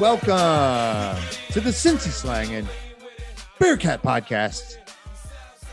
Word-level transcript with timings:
Welcome 0.00 1.22
to 1.50 1.60
the 1.60 1.68
Cincy 1.68 2.08
Slang 2.08 2.54
and 2.54 2.66
Bearcat 3.58 4.02
Podcast. 4.02 4.78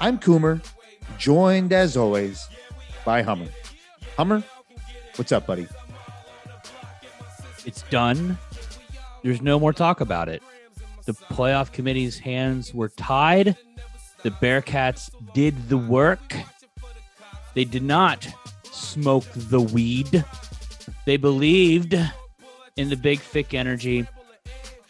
I'm 0.02 0.20
Coomer, 0.20 0.62
joined 1.18 1.72
as 1.72 1.96
always 1.96 2.46
by 3.06 3.22
Hummer. 3.22 3.48
Hummer, 4.18 4.44
what's 5.16 5.32
up, 5.32 5.48
buddy? 5.48 5.66
It's 7.66 7.84
done. 7.84 8.38
There's 9.24 9.42
no 9.42 9.62
more 9.62 9.72
talk 9.72 10.02
about 10.02 10.28
it. 10.28 10.44
The 11.06 11.14
playoff 11.14 11.72
committee's 11.72 12.20
hands 12.20 12.74
were 12.74 12.90
tied. 12.90 13.56
The 14.24 14.32
Bearcats 14.32 15.10
did 15.34 15.70
the 15.70 15.78
work. 15.78 16.36
They 17.54 17.64
did 17.64 17.84
not 17.84 18.28
smoke 18.64 19.24
the 19.34 19.62
weed. 19.62 20.26
They 21.06 21.16
believed 21.16 21.96
in 22.76 22.90
the 22.90 22.98
big 22.98 23.22
thick 23.22 23.54
energy. 23.54 24.06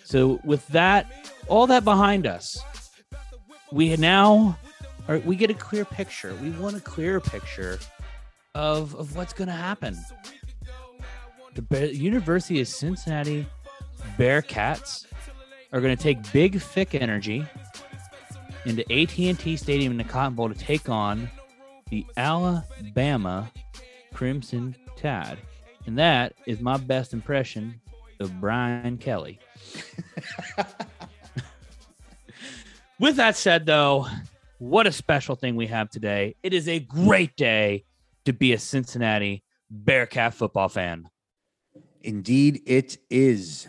So 0.07 0.39
with 0.45 0.65
that, 0.69 1.11
all 1.49 1.67
that 1.67 1.83
behind 1.83 2.25
us, 2.25 2.63
we 3.73 3.93
now 3.97 4.57
are 5.09 5.19
we 5.19 5.35
get 5.35 5.49
a 5.49 5.53
clear 5.53 5.83
picture. 5.83 6.33
We 6.41 6.51
want 6.51 6.77
a 6.77 6.79
clear 6.79 7.19
picture 7.19 7.77
of 8.55 8.95
of 8.95 9.17
what's 9.17 9.33
going 9.33 9.49
to 9.49 9.53
happen. 9.53 9.97
The 11.55 11.93
University 11.93 12.61
of 12.61 12.69
Cincinnati 12.69 13.47
Bearcats 14.17 15.07
are 15.73 15.81
going 15.81 15.97
to 15.97 16.01
take 16.01 16.31
big 16.31 16.61
thick 16.61 16.95
energy 16.95 17.45
into 18.63 18.89
AT&T 18.89 19.57
Stadium 19.57 19.91
in 19.91 19.97
the 19.97 20.05
Cotton 20.05 20.35
Bowl 20.35 20.47
to 20.47 20.55
take 20.55 20.87
on 20.87 21.29
the 21.89 22.05
Alabama 22.15 23.51
Crimson 24.13 24.73
Tide. 24.95 25.37
And 25.85 25.97
that 25.97 26.33
is 26.45 26.61
my 26.61 26.77
best 26.77 27.11
impression 27.11 27.81
of 28.19 28.39
Brian 28.39 28.97
Kelly. 28.97 29.39
With 32.99 33.17
that 33.17 33.35
said, 33.35 33.65
though, 33.65 34.07
what 34.57 34.87
a 34.87 34.91
special 34.91 35.35
thing 35.35 35.55
we 35.55 35.67
have 35.67 35.89
today. 35.89 36.35
It 36.41 36.53
is 36.53 36.67
a 36.67 36.79
great 36.79 37.35
day 37.35 37.85
to 38.25 38.33
be 38.33 38.53
a 38.53 38.59
Cincinnati 38.59 39.43
Bearcat 39.69 40.33
football 40.33 40.69
fan. 40.69 41.09
Indeed, 42.01 42.61
it 42.65 42.97
is. 43.09 43.67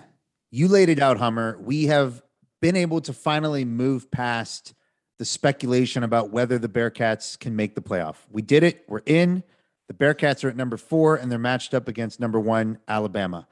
You 0.50 0.69
laid 0.69 0.88
it 0.88 1.00
out, 1.00 1.19
Hummer. 1.19 1.58
We 1.60 1.86
have 1.86 2.22
been 2.60 2.76
able 2.76 3.00
to 3.02 3.12
finally 3.12 3.64
move 3.64 4.10
past 4.10 4.74
the 5.19 5.24
speculation 5.24 6.04
about 6.04 6.30
whether 6.30 6.58
the 6.58 6.69
Bearcats 6.69 7.38
can 7.38 7.56
make 7.56 7.74
the 7.74 7.80
playoff. 7.80 8.16
We 8.30 8.42
did 8.42 8.62
it. 8.62 8.84
We're 8.88 9.02
in. 9.04 9.42
The 9.88 9.94
Bearcats 9.94 10.44
are 10.44 10.48
at 10.48 10.56
number 10.56 10.76
four, 10.76 11.16
and 11.16 11.30
they're 11.30 11.38
matched 11.38 11.74
up 11.74 11.88
against 11.88 12.20
number 12.20 12.38
one, 12.38 12.78
Alabama. 12.86 13.48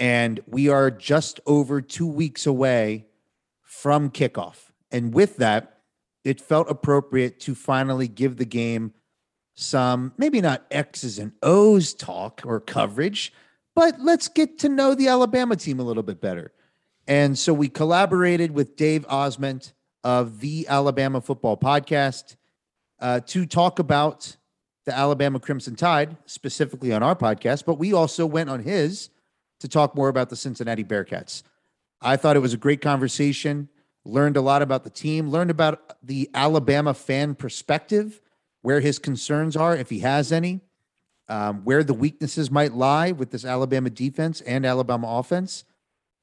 And 0.00 0.40
we 0.46 0.70
are 0.70 0.90
just 0.90 1.40
over 1.46 1.82
two 1.82 2.06
weeks 2.06 2.46
away 2.46 3.06
from 3.60 4.10
kickoff. 4.10 4.70
And 4.90 5.12
with 5.12 5.36
that, 5.36 5.82
it 6.24 6.40
felt 6.40 6.70
appropriate 6.70 7.38
to 7.40 7.54
finally 7.54 8.08
give 8.08 8.38
the 8.38 8.46
game 8.46 8.94
some, 9.54 10.14
maybe 10.16 10.40
not 10.40 10.64
X's 10.70 11.18
and 11.18 11.32
O's 11.42 11.92
talk 11.92 12.40
or 12.46 12.60
coverage, 12.60 13.30
but 13.74 14.00
let's 14.00 14.28
get 14.28 14.58
to 14.60 14.70
know 14.70 14.94
the 14.94 15.08
Alabama 15.08 15.54
team 15.54 15.78
a 15.78 15.82
little 15.82 16.02
bit 16.02 16.20
better. 16.20 16.52
And 17.06 17.38
so 17.38 17.52
we 17.52 17.68
collaborated 17.68 18.52
with 18.52 18.76
Dave 18.76 19.06
Osment 19.06 19.72
of 20.02 20.40
the 20.40 20.66
Alabama 20.66 21.20
Football 21.20 21.58
Podcast 21.58 22.36
uh, 23.00 23.20
to 23.26 23.44
talk 23.44 23.78
about 23.78 24.36
the 24.86 24.96
Alabama 24.96 25.40
Crimson 25.40 25.76
Tide, 25.76 26.16
specifically 26.24 26.90
on 26.90 27.02
our 27.02 27.14
podcast, 27.14 27.66
but 27.66 27.74
we 27.74 27.92
also 27.92 28.24
went 28.24 28.48
on 28.48 28.62
his 28.62 29.10
to 29.60 29.68
talk 29.68 29.94
more 29.94 30.08
about 30.08 30.28
the 30.28 30.36
Cincinnati 30.36 30.84
Bearcats. 30.84 31.42
I 32.00 32.16
thought 32.16 32.36
it 32.36 32.40
was 32.40 32.54
a 32.54 32.58
great 32.58 32.80
conversation, 32.80 33.68
learned 34.04 34.36
a 34.36 34.40
lot 34.40 34.62
about 34.62 34.84
the 34.84 34.90
team, 34.90 35.30
learned 35.30 35.50
about 35.50 35.96
the 36.02 36.30
Alabama 36.34 36.94
fan 36.94 37.34
perspective, 37.34 38.20
where 38.62 38.80
his 38.80 38.98
concerns 38.98 39.56
are, 39.56 39.76
if 39.76 39.90
he 39.90 40.00
has 40.00 40.32
any, 40.32 40.60
um, 41.28 41.62
where 41.64 41.84
the 41.84 41.94
weaknesses 41.94 42.50
might 42.50 42.72
lie 42.72 43.12
with 43.12 43.30
this 43.30 43.44
Alabama 43.44 43.90
defense 43.90 44.40
and 44.42 44.66
Alabama 44.66 45.06
offense. 45.18 45.64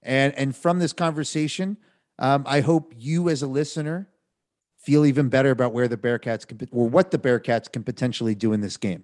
And, 0.03 0.33
and 0.35 0.55
from 0.55 0.79
this 0.79 0.93
conversation, 0.93 1.77
um, 2.19 2.43
I 2.47 2.61
hope 2.61 2.93
you 2.97 3.29
as 3.29 3.41
a 3.41 3.47
listener 3.47 4.09
feel 4.77 5.05
even 5.05 5.29
better 5.29 5.51
about 5.51 5.73
where 5.73 5.87
the 5.87 5.97
Bearcats 5.97 6.47
can, 6.47 6.59
or 6.71 6.87
what 6.87 7.11
the 7.11 7.17
Bearcats 7.17 7.71
can 7.71 7.83
potentially 7.83 8.35
do 8.35 8.53
in 8.53 8.61
this 8.61 8.77
game. 8.77 9.03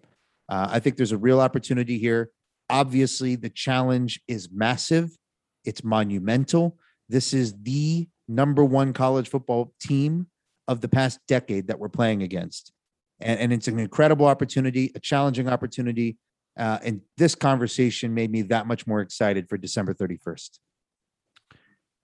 Uh, 0.50 0.68
I 0.72 0.80
think 0.80 0.98
there's 0.98 1.12
a 1.12 1.18
real 1.18 1.40
opportunity 1.40 1.98
here. 1.98 2.32
Obviously, 2.70 3.36
the 3.36 3.50
challenge 3.50 4.22
is 4.28 4.50
massive. 4.52 5.12
It's 5.66 5.84
monumental. 5.84 6.78
This 7.10 7.34
is 7.34 7.54
the 7.62 8.08
number 8.28 8.64
one 8.64 8.94
college 8.94 9.30
football 9.30 9.74
team 9.80 10.28
of 10.68 10.82
the 10.82 10.88
past 10.88 11.20
decade 11.28 11.68
that 11.68 11.80
we're 11.80 11.90
playing 11.90 12.24
against. 12.24 12.72
And, 13.20 13.40
and 13.40 13.54
it's 13.54 13.68
an 13.68 13.80
incredible 13.80 14.26
opportunity, 14.26 14.92
a 14.96 15.00
challenging 15.00 15.48
opportunity. 15.48 16.18
Uh, 16.58 16.80
and 16.84 17.02
this 17.18 17.36
conversation 17.36 18.14
made 18.14 18.32
me 18.32 18.44
that 18.44 18.68
much 18.68 18.88
more 18.88 19.02
excited 19.02 19.50
for 19.50 19.58
December 19.58 19.94
31st. 19.94 20.60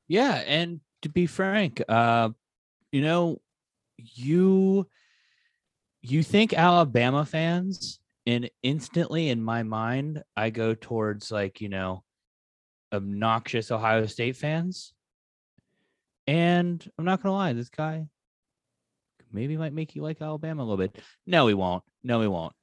Yeah, 0.07 0.43
and 0.47 0.81
to 1.03 1.09
be 1.09 1.27
frank, 1.27 1.81
uh, 1.87 2.29
you 2.91 3.01
know, 3.01 3.39
you 3.97 4.87
you 6.01 6.23
think 6.23 6.53
Alabama 6.53 7.25
fans, 7.25 7.99
and 8.29 8.49
instantly 8.61 9.29
in 9.29 9.41
my 9.41 9.63
mind, 9.63 10.23
I 10.37 10.51
go 10.51 10.75
towards 10.75 11.31
like 11.31 11.61
you 11.61 11.69
know, 11.69 12.03
obnoxious 12.93 13.71
Ohio 13.71 14.05
State 14.05 14.37
fans. 14.37 14.93
And 16.27 16.87
I'm 16.97 17.05
not 17.05 17.23
gonna 17.23 17.35
lie, 17.35 17.53
this 17.53 17.69
guy 17.69 18.07
maybe 19.31 19.57
might 19.57 19.73
make 19.73 19.95
you 19.95 20.01
like 20.01 20.21
Alabama 20.21 20.61
a 20.61 20.65
little 20.65 20.77
bit. 20.77 20.97
No, 21.25 21.47
he 21.47 21.53
won't. 21.53 21.83
No, 22.03 22.21
he 22.21 22.27
won't. 22.27 22.53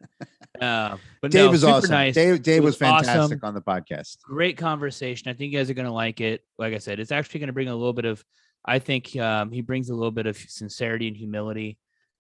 Uh, 0.61 0.97
but 1.21 1.31
Dave 1.31 1.45
no, 1.45 1.51
was 1.51 1.61
super 1.61 1.73
awesome. 1.75 1.91
nice. 1.91 2.15
Dave, 2.15 2.43
Dave 2.43 2.63
It 2.63 2.65
was, 2.65 2.79
fantastic 2.79 3.19
awesome. 3.19 3.41
on 3.43 3.53
the 3.53 3.61
podcast. 3.61 4.23
great 4.23 4.57
conversation. 4.57 5.29
I 5.29 5.35
think 5.35 5.53
you 5.53 5.59
guys 5.59 5.69
are 5.69 5.75
going 5.75 5.85
to 5.85 5.93
like 5.93 6.23
it. 6.23 6.41
Like 6.59 6.73
I 6.73 6.79
said, 6.79 6.99
it's 6.99 7.13
actually 7.13 7.41
going 7.41 7.49
to 7.49 7.53
bring 7.53 7.69
a 7.69 7.77
little 7.77 7.93
bit 7.93 8.07
of. 8.07 8.25
I 8.65 8.79
think 8.79 9.15
um, 9.17 9.53
he 9.53 9.61
brings 9.61 9.91
a 9.91 9.95
little 9.95 10.11
bit 10.11 10.25
of 10.25 10.39
sincerity 10.39 11.09
and 11.09 11.17
humility 11.17 11.77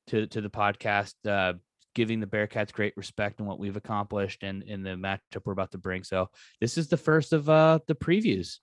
to 0.08 0.26
to 0.26 0.42
the 0.42 0.50
podcast, 0.50 1.14
uh, 1.26 1.54
giving 1.96 2.20
the 2.20 2.26
Bearcats 2.26 2.72
great 2.72 2.94
respect 2.94 3.40
in 3.40 3.46
what 3.46 3.58
we've 3.58 3.76
accomplished 3.76 4.42
and 4.42 4.62
in 4.62 4.82
the 4.82 4.90
matchup 4.90 5.42
we're 5.46 5.54
about 5.54 5.72
to 5.72 5.78
bring. 5.78 6.04
So 6.04 6.28
this 6.60 6.76
is 6.76 6.88
the 6.88 6.98
first 6.98 7.32
of 7.32 7.48
uh, 7.48 7.80
the 7.88 7.94
previews. 7.94 8.58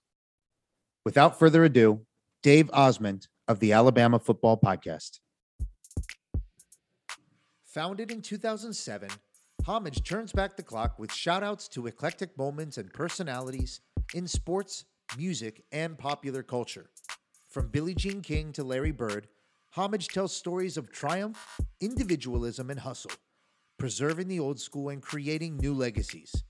Without 1.04 1.38
further 1.38 1.64
ado, 1.64 2.06
Dave 2.44 2.70
Osmond 2.72 3.26
of 3.48 3.58
the 3.58 3.72
Alabama 3.72 4.20
Football 4.20 4.56
Podcast. 4.56 5.18
Founded 7.66 8.12
in 8.12 8.22
2007, 8.22 9.10
Homage 9.66 10.04
turns 10.04 10.30
back 10.30 10.56
the 10.56 10.62
clock 10.62 10.98
with 10.98 11.10
shoutouts 11.10 11.68
to 11.70 11.88
eclectic 11.88 12.38
moments 12.38 12.78
and 12.78 12.92
personalities 12.92 13.80
in 14.14 14.28
sports, 14.28 14.84
music, 15.18 15.64
and 15.72 15.98
popular 15.98 16.44
culture. 16.44 16.90
From 17.50 17.68
Billie 17.68 17.94
Jean 17.94 18.20
King 18.20 18.52
to 18.52 18.62
Larry 18.62 18.92
Bird, 18.92 19.26
Homage 19.76 20.08
tells 20.08 20.34
stories 20.34 20.76
of 20.76 20.90
triumph, 20.92 21.60
individualism, 21.80 22.70
and 22.70 22.78
hustle, 22.78 23.10
preserving 23.76 24.28
the 24.28 24.38
old 24.38 24.60
school 24.60 24.88
and 24.88 25.02
creating 25.02 25.56
new 25.56 25.74
legacies. 25.74 26.44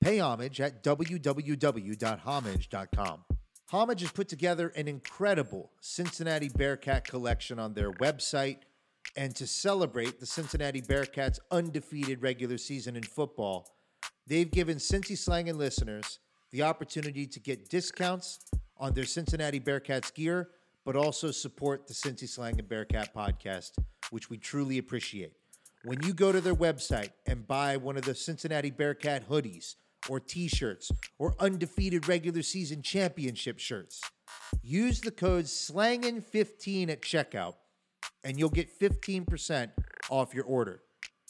Pay 0.00 0.20
homage 0.20 0.60
at 0.60 0.84
www.homage.com. 0.84 3.24
Homage 3.72 4.00
has 4.02 4.12
put 4.12 4.28
together 4.28 4.68
an 4.76 4.86
incredible 4.86 5.72
Cincinnati 5.80 6.48
Bearcat 6.48 7.08
collection 7.08 7.58
on 7.58 7.74
their 7.74 7.90
website. 7.90 8.58
And 9.16 9.34
to 9.34 9.48
celebrate 9.48 10.20
the 10.20 10.26
Cincinnati 10.26 10.80
Bearcats' 10.80 11.40
undefeated 11.50 12.22
regular 12.22 12.58
season 12.58 12.94
in 12.94 13.02
football, 13.02 13.66
they've 14.28 14.50
given 14.50 14.76
Cincy 14.76 15.18
Slang 15.18 15.48
and 15.48 15.58
listeners 15.58 16.20
the 16.52 16.62
opportunity 16.62 17.26
to 17.26 17.40
get 17.40 17.68
discounts 17.68 18.38
on 18.76 18.94
their 18.94 19.04
Cincinnati 19.04 19.58
Bearcats 19.58 20.14
gear, 20.14 20.50
but 20.84 20.96
also 20.96 21.30
support 21.30 21.86
the 21.86 21.94
Cincy 21.94 22.28
Slang 22.28 22.58
and 22.58 22.68
Bearcat 22.68 23.14
podcast, 23.14 23.70
which 24.10 24.30
we 24.30 24.38
truly 24.38 24.78
appreciate. 24.78 25.32
When 25.84 26.02
you 26.02 26.12
go 26.12 26.30
to 26.30 26.40
their 26.40 26.54
website 26.54 27.10
and 27.26 27.46
buy 27.46 27.76
one 27.76 27.96
of 27.96 28.04
the 28.04 28.14
Cincinnati 28.14 28.70
Bearcat 28.70 29.28
hoodies 29.28 29.76
or 30.08 30.20
t 30.20 30.48
shirts 30.48 30.90
or 31.18 31.34
undefeated 31.38 32.08
regular 32.08 32.42
season 32.42 32.82
championship 32.82 33.58
shirts, 33.58 34.00
use 34.62 35.00
the 35.00 35.10
code 35.10 35.46
SLANGIN15 35.46 36.90
at 36.90 37.02
checkout 37.02 37.54
and 38.24 38.38
you'll 38.38 38.50
get 38.50 38.78
15% 38.78 39.70
off 40.10 40.34
your 40.34 40.44
order. 40.44 40.82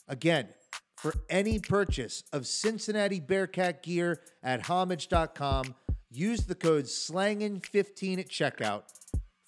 Again, 0.08 0.48
for 0.96 1.14
any 1.28 1.58
purchase 1.58 2.24
of 2.32 2.46
Cincinnati 2.46 3.20
Bearcat 3.20 3.82
gear 3.82 4.20
at 4.42 4.62
homage.com, 4.62 5.74
use 6.10 6.44
the 6.44 6.54
code 6.54 6.84
SLANGIN15 6.84 8.18
at 8.18 8.28
checkout 8.28 8.82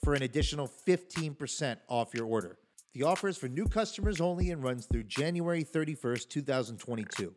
for 0.03 0.15
an 0.15 0.23
additional 0.23 0.71
15% 0.87 1.77
off 1.89 2.15
your 2.15 2.27
order. 2.27 2.59
The 2.95 3.05
offer 3.05 3.29
is 3.29 3.39
for 3.39 3.49
new 3.49 3.67
customers 3.67 4.21
only 4.21 4.51
and 4.51 4.63
runs 4.63 4.87
through 4.87 5.05
January 5.05 5.65
31st, 5.65 6.29
2022. 6.29 7.35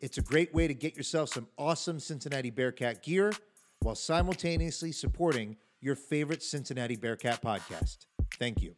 It's 0.00 0.18
a 0.18 0.22
great 0.22 0.52
way 0.52 0.68
to 0.68 0.74
get 0.74 0.96
yourself 0.96 1.30
some 1.30 1.48
awesome 1.56 1.98
Cincinnati 1.98 2.50
Bearcat 2.50 3.02
gear 3.02 3.32
while 3.80 3.94
simultaneously 3.94 4.92
supporting 4.92 5.56
your 5.80 5.94
favorite 5.94 6.42
Cincinnati 6.42 6.96
Bearcat 6.96 7.40
podcast. 7.40 8.06
Thank 8.38 8.60
you. 8.60 8.74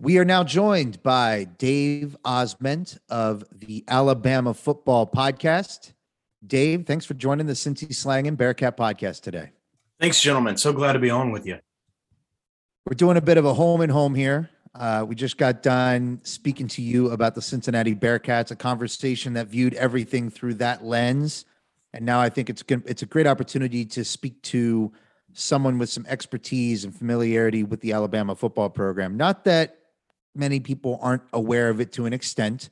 We 0.00 0.18
are 0.18 0.24
now 0.24 0.42
joined 0.42 1.02
by 1.04 1.44
Dave 1.44 2.16
Osment 2.24 2.98
of 3.08 3.44
the 3.52 3.84
Alabama 3.86 4.54
Football 4.54 5.06
Podcast. 5.06 5.92
Dave, 6.44 6.84
thanks 6.84 7.06
for 7.06 7.14
joining 7.14 7.46
the 7.46 7.52
Cincy 7.52 7.94
Slang 7.94 8.26
and 8.26 8.36
Bearcat 8.36 8.76
podcast 8.76 9.22
today. 9.22 9.50
Thanks, 10.00 10.20
gentlemen. 10.20 10.56
So 10.56 10.72
glad 10.72 10.94
to 10.94 10.98
be 10.98 11.10
on 11.10 11.30
with 11.30 11.46
you. 11.46 11.60
We're 12.86 12.96
doing 12.96 13.16
a 13.16 13.22
bit 13.22 13.38
of 13.38 13.46
a 13.46 13.54
home 13.54 13.80
and 13.80 13.90
home 13.90 14.14
here. 14.14 14.50
Uh, 14.74 15.06
we 15.08 15.14
just 15.14 15.38
got 15.38 15.62
done 15.62 16.20
speaking 16.22 16.68
to 16.68 16.82
you 16.82 17.12
about 17.12 17.34
the 17.34 17.40
Cincinnati 17.40 17.94
Bearcats, 17.94 18.50
a 18.50 18.56
conversation 18.56 19.32
that 19.34 19.46
viewed 19.46 19.72
everything 19.72 20.28
through 20.28 20.54
that 20.54 20.84
lens. 20.84 21.46
And 21.94 22.04
now 22.04 22.20
I 22.20 22.28
think 22.28 22.50
it's 22.50 22.62
it's 22.68 23.00
a 23.00 23.06
great 23.06 23.26
opportunity 23.26 23.86
to 23.86 24.04
speak 24.04 24.42
to 24.42 24.92
someone 25.32 25.78
with 25.78 25.88
some 25.88 26.04
expertise 26.06 26.84
and 26.84 26.94
familiarity 26.94 27.62
with 27.62 27.80
the 27.80 27.94
Alabama 27.94 28.34
football 28.34 28.68
program. 28.68 29.16
Not 29.16 29.44
that 29.44 29.78
many 30.34 30.60
people 30.60 30.98
aren't 31.00 31.22
aware 31.32 31.70
of 31.70 31.80
it 31.80 31.90
to 31.92 32.04
an 32.04 32.12
extent. 32.12 32.68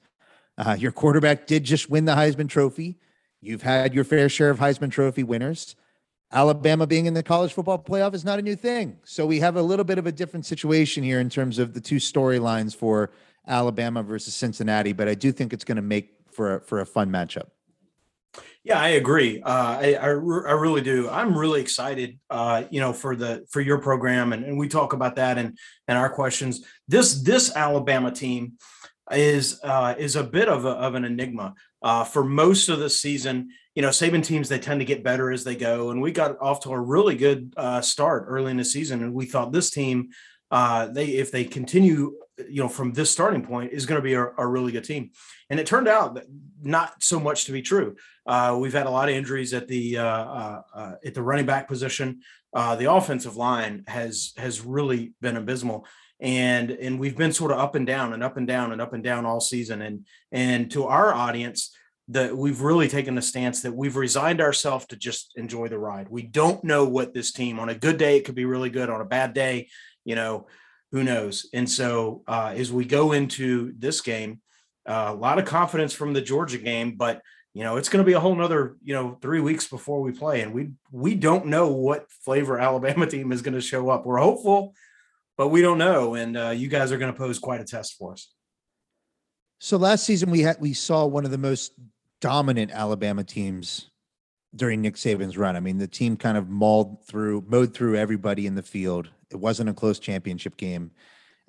Uh, 0.58 0.76
your 0.78 0.92
quarterback 0.92 1.46
did 1.46 1.64
just 1.64 1.88
win 1.88 2.04
the 2.04 2.16
Heisman 2.16 2.50
Trophy. 2.50 2.98
You've 3.40 3.62
had 3.62 3.94
your 3.94 4.04
fair 4.04 4.28
share 4.28 4.50
of 4.50 4.58
Heisman 4.58 4.90
Trophy 4.90 5.22
winners. 5.22 5.74
Alabama 6.32 6.86
being 6.86 7.06
in 7.06 7.14
the 7.14 7.22
college 7.22 7.52
football 7.52 7.78
playoff 7.78 8.14
is 8.14 8.24
not 8.24 8.38
a 8.38 8.42
new 8.42 8.56
thing. 8.56 8.96
So 9.04 9.26
we 9.26 9.40
have 9.40 9.56
a 9.56 9.62
little 9.62 9.84
bit 9.84 9.98
of 9.98 10.06
a 10.06 10.12
different 10.12 10.46
situation 10.46 11.02
here 11.02 11.20
in 11.20 11.28
terms 11.28 11.58
of 11.58 11.74
the 11.74 11.80
two 11.80 11.96
storylines 11.96 12.74
for 12.74 13.10
Alabama 13.46 14.02
versus 14.02 14.34
Cincinnati, 14.34 14.92
but 14.92 15.08
I 15.08 15.14
do 15.14 15.32
think 15.32 15.52
it's 15.52 15.64
going 15.64 15.76
to 15.76 15.82
make 15.82 16.14
for 16.30 16.56
a, 16.56 16.60
for 16.60 16.80
a 16.80 16.86
fun 16.86 17.10
matchup. 17.10 17.48
Yeah, 18.64 18.80
I 18.80 18.90
agree. 18.90 19.42
Uh, 19.42 19.78
I, 19.80 19.94
I, 20.00 20.06
I, 20.06 20.12
really 20.12 20.82
do. 20.82 21.10
I'm 21.10 21.36
really 21.36 21.60
excited, 21.60 22.20
uh, 22.30 22.62
you 22.70 22.80
know, 22.80 22.92
for 22.92 23.16
the 23.16 23.44
for 23.50 23.60
your 23.60 23.78
program, 23.78 24.32
and, 24.32 24.44
and 24.44 24.56
we 24.56 24.68
talk 24.68 24.92
about 24.92 25.16
that 25.16 25.36
and 25.36 25.58
and 25.88 25.98
our 25.98 26.08
questions. 26.08 26.64
This 26.86 27.22
this 27.22 27.54
Alabama 27.56 28.12
team 28.12 28.52
is 29.10 29.58
uh, 29.64 29.96
is 29.98 30.14
a 30.14 30.22
bit 30.22 30.48
of 30.48 30.64
a, 30.64 30.70
of 30.70 30.94
an 30.94 31.04
enigma 31.04 31.54
uh, 31.82 32.04
for 32.04 32.22
most 32.22 32.68
of 32.68 32.78
the 32.78 32.88
season 32.88 33.48
you 33.74 33.82
know, 33.82 33.88
Saban 33.88 34.22
teams 34.22 34.48
they 34.48 34.58
tend 34.58 34.80
to 34.80 34.86
get 34.86 35.02
better 35.02 35.30
as 35.30 35.44
they 35.44 35.56
go, 35.56 35.90
and 35.90 36.00
we 36.00 36.12
got 36.12 36.40
off 36.40 36.60
to 36.60 36.70
a 36.72 36.80
really 36.80 37.16
good 37.16 37.54
uh, 37.56 37.80
start 37.80 38.26
early 38.28 38.50
in 38.50 38.58
the 38.58 38.64
season, 38.64 39.02
and 39.02 39.14
we 39.14 39.24
thought 39.24 39.52
this 39.52 39.70
team, 39.70 40.10
uh, 40.50 40.88
they 40.88 41.06
if 41.06 41.30
they 41.30 41.44
continue, 41.44 42.14
you 42.48 42.62
know, 42.62 42.68
from 42.68 42.92
this 42.92 43.10
starting 43.10 43.42
point, 43.42 43.72
is 43.72 43.86
going 43.86 43.98
to 43.98 44.04
be 44.04 44.12
a, 44.12 44.26
a, 44.36 44.46
really 44.46 44.72
good 44.72 44.84
team, 44.84 45.10
and 45.48 45.58
it 45.58 45.66
turned 45.66 45.88
out 45.88 46.20
not 46.62 47.02
so 47.02 47.18
much 47.18 47.46
to 47.46 47.52
be 47.52 47.62
true. 47.62 47.96
Uh, 48.26 48.58
we've 48.60 48.74
had 48.74 48.86
a 48.86 48.90
lot 48.90 49.08
of 49.08 49.14
injuries 49.14 49.54
at 49.54 49.68
the 49.68 49.96
uh, 49.96 50.04
uh, 50.04 50.62
uh, 50.74 50.92
at 51.04 51.14
the 51.14 51.22
running 51.22 51.46
back 51.46 51.66
position. 51.66 52.20
the 52.54 52.92
offensive 52.92 53.36
line 53.36 53.84
has 53.86 54.34
has 54.36 54.60
really 54.60 55.14
been 55.22 55.38
abysmal 55.38 55.86
and 56.20 56.70
and 56.70 57.00
we've 57.00 57.16
been 57.16 57.32
sort 57.32 57.50
of 57.50 57.58
up 57.58 57.74
and 57.74 57.86
down 57.86 58.12
and 58.12 58.22
up 58.22 58.36
and 58.36 58.46
down 58.46 58.70
and 58.70 58.80
up 58.80 58.92
and 58.92 59.02
down 59.02 59.26
all 59.26 59.40
season 59.40 59.82
and 59.82 60.06
and 60.30 60.70
to 60.70 60.84
our 60.84 61.12
audience 61.12 61.74
that 62.12 62.36
we've 62.36 62.60
really 62.60 62.88
taken 62.88 63.14
the 63.14 63.22
stance 63.22 63.62
that 63.62 63.74
we've 63.74 63.96
resigned 63.96 64.40
ourselves 64.40 64.86
to 64.86 64.96
just 64.96 65.32
enjoy 65.36 65.68
the 65.68 65.78
ride. 65.78 66.08
We 66.08 66.22
don't 66.22 66.62
know 66.64 66.84
what 66.84 67.14
this 67.14 67.32
team 67.32 67.58
on 67.58 67.68
a 67.68 67.74
good 67.74 67.98
day 67.98 68.16
it 68.16 68.24
could 68.24 68.34
be 68.34 68.44
really 68.44 68.70
good 68.70 68.90
on 68.90 69.00
a 69.00 69.06
bad 69.06 69.34
day, 69.34 69.68
you 70.04 70.14
know, 70.14 70.46
who 70.92 71.02
knows. 71.02 71.48
And 71.52 71.68
so 71.68 72.22
uh, 72.26 72.54
as 72.56 72.70
we 72.70 72.84
go 72.84 73.12
into 73.12 73.72
this 73.78 74.00
game, 74.00 74.40
uh, 74.86 75.08
a 75.08 75.14
lot 75.14 75.38
of 75.38 75.44
confidence 75.44 75.92
from 75.92 76.12
the 76.12 76.20
Georgia 76.20 76.58
game, 76.58 76.96
but 76.96 77.22
you 77.54 77.64
know 77.64 77.76
it's 77.76 77.88
going 77.88 78.02
to 78.02 78.06
be 78.06 78.14
a 78.14 78.20
whole 78.20 78.34
nother 78.34 78.76
you 78.82 78.94
know 78.94 79.18
three 79.20 79.40
weeks 79.40 79.68
before 79.68 80.00
we 80.00 80.12
play, 80.12 80.40
and 80.40 80.52
we 80.52 80.70
we 80.90 81.14
don't 81.14 81.46
know 81.46 81.68
what 81.68 82.10
flavor 82.10 82.58
Alabama 82.60 83.06
team 83.06 83.32
is 83.32 83.42
going 83.42 83.54
to 83.54 83.60
show 83.60 83.88
up. 83.90 84.04
We're 84.04 84.18
hopeful, 84.18 84.74
but 85.36 85.48
we 85.48 85.62
don't 85.62 85.78
know, 85.78 86.14
and 86.14 86.36
uh, 86.36 86.50
you 86.50 86.68
guys 86.68 86.92
are 86.92 86.98
going 86.98 87.12
to 87.12 87.18
pose 87.18 87.38
quite 87.38 87.60
a 87.60 87.64
test 87.64 87.94
for 87.98 88.12
us. 88.12 88.32
So 89.60 89.76
last 89.76 90.04
season 90.04 90.30
we 90.30 90.40
had 90.40 90.60
we 90.60 90.72
saw 90.72 91.06
one 91.06 91.24
of 91.24 91.30
the 91.30 91.38
most 91.38 91.72
dominant 92.22 92.70
Alabama 92.70 93.24
teams 93.24 93.90
during 94.54 94.80
Nick 94.80 94.94
Saban's 94.94 95.36
run. 95.36 95.56
I 95.56 95.60
mean, 95.60 95.76
the 95.76 95.88
team 95.88 96.16
kind 96.16 96.38
of 96.38 96.48
mauled 96.48 97.04
through, 97.04 97.44
mowed 97.48 97.74
through 97.74 97.96
everybody 97.96 98.46
in 98.46 98.54
the 98.54 98.62
field. 98.62 99.10
It 99.30 99.36
wasn't 99.36 99.68
a 99.68 99.74
close 99.74 99.98
championship 99.98 100.56
game. 100.56 100.92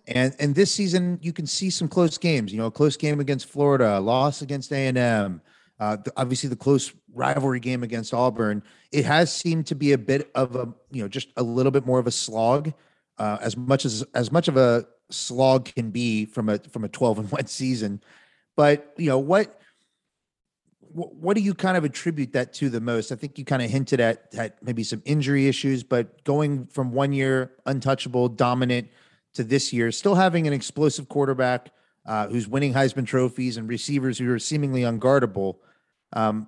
And 0.06 0.36
and 0.40 0.54
this 0.54 0.72
season, 0.72 1.20
you 1.22 1.32
can 1.32 1.48
see 1.48 1.70
some 1.70 1.88
close 1.88 2.18
games. 2.18 2.52
You 2.52 2.58
know, 2.58 2.66
a 2.66 2.72
close 2.72 2.98
game 2.98 3.22
against 3.22 3.46
Florida, 3.46 3.98
a 3.98 4.02
loss 4.02 4.42
against 4.42 4.74
A 4.74 4.88
and 4.88 4.98
M. 4.98 5.42
Uh, 5.80 5.98
obviously, 6.18 6.50
the 6.50 6.58
close 6.58 6.94
rivalry 7.14 7.62
game 7.62 7.84
against 7.84 8.14
Auburn. 8.14 8.64
It 8.92 9.06
has 9.06 9.34
seemed 9.34 9.68
to 9.68 9.76
be 9.76 9.94
a 9.94 9.98
bit 9.98 10.30
of 10.36 10.58
a, 10.58 10.74
you 10.92 11.02
know, 11.02 11.08
just 11.08 11.30
a 11.38 11.44
little 11.44 11.72
bit 11.72 11.86
more 11.86 12.00
of 12.00 12.08
a 12.08 12.12
slog. 12.12 12.74
Uh, 13.18 13.38
as 13.42 13.56
much 13.56 13.86
as 13.86 14.04
as 14.14 14.30
much 14.30 14.50
of 14.50 14.58
a 14.58 14.86
slog 15.10 15.66
can 15.66 15.90
be 15.90 16.26
from 16.26 16.50
a 16.50 16.60
from 16.60 16.84
a 16.84 16.90
12 16.90 17.20
and 17.20 17.32
1 17.32 17.48
season. 17.48 18.02
But 18.58 18.94
you 18.98 19.08
know 19.08 19.20
what 19.20 19.62
what 20.94 21.36
do 21.36 21.42
you 21.42 21.54
kind 21.54 21.76
of 21.76 21.84
attribute 21.84 22.34
that 22.34 22.54
to 22.54 22.70
the 22.70 22.80
most? 22.82 23.12
I 23.12 23.16
think 23.16 23.38
you 23.38 23.46
kind 23.46 23.62
of 23.62 23.70
hinted 23.70 24.00
at, 24.00 24.28
at 24.36 24.62
maybe 24.64 24.84
some 24.84 25.02
injury 25.06 25.48
issues, 25.48 25.84
but 25.84 26.24
going 26.24 26.68
from 26.68 26.92
one 26.92 27.14
year 27.14 27.52
untouchable, 27.66 28.30
dominant 28.30 28.90
to 29.34 29.44
this 29.44 29.74
year, 29.74 29.92
still 29.92 30.16
having 30.16 30.46
an 30.48 30.54
explosive 30.54 31.10
quarterback 31.10 31.72
uh, 32.06 32.28
who's 32.28 32.48
winning 32.48 32.74
Heisman 32.74 33.06
trophies 33.06 33.58
and 33.58 33.68
receivers 33.68 34.18
who 34.18 34.32
are 34.32 34.40
seemingly 34.40 34.82
unguardable. 34.82 35.58
Um, 36.14 36.48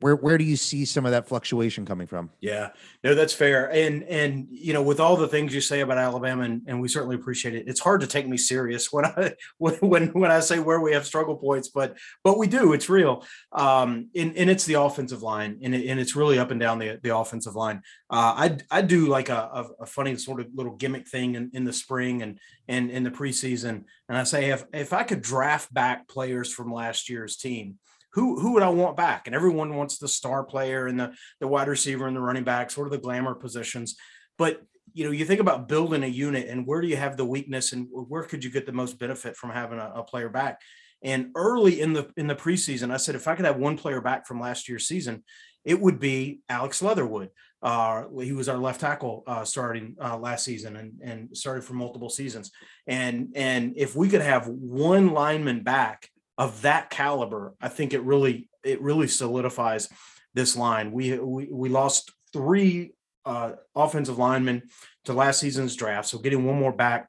where 0.00 0.14
where 0.16 0.38
do 0.38 0.44
you 0.44 0.56
see 0.56 0.84
some 0.84 1.04
of 1.04 1.12
that 1.12 1.26
fluctuation 1.26 1.84
coming 1.84 2.06
from? 2.06 2.30
Yeah, 2.40 2.70
no, 3.02 3.14
that's 3.14 3.32
fair. 3.32 3.70
And 3.72 4.04
and 4.04 4.46
you 4.50 4.72
know, 4.72 4.82
with 4.82 5.00
all 5.00 5.16
the 5.16 5.26
things 5.26 5.54
you 5.54 5.60
say 5.60 5.80
about 5.80 5.98
Alabama, 5.98 6.44
and, 6.44 6.62
and 6.66 6.80
we 6.80 6.88
certainly 6.88 7.16
appreciate 7.16 7.54
it. 7.54 7.64
It's 7.66 7.80
hard 7.80 8.00
to 8.02 8.06
take 8.06 8.28
me 8.28 8.36
serious 8.36 8.92
when 8.92 9.06
I 9.06 9.34
when 9.58 10.08
when 10.08 10.30
I 10.30 10.40
say 10.40 10.60
where 10.60 10.80
we 10.80 10.92
have 10.92 11.04
struggle 11.04 11.36
points, 11.36 11.68
but 11.68 11.96
but 12.22 12.38
we 12.38 12.46
do. 12.46 12.72
It's 12.72 12.88
real. 12.88 13.24
Um, 13.52 14.08
and, 14.14 14.36
and 14.36 14.48
it's 14.48 14.64
the 14.64 14.74
offensive 14.74 15.22
line, 15.22 15.58
and, 15.62 15.74
it, 15.74 15.88
and 15.88 15.98
it's 15.98 16.14
really 16.14 16.38
up 16.38 16.50
and 16.50 16.60
down 16.60 16.78
the 16.78 17.00
the 17.02 17.16
offensive 17.16 17.56
line. 17.56 17.82
Uh, 18.10 18.34
I 18.36 18.58
I 18.70 18.82
do 18.82 19.06
like 19.06 19.28
a, 19.30 19.50
a, 19.52 19.66
a 19.80 19.86
funny 19.86 20.16
sort 20.16 20.40
of 20.40 20.46
little 20.54 20.76
gimmick 20.76 21.08
thing 21.08 21.34
in, 21.34 21.50
in 21.54 21.64
the 21.64 21.72
spring 21.72 22.22
and 22.22 22.38
and 22.68 22.90
in 22.90 23.02
the 23.02 23.10
preseason, 23.10 23.84
and 24.08 24.16
I 24.16 24.22
say 24.22 24.50
if 24.50 24.64
if 24.72 24.92
I 24.92 25.02
could 25.02 25.22
draft 25.22 25.74
back 25.74 26.06
players 26.06 26.52
from 26.52 26.72
last 26.72 27.08
year's 27.08 27.36
team 27.36 27.78
who 28.18 28.40
who 28.40 28.52
would 28.54 28.62
I 28.62 28.68
want 28.68 28.96
back? 28.96 29.26
And 29.26 29.34
everyone 29.34 29.76
wants 29.76 29.98
the 29.98 30.08
star 30.08 30.42
player 30.44 30.86
and 30.86 30.98
the 30.98 31.12
the 31.40 31.48
wide 31.48 31.68
receiver 31.68 32.06
and 32.06 32.16
the 32.16 32.20
running 32.20 32.44
back, 32.44 32.70
sort 32.70 32.88
of 32.88 32.92
the 32.92 32.98
glamour 32.98 33.34
positions. 33.34 33.96
But 34.36 34.62
you 34.92 35.04
know, 35.04 35.10
you 35.10 35.24
think 35.24 35.40
about 35.40 35.68
building 35.68 36.02
a 36.02 36.08
unit 36.08 36.48
and 36.48 36.66
where 36.66 36.80
do 36.80 36.88
you 36.88 36.96
have 36.96 37.16
the 37.16 37.24
weakness 37.24 37.72
and 37.72 37.86
where 37.90 38.24
could 38.24 38.42
you 38.42 38.50
get 38.50 38.66
the 38.66 38.72
most 38.72 38.98
benefit 38.98 39.36
from 39.36 39.50
having 39.50 39.78
a, 39.78 39.92
a 39.94 40.02
player 40.02 40.28
back? 40.28 40.60
And 41.02 41.30
early 41.36 41.80
in 41.80 41.92
the 41.92 42.10
in 42.16 42.26
the 42.26 42.34
preseason, 42.34 42.92
I 42.92 42.96
said 42.96 43.14
if 43.14 43.28
I 43.28 43.36
could 43.36 43.44
have 43.44 43.58
one 43.58 43.76
player 43.76 44.00
back 44.00 44.26
from 44.26 44.40
last 44.40 44.68
year's 44.68 44.88
season, 44.88 45.22
it 45.64 45.80
would 45.80 46.00
be 46.00 46.40
Alex 46.48 46.82
Leatherwood. 46.82 47.30
Uh, 47.62 48.04
he 48.20 48.32
was 48.32 48.48
our 48.48 48.58
left 48.58 48.80
tackle 48.80 49.24
uh, 49.26 49.44
starting 49.44 49.96
uh, 50.00 50.16
last 50.16 50.44
season 50.44 50.76
and, 50.76 50.92
and 51.02 51.36
started 51.36 51.64
for 51.64 51.74
multiple 51.74 52.10
seasons. 52.10 52.50
And 52.86 53.32
and 53.36 53.74
if 53.76 53.94
we 53.94 54.08
could 54.08 54.22
have 54.22 54.48
one 54.48 55.10
lineman 55.10 55.62
back 55.62 56.10
of 56.38 56.62
that 56.62 56.88
caliber, 56.88 57.54
I 57.60 57.68
think 57.68 57.92
it 57.92 58.02
really 58.02 58.48
it 58.64 58.80
really 58.80 59.08
solidifies 59.08 59.88
this 60.34 60.56
line. 60.56 60.92
We 60.92 61.18
we, 61.18 61.48
we 61.50 61.68
lost 61.68 62.12
three 62.32 62.92
uh, 63.26 63.52
offensive 63.74 64.18
linemen 64.18 64.62
to 65.04 65.12
last 65.12 65.40
season's 65.40 65.76
draft, 65.76 66.08
so 66.08 66.18
getting 66.18 66.46
one 66.46 66.58
more 66.58 66.72
back 66.72 67.08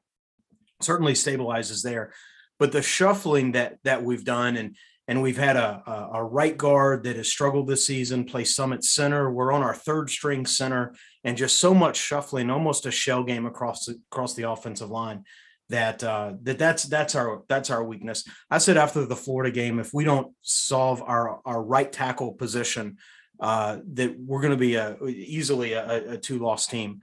certainly 0.82 1.12
stabilizes 1.12 1.82
there. 1.82 2.12
But 2.58 2.72
the 2.72 2.82
shuffling 2.82 3.52
that 3.52 3.78
that 3.84 4.02
we've 4.02 4.24
done 4.24 4.56
and 4.56 4.76
and 5.06 5.22
we've 5.22 5.38
had 5.38 5.56
a, 5.56 5.82
a, 5.86 6.18
a, 6.18 6.24
right 6.24 6.56
guard 6.56 7.02
that 7.02 7.16
has 7.16 7.28
struggled 7.28 7.66
this 7.66 7.84
season, 7.84 8.24
play 8.24 8.44
Summit 8.44 8.84
center. 8.84 9.28
We're 9.32 9.50
on 9.50 9.62
our 9.62 9.74
third 9.74 10.08
string 10.08 10.46
center, 10.46 10.94
and 11.24 11.36
just 11.36 11.56
so 11.56 11.74
much 11.74 11.96
shuffling, 11.96 12.48
almost 12.48 12.86
a 12.86 12.92
shell 12.92 13.24
game 13.24 13.44
across 13.44 13.86
the, 13.86 13.98
across 14.12 14.34
the 14.34 14.48
offensive 14.48 14.88
line 14.88 15.24
that 15.70 16.04
uh, 16.04 16.34
that 16.42 16.58
that's 16.58 16.84
that's 16.84 17.14
our 17.14 17.42
that's 17.48 17.70
our 17.70 17.82
weakness. 17.82 18.24
I 18.50 18.58
said 18.58 18.76
after 18.76 19.06
the 19.06 19.16
Florida 19.16 19.50
game, 19.50 19.78
if 19.78 19.94
we 19.94 20.04
don't 20.04 20.34
solve 20.42 21.02
our 21.02 21.40
our 21.44 21.62
right 21.62 21.90
tackle 21.90 22.32
position, 22.32 22.98
uh, 23.40 23.78
that 23.94 24.18
we're 24.18 24.40
going 24.40 24.52
to 24.52 24.56
be 24.56 24.74
a 24.74 25.02
easily 25.06 25.72
a, 25.72 26.12
a 26.12 26.18
two 26.18 26.38
loss 26.38 26.66
team. 26.66 27.00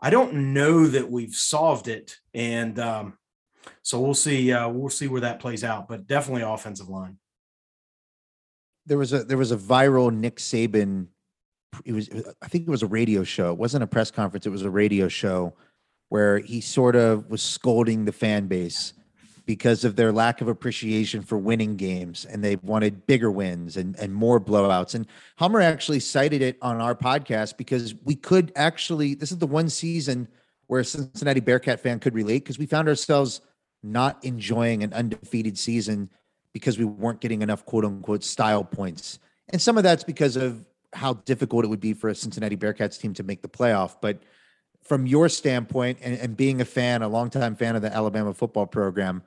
I 0.00 0.10
don't 0.10 0.54
know 0.54 0.86
that 0.86 1.10
we've 1.10 1.34
solved 1.34 1.88
it, 1.88 2.16
and 2.32 2.78
um, 2.78 3.18
so 3.82 4.00
we'll 4.00 4.14
see. 4.14 4.52
Uh, 4.52 4.68
we'll 4.68 4.90
see 4.90 5.08
where 5.08 5.22
that 5.22 5.40
plays 5.40 5.64
out, 5.64 5.88
but 5.88 6.06
definitely 6.06 6.42
offensive 6.42 6.88
line. 6.88 7.18
There 8.86 8.98
was 8.98 9.12
a 9.12 9.24
there 9.24 9.38
was 9.38 9.52
a 9.52 9.56
viral 9.56 10.12
Nick 10.12 10.36
Saban. 10.36 11.06
It 11.84 11.92
was 11.92 12.10
I 12.42 12.48
think 12.48 12.66
it 12.66 12.70
was 12.70 12.82
a 12.82 12.86
radio 12.86 13.24
show. 13.24 13.52
It 13.52 13.58
wasn't 13.58 13.84
a 13.84 13.86
press 13.86 14.10
conference. 14.10 14.46
It 14.46 14.50
was 14.50 14.62
a 14.62 14.70
radio 14.70 15.08
show 15.08 15.54
where 16.10 16.38
he 16.38 16.60
sort 16.60 16.96
of 16.96 17.30
was 17.30 17.40
scolding 17.40 18.04
the 18.04 18.12
fan 18.12 18.46
base 18.46 18.92
because 19.46 19.84
of 19.84 19.96
their 19.96 20.12
lack 20.12 20.40
of 20.40 20.48
appreciation 20.48 21.22
for 21.22 21.38
winning 21.38 21.76
games 21.76 22.24
and 22.24 22.44
they 22.44 22.56
wanted 22.56 23.06
bigger 23.06 23.30
wins 23.30 23.76
and, 23.76 23.98
and 23.98 24.14
more 24.14 24.40
blowouts. 24.40 24.94
And 24.94 25.06
Hummer 25.38 25.60
actually 25.60 26.00
cited 26.00 26.42
it 26.42 26.58
on 26.60 26.80
our 26.80 26.94
podcast 26.94 27.56
because 27.56 27.94
we 28.04 28.14
could 28.14 28.52
actually, 28.54 29.14
this 29.14 29.32
is 29.32 29.38
the 29.38 29.46
one 29.46 29.68
season 29.68 30.28
where 30.66 30.80
a 30.80 30.84
Cincinnati 30.84 31.40
Bearcat 31.40 31.80
fan 31.80 31.98
could 31.98 32.14
relate 32.14 32.44
because 32.44 32.58
we 32.58 32.66
found 32.66 32.86
ourselves 32.86 33.40
not 33.82 34.24
enjoying 34.24 34.82
an 34.82 34.92
undefeated 34.92 35.58
season 35.58 36.10
because 36.52 36.78
we 36.78 36.84
weren't 36.84 37.20
getting 37.20 37.42
enough 37.42 37.64
quote 37.64 37.84
unquote 37.84 38.24
style 38.24 38.64
points. 38.64 39.18
And 39.48 39.60
some 39.60 39.76
of 39.76 39.84
that's 39.84 40.04
because 40.04 40.36
of 40.36 40.64
how 40.92 41.14
difficult 41.14 41.64
it 41.64 41.68
would 41.68 41.80
be 41.80 41.92
for 41.92 42.08
a 42.08 42.14
Cincinnati 42.14 42.56
Bearcats 42.56 43.00
team 43.00 43.14
to 43.14 43.22
make 43.22 43.42
the 43.42 43.48
playoff. 43.48 43.96
But 44.00 44.22
from 44.82 45.06
your 45.06 45.28
standpoint 45.28 45.98
and, 46.02 46.18
and 46.18 46.36
being 46.36 46.60
a 46.60 46.64
fan, 46.64 47.02
a 47.02 47.08
longtime 47.08 47.56
fan 47.56 47.76
of 47.76 47.82
the 47.82 47.94
Alabama 47.94 48.34
football 48.34 48.66
program, 48.66 49.22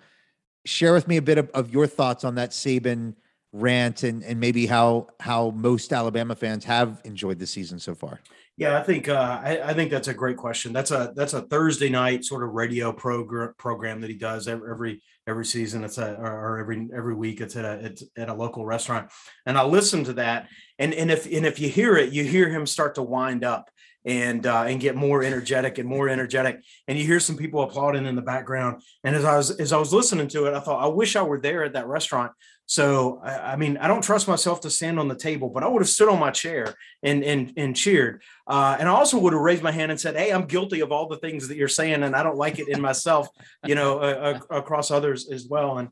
share 0.65 0.93
with 0.93 1.07
me 1.07 1.17
a 1.17 1.21
bit 1.21 1.37
of, 1.37 1.49
of 1.51 1.73
your 1.73 1.87
thoughts 1.87 2.23
on 2.23 2.35
that 2.35 2.51
Saban 2.51 3.15
rant 3.53 4.01
and, 4.01 4.23
and 4.23 4.39
maybe 4.39 4.65
how 4.65 5.07
how 5.19 5.51
most 5.51 5.93
Alabama 5.93 6.35
fans 6.35 6.65
have 6.65 6.99
enjoyed 7.05 7.37
the 7.39 7.45
season 7.45 7.79
so 7.79 7.93
far. 7.93 8.19
Yeah, 8.57 8.77
I 8.77 8.83
think 8.83 9.09
uh, 9.09 9.41
I, 9.43 9.61
I, 9.63 9.73
think 9.73 9.89
that's 9.89 10.09
a 10.09 10.13
great 10.13 10.37
question. 10.37 10.73
That's 10.73 10.91
a 10.91 11.11
that's 11.15 11.33
a 11.33 11.41
Thursday 11.43 11.89
night 11.89 12.23
sort 12.23 12.43
of 12.43 12.51
radio 12.51 12.91
program 12.91 13.53
program 13.57 14.01
that 14.01 14.09
he 14.09 14.15
does 14.15 14.47
every 14.47 15.01
every, 15.27 15.45
season. 15.45 15.83
It's 15.83 15.97
a 15.97 16.15
or 16.15 16.59
every 16.59 16.87
every 16.95 17.15
week. 17.15 17.41
It's 17.41 17.55
at 17.55 17.65
a 17.65 17.85
it's 17.85 18.03
at 18.15 18.29
a 18.29 18.33
local 18.33 18.63
restaurant, 18.63 19.09
and 19.47 19.57
I 19.57 19.63
listen 19.63 20.03
to 20.05 20.13
that. 20.13 20.49
And 20.77 20.93
and 20.93 21.09
if 21.09 21.25
and 21.25 21.47
if 21.47 21.59
you 21.59 21.67
hear 21.67 21.95
it, 21.95 22.13
you 22.13 22.23
hear 22.23 22.49
him 22.49 22.67
start 22.67 22.95
to 22.95 23.03
wind 23.03 23.43
up 23.43 23.71
and 24.05 24.45
uh, 24.45 24.63
and 24.67 24.79
get 24.79 24.95
more 24.95 25.23
energetic 25.23 25.77
and 25.77 25.87
more 25.87 26.09
energetic. 26.09 26.61
And 26.87 26.97
you 26.97 27.05
hear 27.05 27.19
some 27.19 27.37
people 27.37 27.61
applauding 27.61 28.05
in 28.05 28.15
the 28.15 28.21
background. 28.21 28.81
And 29.03 29.15
as 29.15 29.25
I 29.25 29.37
was 29.37 29.51
as 29.51 29.73
I 29.73 29.77
was 29.77 29.93
listening 29.93 30.27
to 30.29 30.45
it, 30.45 30.53
I 30.53 30.59
thought, 30.59 30.83
I 30.83 30.87
wish 30.87 31.15
I 31.15 31.21
were 31.21 31.39
there 31.39 31.63
at 31.63 31.73
that 31.73 31.87
restaurant. 31.87 32.31
So 32.65 33.19
I, 33.23 33.53
I 33.53 33.55
mean, 33.55 33.77
I 33.77 33.87
don't 33.87 34.03
trust 34.03 34.27
myself 34.27 34.61
to 34.61 34.69
stand 34.69 34.99
on 34.99 35.07
the 35.07 35.15
table, 35.15 35.49
but 35.49 35.63
I 35.63 35.67
would 35.67 35.81
have 35.81 35.89
stood 35.89 36.09
on 36.09 36.19
my 36.19 36.31
chair 36.31 36.73
and 37.01 37.23
and 37.23 37.53
and 37.57 37.75
cheered. 37.75 38.21
Uh, 38.47 38.77
and 38.79 38.87
I 38.87 38.91
also 38.91 39.17
would 39.19 39.33
have 39.33 39.41
raised 39.41 39.63
my 39.63 39.71
hand 39.71 39.91
and 39.91 39.99
said, 39.99 40.15
"Hey, 40.15 40.31
I'm 40.31 40.45
guilty 40.45 40.81
of 40.81 40.91
all 40.91 41.07
the 41.07 41.17
things 41.17 41.47
that 41.47 41.57
you're 41.57 41.67
saying, 41.67 42.03
and 42.03 42.15
I 42.15 42.23
don't 42.23 42.37
like 42.37 42.59
it 42.59 42.67
in 42.67 42.81
myself, 42.81 43.27
you 43.65 43.75
know, 43.75 43.99
uh, 43.99 44.39
across 44.49 44.91
others 44.91 45.29
as 45.29 45.47
well." 45.47 45.77
And 45.77 45.89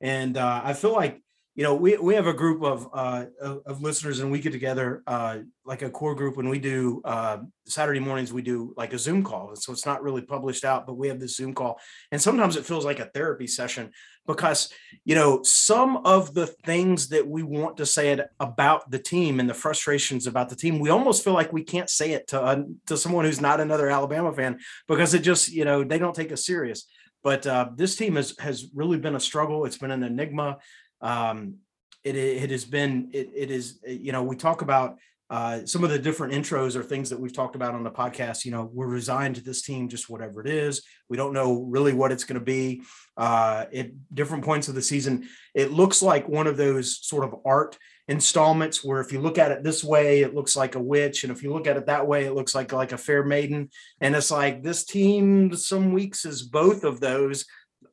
and 0.00 0.36
uh, 0.36 0.60
I 0.64 0.74
feel 0.74 0.92
like 0.92 1.22
you 1.56 1.62
know, 1.62 1.74
we, 1.74 1.96
we 1.96 2.14
have 2.14 2.26
a 2.26 2.32
group 2.32 2.64
of, 2.64 2.88
uh, 2.92 3.26
of, 3.40 3.80
listeners 3.80 4.18
and 4.18 4.32
we 4.32 4.40
get 4.40 4.50
together, 4.50 5.04
uh, 5.06 5.38
like 5.64 5.82
a 5.82 5.90
core 5.90 6.14
group 6.16 6.36
when 6.36 6.48
we 6.48 6.58
do, 6.58 7.00
uh, 7.04 7.38
Saturday 7.66 8.00
mornings, 8.00 8.32
we 8.32 8.42
do 8.42 8.74
like 8.76 8.92
a 8.92 8.98
Zoom 8.98 9.22
call. 9.22 9.50
And 9.50 9.58
so 9.58 9.72
it's 9.72 9.86
not 9.86 10.02
really 10.02 10.22
published 10.22 10.64
out, 10.64 10.84
but 10.84 10.96
we 10.96 11.06
have 11.06 11.20
this 11.20 11.36
Zoom 11.36 11.54
call. 11.54 11.78
And 12.10 12.20
sometimes 12.20 12.56
it 12.56 12.64
feels 12.64 12.84
like 12.84 12.98
a 12.98 13.06
therapy 13.06 13.46
session 13.46 13.92
because, 14.26 14.72
you 15.04 15.14
know, 15.14 15.42
some 15.44 15.98
of 15.98 16.34
the 16.34 16.48
things 16.48 17.08
that 17.10 17.26
we 17.26 17.44
want 17.44 17.76
to 17.76 17.86
say 17.86 18.10
it 18.10 18.26
about 18.40 18.90
the 18.90 18.98
team 18.98 19.38
and 19.38 19.48
the 19.48 19.54
frustrations 19.54 20.26
about 20.26 20.48
the 20.48 20.56
team, 20.56 20.80
we 20.80 20.90
almost 20.90 21.22
feel 21.22 21.34
like 21.34 21.52
we 21.52 21.62
can't 21.62 21.90
say 21.90 22.12
it 22.12 22.26
to, 22.28 22.64
to 22.86 22.96
someone 22.96 23.26
who's 23.26 23.40
not 23.40 23.60
another 23.60 23.90
Alabama 23.90 24.32
fan 24.32 24.58
because 24.88 25.14
it 25.14 25.20
just, 25.20 25.52
you 25.52 25.64
know, 25.64 25.84
they 25.84 25.98
don't 25.98 26.16
take 26.16 26.32
us 26.32 26.44
serious. 26.44 26.86
But 27.24 27.46
uh, 27.46 27.70
this 27.74 27.96
team 27.96 28.16
has 28.16 28.36
has 28.38 28.66
really 28.74 28.98
been 28.98 29.14
a 29.14 29.20
struggle. 29.20 29.64
It's 29.64 29.78
been 29.78 29.90
an 29.90 30.02
enigma 30.02 30.58
um, 31.04 31.58
it, 32.02 32.16
it 32.16 32.50
has 32.50 32.64
been 32.64 33.10
it, 33.12 33.30
it 33.34 33.50
is 33.50 33.78
you 33.86 34.10
know 34.10 34.22
we 34.22 34.34
talk 34.34 34.62
about 34.62 34.98
uh, 35.30 35.64
some 35.64 35.82
of 35.82 35.90
the 35.90 35.98
different 35.98 36.34
intros 36.34 36.76
or 36.76 36.82
things 36.82 37.08
that 37.10 37.18
we've 37.18 37.32
talked 37.32 37.56
about 37.56 37.74
on 37.74 37.82
the 37.82 37.90
podcast. 37.90 38.44
You 38.44 38.50
know, 38.50 38.70
we're 38.72 38.86
resigned 38.86 39.36
to 39.36 39.40
this 39.40 39.62
team, 39.62 39.88
just 39.88 40.10
whatever 40.10 40.40
it 40.42 40.46
is. 40.46 40.82
We 41.08 41.16
don't 41.16 41.32
know 41.32 41.62
really 41.62 41.94
what 41.94 42.12
it's 42.12 42.24
going 42.24 42.38
to 42.38 42.44
be. 42.44 42.82
Uh, 43.16 43.64
at 43.74 43.90
different 44.14 44.44
points 44.44 44.68
of 44.68 44.74
the 44.74 44.82
season, 44.82 45.26
it 45.54 45.72
looks 45.72 46.02
like 46.02 46.28
one 46.28 46.46
of 46.46 46.56
those 46.56 47.04
sort 47.04 47.24
of 47.24 47.34
art 47.44 47.78
installments 48.06 48.84
where 48.84 49.00
if 49.00 49.12
you 49.12 49.20
look 49.20 49.38
at 49.38 49.50
it 49.50 49.64
this 49.64 49.82
way, 49.82 50.20
it 50.20 50.34
looks 50.34 50.56
like 50.56 50.74
a 50.74 50.82
witch, 50.82 51.24
and 51.24 51.32
if 51.32 51.42
you 51.42 51.52
look 51.52 51.66
at 51.66 51.76
it 51.76 51.86
that 51.86 52.06
way, 52.06 52.24
it 52.26 52.34
looks 52.34 52.54
like 52.54 52.72
like 52.72 52.92
a 52.92 52.98
fair 52.98 53.24
maiden. 53.24 53.70
And 54.00 54.14
it's 54.14 54.30
like 54.30 54.62
this 54.62 54.84
team, 54.84 55.56
some 55.56 55.92
weeks 55.92 56.26
is 56.26 56.42
both 56.42 56.84
of 56.84 57.00
those. 57.00 57.46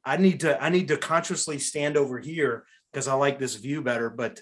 I 0.04 0.18
need 0.18 0.42
to 0.42 0.62
I 0.62 0.70
need 0.70 0.90
to 0.90 0.98
consciously 0.98 1.60
stand 1.60 1.96
over 1.96 2.20
here 2.20 2.66
because 2.92 3.08
I 3.08 3.14
like 3.14 3.40
this 3.40 3.56
view 3.56 3.82
better. 3.82 4.10
But 4.10 4.42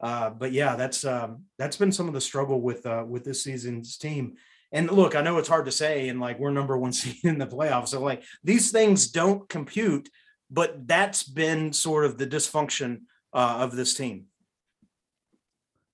uh, 0.00 0.30
but 0.30 0.52
yeah, 0.52 0.76
that's 0.76 1.04
um, 1.04 1.44
that's 1.58 1.76
been 1.76 1.92
some 1.92 2.08
of 2.08 2.14
the 2.14 2.20
struggle 2.20 2.60
with 2.60 2.86
uh, 2.86 3.04
with 3.06 3.24
this 3.24 3.42
season's 3.42 3.96
team. 3.96 4.34
And 4.70 4.90
look, 4.90 5.16
I 5.16 5.22
know 5.22 5.38
it's 5.38 5.48
hard 5.48 5.64
to 5.64 5.72
say, 5.72 6.08
and 6.08 6.20
like 6.20 6.38
we're 6.38 6.50
number 6.50 6.76
one 6.76 6.92
seed 6.94 7.24
in 7.24 7.38
the 7.38 7.46
playoffs, 7.46 7.88
so 7.88 8.00
like 8.00 8.22
these 8.44 8.70
things 8.70 9.10
don't 9.10 9.48
compute. 9.48 10.08
But 10.50 10.88
that's 10.88 11.24
been 11.24 11.74
sort 11.74 12.06
of 12.06 12.16
the 12.16 12.26
dysfunction 12.26 13.02
uh, 13.34 13.58
of 13.60 13.76
this 13.76 13.94
team. 13.94 14.26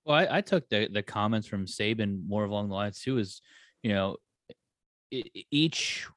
Well, 0.05 0.15
I, 0.15 0.37
I, 0.37 0.41
took 0.41 0.69
the 0.69 0.87
the 0.89 1.03
comments 1.03 1.47
from 1.47 1.65
Saban 1.65 2.25
more 2.27 2.45
along 2.45 2.69
the 2.69 2.75
lines 2.75 3.01
too. 3.01 3.17
Is 3.17 3.41
you 3.83 3.91
know, 3.91 4.17
each 5.11 6.07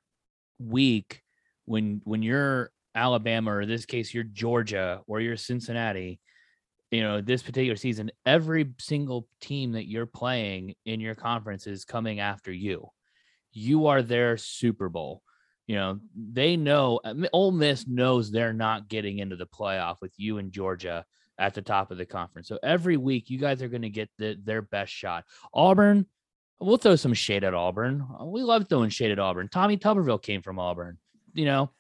week 0.59 1.23
when 1.64 2.00
when 2.04 2.23
you're 2.23 2.71
Alabama, 2.98 3.54
or 3.54 3.66
this 3.66 3.86
case, 3.86 4.12
you're 4.12 4.24
Georgia 4.24 5.00
or 5.06 5.20
you're 5.20 5.36
Cincinnati, 5.36 6.20
you 6.90 7.02
know, 7.02 7.20
this 7.20 7.42
particular 7.42 7.76
season, 7.76 8.10
every 8.26 8.72
single 8.78 9.28
team 9.40 9.72
that 9.72 9.88
you're 9.88 10.06
playing 10.06 10.74
in 10.84 11.00
your 11.00 11.14
conference 11.14 11.66
is 11.66 11.84
coming 11.84 12.18
after 12.20 12.52
you. 12.52 12.88
You 13.52 13.86
are 13.86 14.02
their 14.02 14.36
Super 14.36 14.88
Bowl. 14.88 15.22
You 15.66 15.76
know, 15.76 16.00
they 16.16 16.56
know 16.56 17.00
uh, 17.04 17.14
Ole 17.32 17.52
Miss 17.52 17.86
knows 17.86 18.30
they're 18.30 18.54
not 18.54 18.88
getting 18.88 19.18
into 19.18 19.36
the 19.36 19.46
playoff 19.46 19.96
with 20.00 20.12
you 20.16 20.38
and 20.38 20.50
Georgia 20.50 21.04
at 21.38 21.54
the 21.54 21.62
top 21.62 21.90
of 21.90 21.98
the 21.98 22.06
conference. 22.06 22.48
So 22.48 22.58
every 22.62 22.96
week, 22.96 23.28
you 23.28 23.38
guys 23.38 23.62
are 23.62 23.68
going 23.68 23.82
to 23.82 23.90
get 23.90 24.08
the, 24.18 24.38
their 24.42 24.62
best 24.62 24.92
shot. 24.92 25.24
Auburn, 25.52 26.06
we'll 26.58 26.78
throw 26.78 26.96
some 26.96 27.14
shade 27.14 27.44
at 27.44 27.54
Auburn. 27.54 28.06
We 28.24 28.42
love 28.42 28.66
throwing 28.68 28.90
shade 28.90 29.12
at 29.12 29.18
Auburn. 29.18 29.48
Tommy 29.48 29.76
Tuberville 29.76 30.22
came 30.22 30.40
from 30.40 30.58
Auburn. 30.58 30.98
You 31.34 31.44
know, 31.44 31.70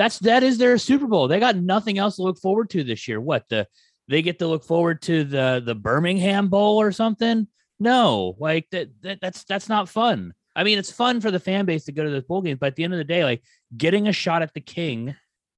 that's 0.00 0.18
that 0.20 0.42
is 0.42 0.56
their 0.56 0.78
Super 0.78 1.06
Bowl. 1.06 1.28
They 1.28 1.38
got 1.38 1.56
nothing 1.56 1.98
else 1.98 2.16
to 2.16 2.22
look 2.22 2.38
forward 2.38 2.70
to 2.70 2.82
this 2.82 3.06
year. 3.06 3.20
What 3.20 3.46
the 3.50 3.66
they 4.08 4.22
get 4.22 4.38
to 4.38 4.46
look 4.46 4.64
forward 4.64 5.02
to 5.02 5.24
the 5.24 5.62
the 5.62 5.74
Birmingham 5.74 6.48
Bowl 6.48 6.80
or 6.80 6.90
something? 6.90 7.46
No, 7.78 8.34
like 8.38 8.66
that, 8.70 8.88
that 9.02 9.18
that's 9.20 9.44
that's 9.44 9.68
not 9.68 9.90
fun. 9.90 10.32
I 10.56 10.64
mean, 10.64 10.78
it's 10.78 10.90
fun 10.90 11.20
for 11.20 11.30
the 11.30 11.38
fan 11.38 11.66
base 11.66 11.84
to 11.84 11.92
go 11.92 12.02
to 12.02 12.10
those 12.10 12.24
bowl 12.24 12.40
games, 12.40 12.58
but 12.58 12.68
at 12.68 12.76
the 12.76 12.84
end 12.84 12.94
of 12.94 12.96
the 12.96 13.04
day, 13.04 13.24
like 13.24 13.42
getting 13.76 14.08
a 14.08 14.12
shot 14.12 14.40
at 14.40 14.54
the 14.54 14.60
king 14.62 15.14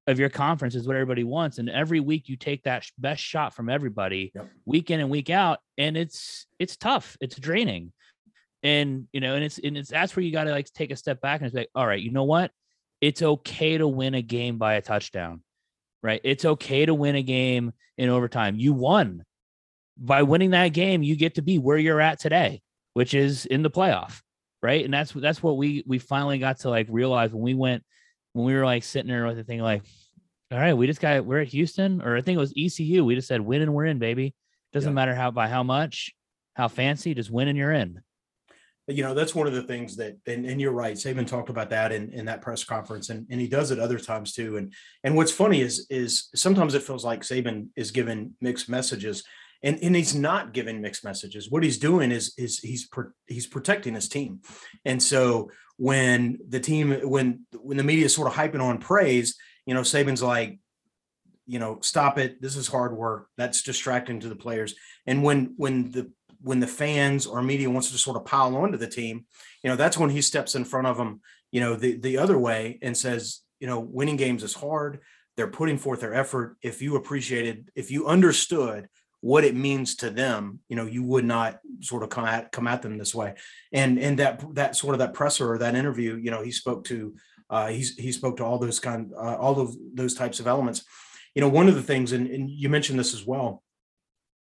of 0.08 0.18
your 0.18 0.28
conference 0.28 0.74
is 0.74 0.88
what 0.88 0.96
everybody 0.96 1.22
wants. 1.22 1.58
And 1.58 1.70
every 1.70 2.00
week 2.00 2.28
you 2.28 2.36
take 2.36 2.64
that 2.64 2.84
best 2.98 3.22
shot 3.22 3.54
from 3.54 3.70
everybody 3.70 4.32
yep. 4.34 4.50
week 4.64 4.90
in 4.90 4.98
and 4.98 5.08
week 5.08 5.30
out. 5.30 5.60
And 5.78 5.96
it's 5.96 6.46
it's 6.58 6.76
tough. 6.76 7.16
It's 7.20 7.36
draining. 7.36 7.92
And 8.64 9.06
you 9.12 9.20
know, 9.20 9.36
and 9.36 9.44
it's 9.44 9.60
and 9.60 9.76
it's 9.76 9.90
that's 9.90 10.16
where 10.16 10.24
you 10.24 10.32
gotta 10.32 10.50
like 10.50 10.66
take 10.72 10.90
a 10.90 10.96
step 10.96 11.20
back 11.20 11.40
and 11.40 11.46
it's 11.46 11.54
like, 11.54 11.70
all 11.76 11.86
right, 11.86 12.02
you 12.02 12.10
know 12.10 12.24
what? 12.24 12.50
It's 13.02 13.20
okay 13.20 13.76
to 13.76 13.86
win 13.86 14.14
a 14.14 14.22
game 14.22 14.56
by 14.56 14.74
a 14.74 14.80
touchdown, 14.80 15.42
right? 16.02 16.20
It's 16.22 16.44
okay 16.44 16.86
to 16.86 16.94
win 16.94 17.16
a 17.16 17.22
game 17.22 17.72
in 17.98 18.08
overtime. 18.08 18.54
You 18.56 18.72
won. 18.72 19.24
By 19.98 20.22
winning 20.22 20.50
that 20.50 20.68
game, 20.68 21.02
you 21.02 21.16
get 21.16 21.34
to 21.34 21.42
be 21.42 21.58
where 21.58 21.76
you're 21.76 22.00
at 22.00 22.20
today, 22.20 22.62
which 22.94 23.12
is 23.12 23.44
in 23.44 23.62
the 23.62 23.70
playoff, 23.70 24.22
right? 24.62 24.84
And 24.84 24.94
that's 24.94 25.12
that's 25.12 25.42
what 25.42 25.58
we 25.58 25.84
we 25.86 25.98
finally 25.98 26.38
got 26.38 26.60
to 26.60 26.70
like 26.70 26.86
realize 26.88 27.32
when 27.32 27.42
we 27.42 27.54
went 27.54 27.82
when 28.32 28.46
we 28.46 28.54
were 28.54 28.64
like 28.64 28.84
sitting 28.84 29.10
there 29.10 29.26
with 29.26 29.36
the 29.36 29.44
thing 29.44 29.60
like, 29.60 29.82
all 30.50 30.58
right, 30.58 30.72
we 30.72 30.86
just 30.86 31.00
got 31.00 31.26
we're 31.26 31.40
at 31.40 31.48
Houston, 31.48 32.00
or 32.00 32.16
I 32.16 32.22
think 32.22 32.36
it 32.36 32.40
was 32.40 32.54
ECU. 32.56 33.04
We 33.04 33.16
just 33.16 33.28
said 33.28 33.40
win 33.40 33.62
and 33.62 33.74
we're 33.74 33.86
in, 33.86 33.98
baby. 33.98 34.34
Doesn't 34.72 34.92
yeah. 34.92 34.94
matter 34.94 35.14
how 35.14 35.32
by 35.32 35.48
how 35.48 35.64
much, 35.64 36.14
how 36.54 36.68
fancy, 36.68 37.14
just 37.14 37.30
win 37.30 37.48
and 37.48 37.58
you're 37.58 37.72
in 37.72 38.00
you 38.92 39.02
know 39.02 39.14
that's 39.14 39.34
one 39.34 39.46
of 39.46 39.52
the 39.52 39.62
things 39.62 39.96
that 39.96 40.16
and, 40.26 40.46
and 40.46 40.60
you're 40.60 40.72
right 40.72 40.96
saban 40.96 41.26
talked 41.26 41.48
about 41.50 41.70
that 41.70 41.92
in, 41.92 42.12
in 42.12 42.24
that 42.26 42.42
press 42.42 42.64
conference 42.64 43.10
and, 43.10 43.26
and 43.30 43.40
he 43.40 43.48
does 43.48 43.70
it 43.70 43.78
other 43.78 43.98
times 43.98 44.32
too 44.32 44.56
and 44.56 44.72
and 45.04 45.16
what's 45.16 45.32
funny 45.32 45.60
is 45.60 45.86
is 45.90 46.28
sometimes 46.34 46.74
it 46.74 46.82
feels 46.82 47.04
like 47.04 47.22
saban 47.22 47.68
is 47.76 47.90
giving 47.90 48.32
mixed 48.40 48.68
messages 48.68 49.24
and 49.62 49.78
and 49.82 49.94
he's 49.94 50.14
not 50.14 50.52
giving 50.52 50.80
mixed 50.80 51.04
messages. 51.04 51.50
What 51.50 51.62
he's 51.62 51.78
doing 51.78 52.10
is 52.10 52.34
is 52.36 52.58
he's 52.58 52.88
he's 53.26 53.46
protecting 53.46 53.94
his 53.94 54.08
team 54.08 54.40
and 54.84 55.02
so 55.02 55.50
when 55.76 56.38
the 56.48 56.60
team 56.60 56.92
when 57.08 57.46
when 57.60 57.76
the 57.76 57.84
media 57.84 58.06
is 58.06 58.14
sort 58.14 58.28
of 58.28 58.34
hyping 58.34 58.62
on 58.62 58.78
praise 58.78 59.36
you 59.66 59.74
know 59.74 59.80
saban's 59.80 60.22
like 60.22 60.58
you 61.46 61.58
know 61.58 61.78
stop 61.80 62.18
it 62.18 62.40
this 62.42 62.56
is 62.56 62.68
hard 62.68 62.96
work 62.96 63.28
that's 63.36 63.62
distracting 63.62 64.20
to 64.20 64.28
the 64.28 64.36
players 64.36 64.74
and 65.06 65.22
when 65.22 65.54
when 65.56 65.90
the 65.90 66.10
when 66.42 66.60
the 66.60 66.66
fans 66.66 67.26
or 67.26 67.42
media 67.42 67.70
wants 67.70 67.90
to 67.90 67.98
sort 67.98 68.16
of 68.16 68.24
pile 68.24 68.56
onto 68.56 68.78
the 68.78 68.86
team, 68.88 69.24
you 69.62 69.70
know, 69.70 69.76
that's 69.76 69.98
when 69.98 70.10
he 70.10 70.20
steps 70.20 70.54
in 70.54 70.64
front 70.64 70.86
of 70.86 70.96
them, 70.96 71.20
you 71.50 71.60
know, 71.60 71.76
the, 71.76 71.96
the 71.96 72.18
other 72.18 72.38
way 72.38 72.78
and 72.82 72.96
says, 72.96 73.40
you 73.60 73.66
know, 73.66 73.80
winning 73.80 74.16
games 74.16 74.42
is 74.42 74.54
hard. 74.54 75.00
They're 75.36 75.48
putting 75.48 75.78
forth 75.78 76.00
their 76.00 76.14
effort. 76.14 76.56
If 76.62 76.82
you 76.82 76.96
appreciated, 76.96 77.70
if 77.74 77.90
you 77.90 78.06
understood 78.06 78.88
what 79.20 79.44
it 79.44 79.54
means 79.54 79.94
to 79.96 80.10
them, 80.10 80.58
you 80.68 80.76
know, 80.76 80.84
you 80.84 81.02
would 81.04 81.24
not 81.24 81.60
sort 81.80 82.02
of 82.02 82.10
come 82.10 82.24
at 82.24 82.50
come 82.50 82.66
at 82.66 82.82
them 82.82 82.98
this 82.98 83.14
way. 83.14 83.34
And 83.72 83.98
and 83.98 84.18
that 84.18 84.42
that 84.54 84.76
sort 84.76 84.94
of 84.94 84.98
that 84.98 85.14
presser 85.14 85.50
or 85.50 85.58
that 85.58 85.76
interview, 85.76 86.16
you 86.16 86.30
know, 86.30 86.42
he 86.42 86.50
spoke 86.50 86.84
to 86.84 87.14
uh, 87.48 87.68
he's 87.68 87.96
he 87.96 88.10
spoke 88.10 88.38
to 88.38 88.44
all 88.44 88.58
those 88.58 88.80
kind 88.80 89.12
uh, 89.16 89.36
all 89.36 89.60
of 89.60 89.76
those 89.94 90.14
types 90.14 90.40
of 90.40 90.46
elements. 90.46 90.84
You 91.34 91.40
know, 91.40 91.48
one 91.48 91.68
of 91.68 91.76
the 91.76 91.82
things, 91.82 92.12
and, 92.12 92.26
and 92.26 92.50
you 92.50 92.68
mentioned 92.68 92.98
this 92.98 93.14
as 93.14 93.24
well. 93.24 93.62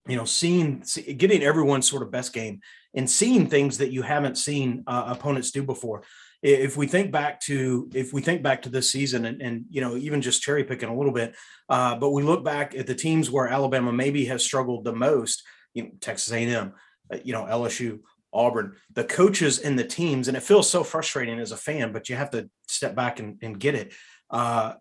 You 0.09 0.16
know, 0.16 0.25
seeing 0.25 0.82
see, 0.85 1.14
getting 1.14 1.42
everyone's 1.42 1.88
sort 1.88 2.02
of 2.02 2.11
best 2.11 2.32
game 2.32 2.61
and 2.94 3.09
seeing 3.09 3.47
things 3.47 3.78
that 3.78 3.92
you 3.92 4.02
haven't 4.02 4.37
seen 4.37 4.82
uh, 4.87 5.04
opponents 5.06 5.50
do 5.50 5.62
before. 5.62 6.02
If 6.42 6.76
we 6.76 6.88
think 6.88 7.12
back 7.12 7.40
to 7.42 7.88
if 7.94 8.12
we 8.12 8.21
think 8.21 8.42
back 8.42 8.62
to 8.62 8.68
this 8.68 8.90
season 8.90 9.26
and, 9.26 9.40
and 9.40 9.64
you 9.71 9.80
know 9.80 9.97
even 9.97 10.21
just 10.21 10.42
cherry 10.42 10.64
picking 10.64 10.88
a 10.88 10.97
little 10.97 11.12
bit 11.12 11.37
uh, 11.68 11.94
but 11.94 12.11
we 12.11 12.25
look 12.25 12.44
back 12.44 12.75
at 12.75 12.88
the 12.88 12.97
teams 12.97 13.30
where 13.30 13.47
alabama 13.47 13.92
maybe 13.92 14.25
has 14.25 14.42
struggled 14.42 14.82
the 14.82 14.92
most 14.92 15.44
you 15.73 15.85
know 15.85 15.90
texas 16.00 16.32
a&m 16.32 16.73
uh, 17.14 17.18
you 17.23 17.32
know 17.32 17.44
lsu 17.44 18.00
auburn 18.32 18.75
the 18.92 19.04
coaches 19.04 19.61
and 19.61 19.78
the 19.78 19.85
teams 19.85 20.26
and 20.26 20.37
it 20.37 20.42
feels 20.42 20.68
so 20.68 20.82
frustrating 20.82 21.38
as 21.38 21.52
a 21.52 21.56
fan 21.56 21.92
but 21.92 22.09
you 22.09 22.16
have 22.16 22.30
to 22.30 22.50
step 22.73 22.94
back 22.94 23.21
and, 23.21 23.38
and 23.42 23.61
get 23.61 23.75
it. 23.75 23.92
Uh, 24.30 24.75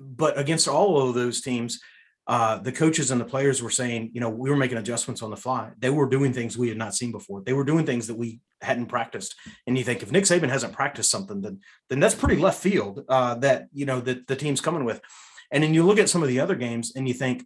but 0.00 0.38
against 0.38 0.66
all 0.66 1.08
of 1.08 1.14
those 1.14 1.40
teams 1.40 1.80
uh, 2.26 2.58
the 2.58 2.72
coaches 2.72 3.10
and 3.10 3.20
the 3.20 3.24
players 3.24 3.62
were 3.62 3.70
saying, 3.70 4.10
you 4.14 4.20
know, 4.20 4.30
we 4.30 4.48
were 4.48 4.56
making 4.56 4.78
adjustments 4.78 5.22
on 5.22 5.30
the 5.30 5.36
fly. 5.36 5.70
They 5.78 5.90
were 5.90 6.08
doing 6.08 6.32
things 6.32 6.56
we 6.56 6.68
had 6.68 6.78
not 6.78 6.94
seen 6.94 7.12
before. 7.12 7.42
They 7.42 7.52
were 7.52 7.64
doing 7.64 7.84
things 7.84 8.06
that 8.06 8.16
we 8.16 8.40
hadn't 8.62 8.86
practiced. 8.86 9.34
And 9.66 9.76
you 9.76 9.84
think 9.84 10.02
if 10.02 10.10
Nick 10.10 10.24
Saban 10.24 10.48
hasn't 10.48 10.72
practiced 10.72 11.10
something, 11.10 11.42
then 11.42 11.60
then 11.90 12.00
that's 12.00 12.14
pretty 12.14 12.40
left 12.40 12.62
field 12.62 13.04
uh, 13.08 13.34
that 13.36 13.66
you 13.72 13.84
know 13.84 14.00
that 14.00 14.26
the 14.26 14.36
team's 14.36 14.62
coming 14.62 14.84
with. 14.84 15.02
And 15.50 15.62
then 15.62 15.74
you 15.74 15.84
look 15.84 15.98
at 15.98 16.08
some 16.08 16.22
of 16.22 16.28
the 16.28 16.40
other 16.40 16.54
games 16.54 16.92
and 16.96 17.06
you 17.06 17.14
think 17.14 17.44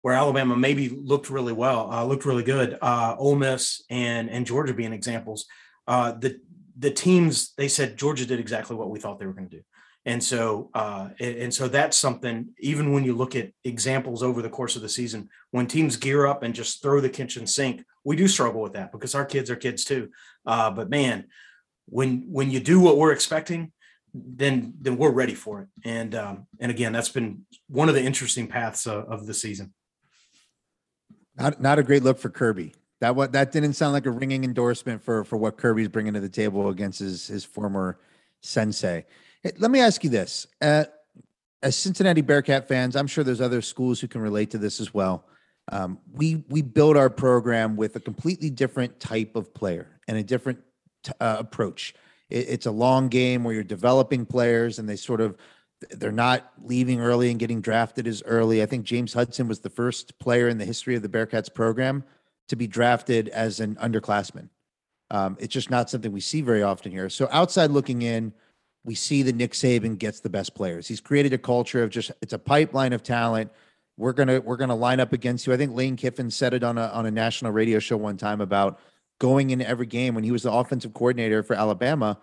where 0.00 0.14
Alabama 0.14 0.56
maybe 0.56 0.88
looked 0.88 1.28
really 1.28 1.52
well, 1.52 1.92
uh, 1.92 2.04
looked 2.04 2.24
really 2.24 2.44
good. 2.44 2.78
Uh, 2.80 3.14
Ole 3.18 3.36
Miss 3.36 3.82
and 3.90 4.30
and 4.30 4.46
Georgia 4.46 4.72
being 4.72 4.94
examples. 4.94 5.44
Uh, 5.86 6.12
the 6.12 6.40
the 6.78 6.90
teams 6.90 7.52
they 7.56 7.68
said 7.68 7.98
Georgia 7.98 8.24
did 8.24 8.40
exactly 8.40 8.74
what 8.76 8.88
we 8.88 9.00
thought 9.00 9.18
they 9.18 9.26
were 9.26 9.34
going 9.34 9.50
to 9.50 9.56
do. 9.56 9.62
And 10.04 10.22
so, 10.22 10.70
uh, 10.72 11.08
and 11.20 11.52
so 11.52 11.68
that's 11.68 11.96
something. 11.96 12.48
Even 12.58 12.92
when 12.92 13.04
you 13.04 13.14
look 13.14 13.36
at 13.36 13.52
examples 13.64 14.22
over 14.22 14.40
the 14.40 14.48
course 14.48 14.74
of 14.74 14.82
the 14.82 14.88
season, 14.88 15.28
when 15.50 15.66
teams 15.66 15.96
gear 15.96 16.26
up 16.26 16.42
and 16.42 16.54
just 16.54 16.82
throw 16.82 17.00
the 17.00 17.10
kitchen 17.10 17.46
sink, 17.46 17.84
we 18.04 18.16
do 18.16 18.26
struggle 18.26 18.62
with 18.62 18.72
that 18.72 18.90
because 18.90 19.14
our 19.14 19.26
kids 19.26 19.50
are 19.50 19.56
kids 19.56 19.84
too. 19.84 20.08
Uh, 20.46 20.70
but 20.70 20.88
man, 20.88 21.26
when 21.86 22.24
when 22.30 22.50
you 22.50 22.60
do 22.60 22.80
what 22.80 22.96
we're 22.96 23.12
expecting, 23.12 23.72
then 24.14 24.74
then 24.80 24.96
we're 24.96 25.10
ready 25.10 25.34
for 25.34 25.62
it. 25.62 25.68
And 25.84 26.14
um, 26.14 26.46
and 26.58 26.70
again, 26.70 26.92
that's 26.92 27.10
been 27.10 27.44
one 27.68 27.88
of 27.88 27.94
the 27.94 28.02
interesting 28.02 28.46
paths 28.46 28.86
uh, 28.86 29.04
of 29.04 29.26
the 29.26 29.34
season. 29.34 29.74
Not 31.36 31.60
not 31.60 31.78
a 31.78 31.82
great 31.82 32.02
look 32.02 32.18
for 32.18 32.30
Kirby. 32.30 32.74
That 33.00 33.14
what 33.14 33.32
that 33.32 33.52
didn't 33.52 33.74
sound 33.74 33.92
like 33.92 34.06
a 34.06 34.10
ringing 34.10 34.44
endorsement 34.44 35.02
for 35.02 35.24
for 35.24 35.36
what 35.36 35.56
Kirby's 35.56 35.88
bringing 35.88 36.14
to 36.14 36.20
the 36.20 36.28
table 36.28 36.68
against 36.68 36.98
his 36.98 37.26
his 37.28 37.44
former 37.44 37.98
sensei. 38.40 39.04
Hey, 39.42 39.52
let 39.58 39.70
me 39.70 39.80
ask 39.80 40.02
you 40.02 40.10
this: 40.10 40.46
uh, 40.60 40.84
as 41.62 41.76
Cincinnati 41.76 42.22
Bearcat 42.22 42.66
fans, 42.66 42.96
I'm 42.96 43.06
sure 43.06 43.22
there's 43.22 43.40
other 43.40 43.62
schools 43.62 44.00
who 44.00 44.08
can 44.08 44.20
relate 44.20 44.50
to 44.50 44.58
this 44.58 44.80
as 44.80 44.92
well. 44.92 45.26
Um, 45.70 45.98
we 46.12 46.44
we 46.48 46.62
build 46.62 46.96
our 46.96 47.10
program 47.10 47.76
with 47.76 47.94
a 47.96 48.00
completely 48.00 48.50
different 48.50 48.98
type 49.00 49.36
of 49.36 49.52
player 49.54 49.86
and 50.08 50.16
a 50.16 50.22
different 50.22 50.60
t- 51.04 51.12
uh, 51.20 51.36
approach. 51.38 51.94
It, 52.30 52.48
it's 52.48 52.66
a 52.66 52.70
long 52.70 53.08
game 53.08 53.44
where 53.44 53.54
you're 53.54 53.62
developing 53.62 54.26
players, 54.26 54.78
and 54.78 54.88
they 54.88 54.96
sort 54.96 55.20
of 55.20 55.36
they're 55.90 56.10
not 56.10 56.52
leaving 56.64 57.00
early 57.00 57.30
and 57.30 57.38
getting 57.38 57.60
drafted 57.60 58.08
as 58.08 58.22
early. 58.26 58.62
I 58.62 58.66
think 58.66 58.84
James 58.84 59.12
Hudson 59.12 59.46
was 59.46 59.60
the 59.60 59.70
first 59.70 60.18
player 60.18 60.48
in 60.48 60.58
the 60.58 60.64
history 60.64 60.96
of 60.96 61.02
the 61.02 61.08
Bearcats 61.08 61.52
program 61.52 62.02
to 62.48 62.56
be 62.56 62.66
drafted 62.66 63.28
as 63.28 63.60
an 63.60 63.76
underclassman. 63.76 64.48
Um, 65.10 65.36
it's 65.38 65.54
just 65.54 65.70
not 65.70 65.88
something 65.88 66.10
we 66.10 66.20
see 66.20 66.40
very 66.40 66.62
often 66.62 66.90
here. 66.90 67.08
So 67.08 67.28
outside 67.30 67.70
looking 67.70 68.02
in 68.02 68.32
we 68.88 68.94
see 68.94 69.22
that 69.22 69.36
Nick 69.36 69.52
Saban 69.52 69.98
gets 69.98 70.20
the 70.20 70.30
best 70.30 70.54
players. 70.54 70.88
He's 70.88 70.98
created 70.98 71.34
a 71.34 71.38
culture 71.38 71.82
of 71.82 71.90
just 71.90 72.10
it's 72.22 72.32
a 72.32 72.38
pipeline 72.38 72.94
of 72.94 73.02
talent. 73.02 73.52
We're 73.98 74.14
gonna 74.14 74.40
we're 74.40 74.56
gonna 74.56 74.74
line 74.74 74.98
up 74.98 75.12
against 75.12 75.46
you. 75.46 75.52
I 75.52 75.58
think 75.58 75.74
Lane 75.74 75.94
Kiffin 75.94 76.30
said 76.30 76.54
it 76.54 76.64
on 76.64 76.78
a 76.78 76.86
on 76.86 77.04
a 77.04 77.10
national 77.10 77.52
radio 77.52 77.80
show 77.80 77.98
one 77.98 78.16
time 78.16 78.40
about 78.40 78.80
going 79.18 79.50
into 79.50 79.68
every 79.68 79.84
game 79.84 80.14
when 80.14 80.24
he 80.24 80.30
was 80.30 80.42
the 80.42 80.50
offensive 80.50 80.94
coordinator 80.94 81.42
for 81.42 81.54
Alabama. 81.54 82.18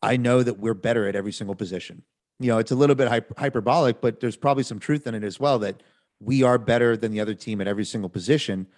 I 0.00 0.16
know 0.16 0.44
that 0.44 0.60
we're 0.60 0.74
better 0.74 1.08
at 1.08 1.16
every 1.16 1.32
single 1.32 1.56
position. 1.56 2.04
You 2.38 2.52
know, 2.52 2.58
it's 2.58 2.70
a 2.70 2.76
little 2.76 2.94
bit 2.94 3.08
hyperbolic, 3.36 4.00
but 4.00 4.20
there's 4.20 4.36
probably 4.36 4.62
some 4.62 4.78
truth 4.78 5.08
in 5.08 5.14
it 5.16 5.24
as 5.24 5.40
well 5.40 5.58
that 5.58 5.82
we 6.20 6.44
are 6.44 6.56
better 6.56 6.96
than 6.96 7.10
the 7.10 7.18
other 7.18 7.34
team 7.34 7.60
at 7.60 7.66
every 7.66 7.84
single 7.84 8.10
position 8.10 8.68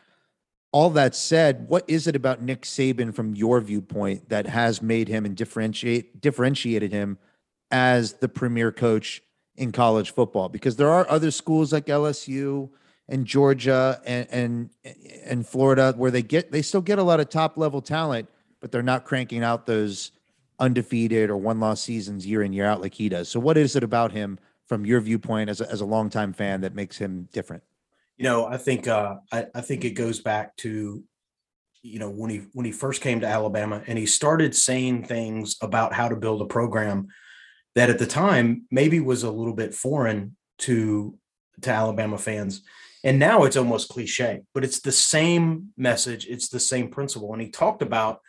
all 0.73 0.91
that 0.91 1.15
said, 1.15 1.69
what 1.69 1.85
is 1.89 2.07
it 2.07 2.15
about 2.15 2.43
Nick 2.43 2.63
Saban 2.63 3.15
from 3.15 3.35
your 3.35 3.61
viewpoint 3.61 4.29
that 4.29 4.47
has 4.47 4.83
made 4.83 5.09
him 5.09 5.25
and 5.25 5.35
differentiate 5.35 6.21
differentiated 6.21 6.93
him 6.93 7.19
as 7.71 8.15
the 8.15 8.29
premier 8.29 8.71
coach 8.71 9.23
in 9.57 9.73
college 9.73 10.13
football? 10.13 10.49
Because 10.49 10.77
there 10.77 10.91
are 10.91 11.09
other 11.09 11.31
schools 11.31 11.73
like 11.73 11.87
LSU 11.87 12.69
and 13.09 13.25
Georgia 13.27 14.01
and 14.05 14.29
and 14.31 14.71
and 15.25 15.47
Florida 15.47 15.95
where 15.97 16.11
they 16.11 16.23
get 16.23 16.53
they 16.53 16.63
still 16.63 16.83
get 16.83 16.99
a 16.99 17.03
lot 17.03 17.21
of 17.21 17.31
top 17.31 17.57
level 17.57 17.81
talent, 17.81 18.29
but 18.61 18.71
they're 18.71 18.83
not 18.83 19.07
cranking 19.07 19.43
out 19.43 19.65
those 19.65 20.13
undefeated 20.59 21.31
or 21.31 21.37
one 21.37 21.61
loss 21.61 21.81
seasons 21.81 22.27
year 22.27 22.43
in 22.43 22.53
year 22.53 22.67
out 22.67 22.83
like 22.83 22.95
he 22.95 23.09
does. 23.09 23.29
So 23.29 23.41
what 23.41 23.57
is 23.57 23.75
it 23.75 23.83
about 23.83 24.13
him 24.13 24.39
from 24.67 24.85
your 24.85 25.01
viewpoint 25.01 25.49
as 25.49 25.63
a, 25.63 25.71
as 25.71 25.81
a 25.81 25.87
longtime 25.87 26.35
fan 26.35 26.61
that 26.61 26.75
makes 26.75 26.99
him 26.99 27.29
different? 27.33 27.63
You 28.19 28.25
know, 28.25 28.47
I 28.47 28.57
think 28.57 28.87
uh, 28.87 29.17
I, 29.33 29.47
I 29.55 29.61
think 29.61 29.85
it 29.85 29.91
goes 29.91 30.21
back 30.21 30.57
to 30.59 31.03
you 31.83 31.99
know 31.99 32.11
when 32.11 32.31
he 32.31 32.39
when 32.53 32.67
he 32.67 32.73
first 32.73 33.01
came 33.01 33.21
to 33.21 33.27
Alabama 33.27 33.83
and 33.87 33.97
he 33.97 34.07
started 34.07 34.55
saying 34.55 35.05
things 35.05 35.57
about 35.63 35.93
how 35.95 36.09
to 36.09 36.17
build 36.17 36.43
a 36.43 36.47
program 36.47 37.09
that 37.77 37.91
at 37.91 37.99
the 37.99 38.07
time 38.07 38.65
maybe 38.71 38.99
was 38.99 39.23
a 39.23 39.31
little 39.31 39.55
bit 39.55 39.75
foreign 39.75 40.37
to 40.59 41.17
to 41.63 41.71
Alabama 41.71 42.19
fans. 42.19 42.63
And 43.05 43.19
now 43.19 43.45
it's 43.45 43.57
almost 43.57 43.89
cliche, 43.89 44.43
but 44.53 44.65
it's 44.65 44.81
the 44.81 44.93
same 44.93 45.69
message, 45.77 46.27
it's 46.27 46.49
the 46.49 46.61
same 46.61 46.89
principle. 46.89 47.33
And 47.33 47.41
he 47.41 47.49
talked 47.49 47.83
about 47.83 48.21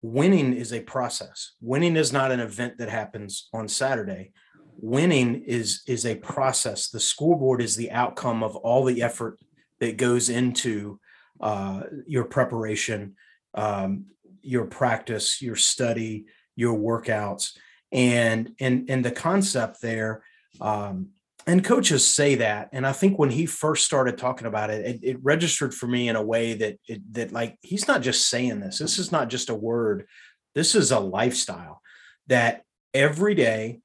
winning 0.00 0.54
is 0.54 0.72
a 0.72 0.80
process. 0.80 1.52
Winning 1.60 1.96
is 1.96 2.12
not 2.12 2.32
an 2.32 2.40
event 2.40 2.78
that 2.78 2.88
happens 2.88 3.48
on 3.52 3.68
Saturday 3.68 4.32
winning 4.80 5.42
is 5.42 5.82
is 5.86 6.06
a 6.06 6.14
process. 6.16 6.88
The 6.88 7.00
scoreboard 7.00 7.60
is 7.60 7.76
the 7.76 7.90
outcome 7.90 8.42
of 8.42 8.56
all 8.56 8.84
the 8.84 9.02
effort 9.02 9.38
that 9.80 9.96
goes 9.96 10.28
into 10.28 10.98
uh, 11.40 11.82
your 12.06 12.24
preparation 12.24 13.16
um, 13.54 14.06
your 14.42 14.66
practice 14.66 15.42
your 15.42 15.56
study 15.56 16.26
your 16.56 16.76
workouts. 16.76 17.56
And 17.90 18.52
and 18.60 18.88
and 18.90 19.04
the 19.04 19.10
concept 19.10 19.80
there 19.80 20.22
um, 20.60 21.08
and 21.46 21.64
coaches 21.64 22.06
say 22.06 22.34
that 22.34 22.68
and 22.72 22.86
i 22.86 22.92
think 22.92 23.18
when 23.18 23.30
he 23.30 23.46
first 23.46 23.86
started 23.86 24.18
talking 24.18 24.46
about 24.46 24.68
it, 24.68 24.84
it 24.84 25.00
it, 25.02 25.18
registered 25.22 25.72
for 25.72 25.86
me 25.86 26.08
in 26.08 26.16
a 26.16 26.22
way 26.22 26.52
that 26.52 26.78
it, 26.86 27.00
that 27.14 27.32
like 27.32 27.56
he's 27.62 27.88
not 27.88 28.02
just 28.02 28.28
saying 28.28 28.60
this. 28.60 28.78
This 28.78 28.98
is 28.98 29.10
not 29.10 29.30
just 29.30 29.48
a 29.48 29.54
word. 29.54 30.06
This 30.54 30.74
is 30.74 30.92
a 30.92 31.00
lifestyle 31.00 31.80
that 32.26 32.62
every 32.92 33.34
day 33.34 33.80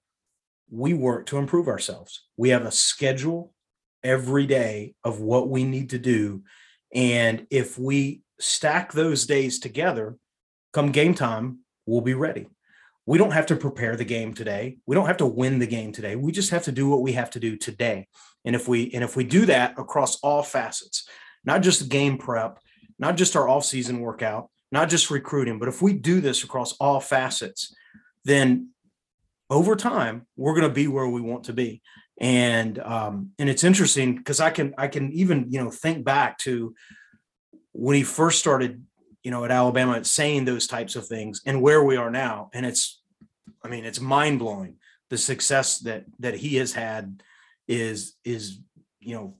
we 0.74 0.94
work 0.96 1.28
to 1.28 1.38
improve 1.38 1.68
ourselves. 1.68 2.26
We 2.36 2.50
have 2.50 2.66
a 2.66 2.72
schedule 2.72 3.54
every 4.04 4.48
day 4.48 4.96
of 5.04 5.20
what 5.20 5.48
we 5.48 5.64
need 5.64 5.92
to 5.92 6.00
do. 6.00 6.44
And 6.94 7.46
if 7.52 7.78
we 7.78 8.22
stack 8.40 8.92
those 8.92 9.28
days 9.28 9.60
together, 9.60 10.18
come 10.74 10.92
game 10.92 11.14
time, 11.14 11.60
we'll 11.86 12.02
be 12.02 12.16
ready. 12.16 12.48
We 13.06 13.20
don't 13.20 13.32
have 13.32 13.46
to 13.48 13.56
prepare 13.56 13.96
the 13.96 14.06
game 14.06 14.34
today. 14.34 14.78
We 14.88 14.96
don't 14.96 15.06
have 15.06 15.18
to 15.18 15.28
win 15.28 15.60
the 15.60 15.68
game 15.68 15.92
today. 15.92 16.16
We 16.16 16.32
just 16.32 16.50
have 16.50 16.64
to 16.64 16.72
do 16.72 16.90
what 16.90 17.02
we 17.02 17.12
have 17.12 17.30
to 17.32 17.40
do 17.40 17.56
today. 17.56 18.08
And 18.44 18.56
if 18.56 18.68
we 18.68 18.92
and 18.94 19.04
if 19.04 19.16
we 19.16 19.26
do 19.26 19.46
that 19.46 19.78
across 19.78 20.20
all 20.22 20.42
facets, 20.42 21.08
not 21.46 21.62
just 21.62 21.90
game 21.90 22.18
prep, 22.18 22.58
not 22.98 23.16
just 23.16 23.36
our 23.36 23.48
off-season 23.48 24.00
workout, 24.00 24.50
not 24.72 24.90
just 24.90 25.12
recruiting, 25.12 25.60
but 25.60 25.68
if 25.68 25.84
we 25.84 25.94
do 25.94 26.20
this 26.20 26.44
across 26.44 26.74
all 26.78 27.00
facets, 27.00 27.76
then 28.26 28.73
over 29.54 29.76
time 29.76 30.26
we're 30.36 30.54
going 30.54 30.68
to 30.68 30.74
be 30.74 30.88
where 30.88 31.08
we 31.08 31.22
want 31.22 31.46
to 31.46 31.54
be. 31.54 31.82
And 32.20 32.78
um 32.80 33.32
and 33.40 33.50
it's 33.50 33.64
interesting 33.64 34.16
because 34.16 34.40
i 34.40 34.52
can 34.52 34.76
i 34.78 34.88
can 34.88 35.12
even 35.14 35.48
you 35.50 35.60
know 35.62 35.72
think 35.72 36.06
back 36.06 36.38
to 36.40 36.76
when 37.72 37.96
he 37.96 38.04
first 38.04 38.40
started 38.40 38.84
you 39.24 39.32
know 39.32 39.44
at 39.44 39.50
alabama 39.52 40.04
saying 40.04 40.46
those 40.46 40.68
types 40.68 40.96
of 40.96 41.08
things 41.08 41.42
and 41.46 41.62
where 41.62 41.84
we 41.84 41.96
are 41.96 42.12
now. 42.12 42.50
And 42.54 42.66
it's 42.66 43.02
i 43.64 43.68
mean 43.68 43.84
it's 43.86 44.00
mind-blowing 44.00 44.76
the 45.10 45.18
success 45.18 45.80
that 45.80 46.06
that 46.20 46.36
he 46.36 46.56
has 46.58 46.74
had 46.74 47.24
is 47.68 48.16
is 48.24 48.60
you 49.00 49.16
know 49.16 49.36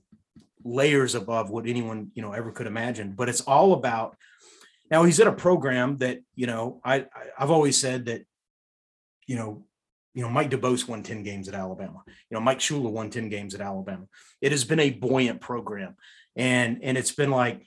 layers 0.64 1.14
above 1.14 1.50
what 1.50 1.66
anyone 1.66 2.10
you 2.14 2.22
know 2.22 2.32
ever 2.32 2.50
could 2.50 2.66
imagine. 2.66 3.12
But 3.12 3.28
it's 3.28 3.42
all 3.42 3.72
about 3.72 4.16
now 4.90 5.04
he's 5.04 5.20
at 5.20 5.26
a 5.26 5.32
program 5.32 5.98
that 5.98 6.20
you 6.34 6.46
know 6.46 6.80
i, 6.84 6.96
I 6.96 7.06
i've 7.38 7.50
always 7.50 7.78
said 7.78 8.06
that 8.06 8.24
you 9.26 9.36
know 9.36 9.64
you 10.14 10.22
know, 10.22 10.30
Mike 10.30 10.50
DuBose 10.50 10.86
won 10.88 11.02
10 11.02 11.22
games 11.24 11.48
at 11.48 11.54
Alabama. 11.54 12.02
You 12.06 12.34
know, 12.34 12.40
Mike 12.40 12.60
Shula 12.60 12.90
won 12.90 13.10
10 13.10 13.28
games 13.28 13.54
at 13.54 13.60
Alabama. 13.60 14.06
It 14.40 14.52
has 14.52 14.64
been 14.64 14.80
a 14.80 14.90
buoyant 14.90 15.40
program. 15.40 15.96
and 16.36 16.78
and 16.82 16.96
it's 16.96 17.12
been 17.12 17.30
like 17.30 17.66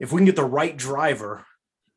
if 0.00 0.12
we 0.12 0.18
can 0.18 0.26
get 0.26 0.36
the 0.36 0.44
right 0.44 0.76
driver 0.76 1.46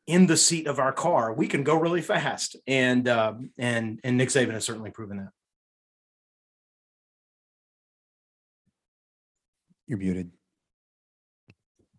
in 0.06 0.26
the 0.28 0.36
seat 0.36 0.68
of 0.68 0.78
our 0.78 0.92
car, 0.92 1.32
we 1.32 1.48
can 1.48 1.64
go 1.64 1.76
really 1.76 2.02
fast. 2.02 2.56
And 2.66 3.08
uh, 3.08 3.34
and 3.58 4.00
and 4.04 4.16
Nick 4.16 4.28
Saban 4.28 4.52
has 4.52 4.64
certainly 4.64 4.90
proven 4.90 5.18
that. 5.18 5.30
You're 9.88 9.98
muted. 9.98 10.30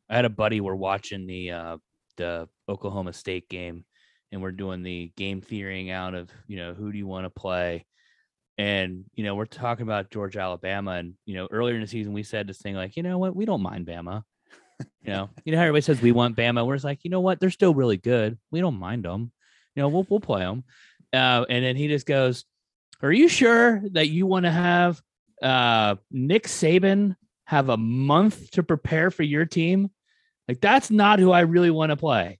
I 0.09 0.15
had 0.15 0.25
a 0.25 0.29
buddy. 0.29 0.61
We're 0.61 0.75
watching 0.75 1.27
the 1.27 1.51
uh, 1.51 1.77
the 2.15 2.47
Oklahoma 2.69 3.13
State 3.13 3.49
game, 3.49 3.85
and 4.31 4.41
we're 4.41 4.51
doing 4.51 4.83
the 4.83 5.11
game 5.15 5.41
theorying 5.41 5.89
out 5.89 6.13
of 6.13 6.29
you 6.47 6.57
know 6.57 6.73
who 6.73 6.91
do 6.91 6.97
you 6.97 7.07
want 7.07 7.25
to 7.25 7.29
play, 7.29 7.85
and 8.57 9.05
you 9.13 9.23
know 9.23 9.35
we're 9.35 9.45
talking 9.45 9.83
about 9.83 10.11
Georgia 10.11 10.39
Alabama, 10.41 10.91
and 10.91 11.13
you 11.25 11.35
know 11.35 11.47
earlier 11.51 11.75
in 11.75 11.81
the 11.81 11.87
season 11.87 12.13
we 12.13 12.23
said 12.23 12.47
this 12.47 12.59
thing 12.59 12.75
like 12.75 12.97
you 12.97 13.03
know 13.03 13.17
what? 13.17 13.35
We 13.35 13.45
don't 13.45 13.61
mind 13.61 13.85
Bama, 13.87 14.23
you 15.01 15.13
know? 15.13 15.29
You 15.45 15.51
know 15.51 15.57
how 15.57 15.63
everybody 15.63 15.81
says 15.81 16.01
we 16.01 16.11
want 16.11 16.35
Bama, 16.35 16.65
we're 16.65 16.75
just 16.75 16.85
like 16.85 16.99
you 17.03 17.09
know 17.09 17.21
what? 17.21 17.39
They're 17.39 17.49
still 17.49 17.73
really 17.73 17.97
good, 17.97 18.37
we 18.51 18.59
don't 18.59 18.79
mind 18.79 19.05
them, 19.05 19.31
you 19.75 19.81
know 19.81 19.89
we'll 19.89 20.05
we'll 20.09 20.19
play 20.19 20.41
them, 20.41 20.63
uh, 21.13 21.45
and 21.49 21.63
then 21.63 21.75
he 21.75 21.87
just 21.87 22.05
goes, 22.05 22.45
are 23.01 23.11
you 23.11 23.29
sure 23.29 23.81
that 23.91 24.09
you 24.09 24.25
want 24.25 24.45
to 24.45 24.51
have 24.51 25.01
uh, 25.41 25.95
Nick 26.11 26.47
Saban 26.47 27.15
have 27.45 27.69
a 27.69 27.77
month 27.77 28.51
to 28.51 28.63
prepare 28.63 29.11
for 29.11 29.23
your 29.23 29.45
team? 29.45 29.91
Like 30.47 30.61
that's 30.61 30.89
not 30.89 31.19
who 31.19 31.31
I 31.31 31.41
really 31.41 31.69
want 31.69 31.91
to 31.91 31.95
play. 31.95 32.39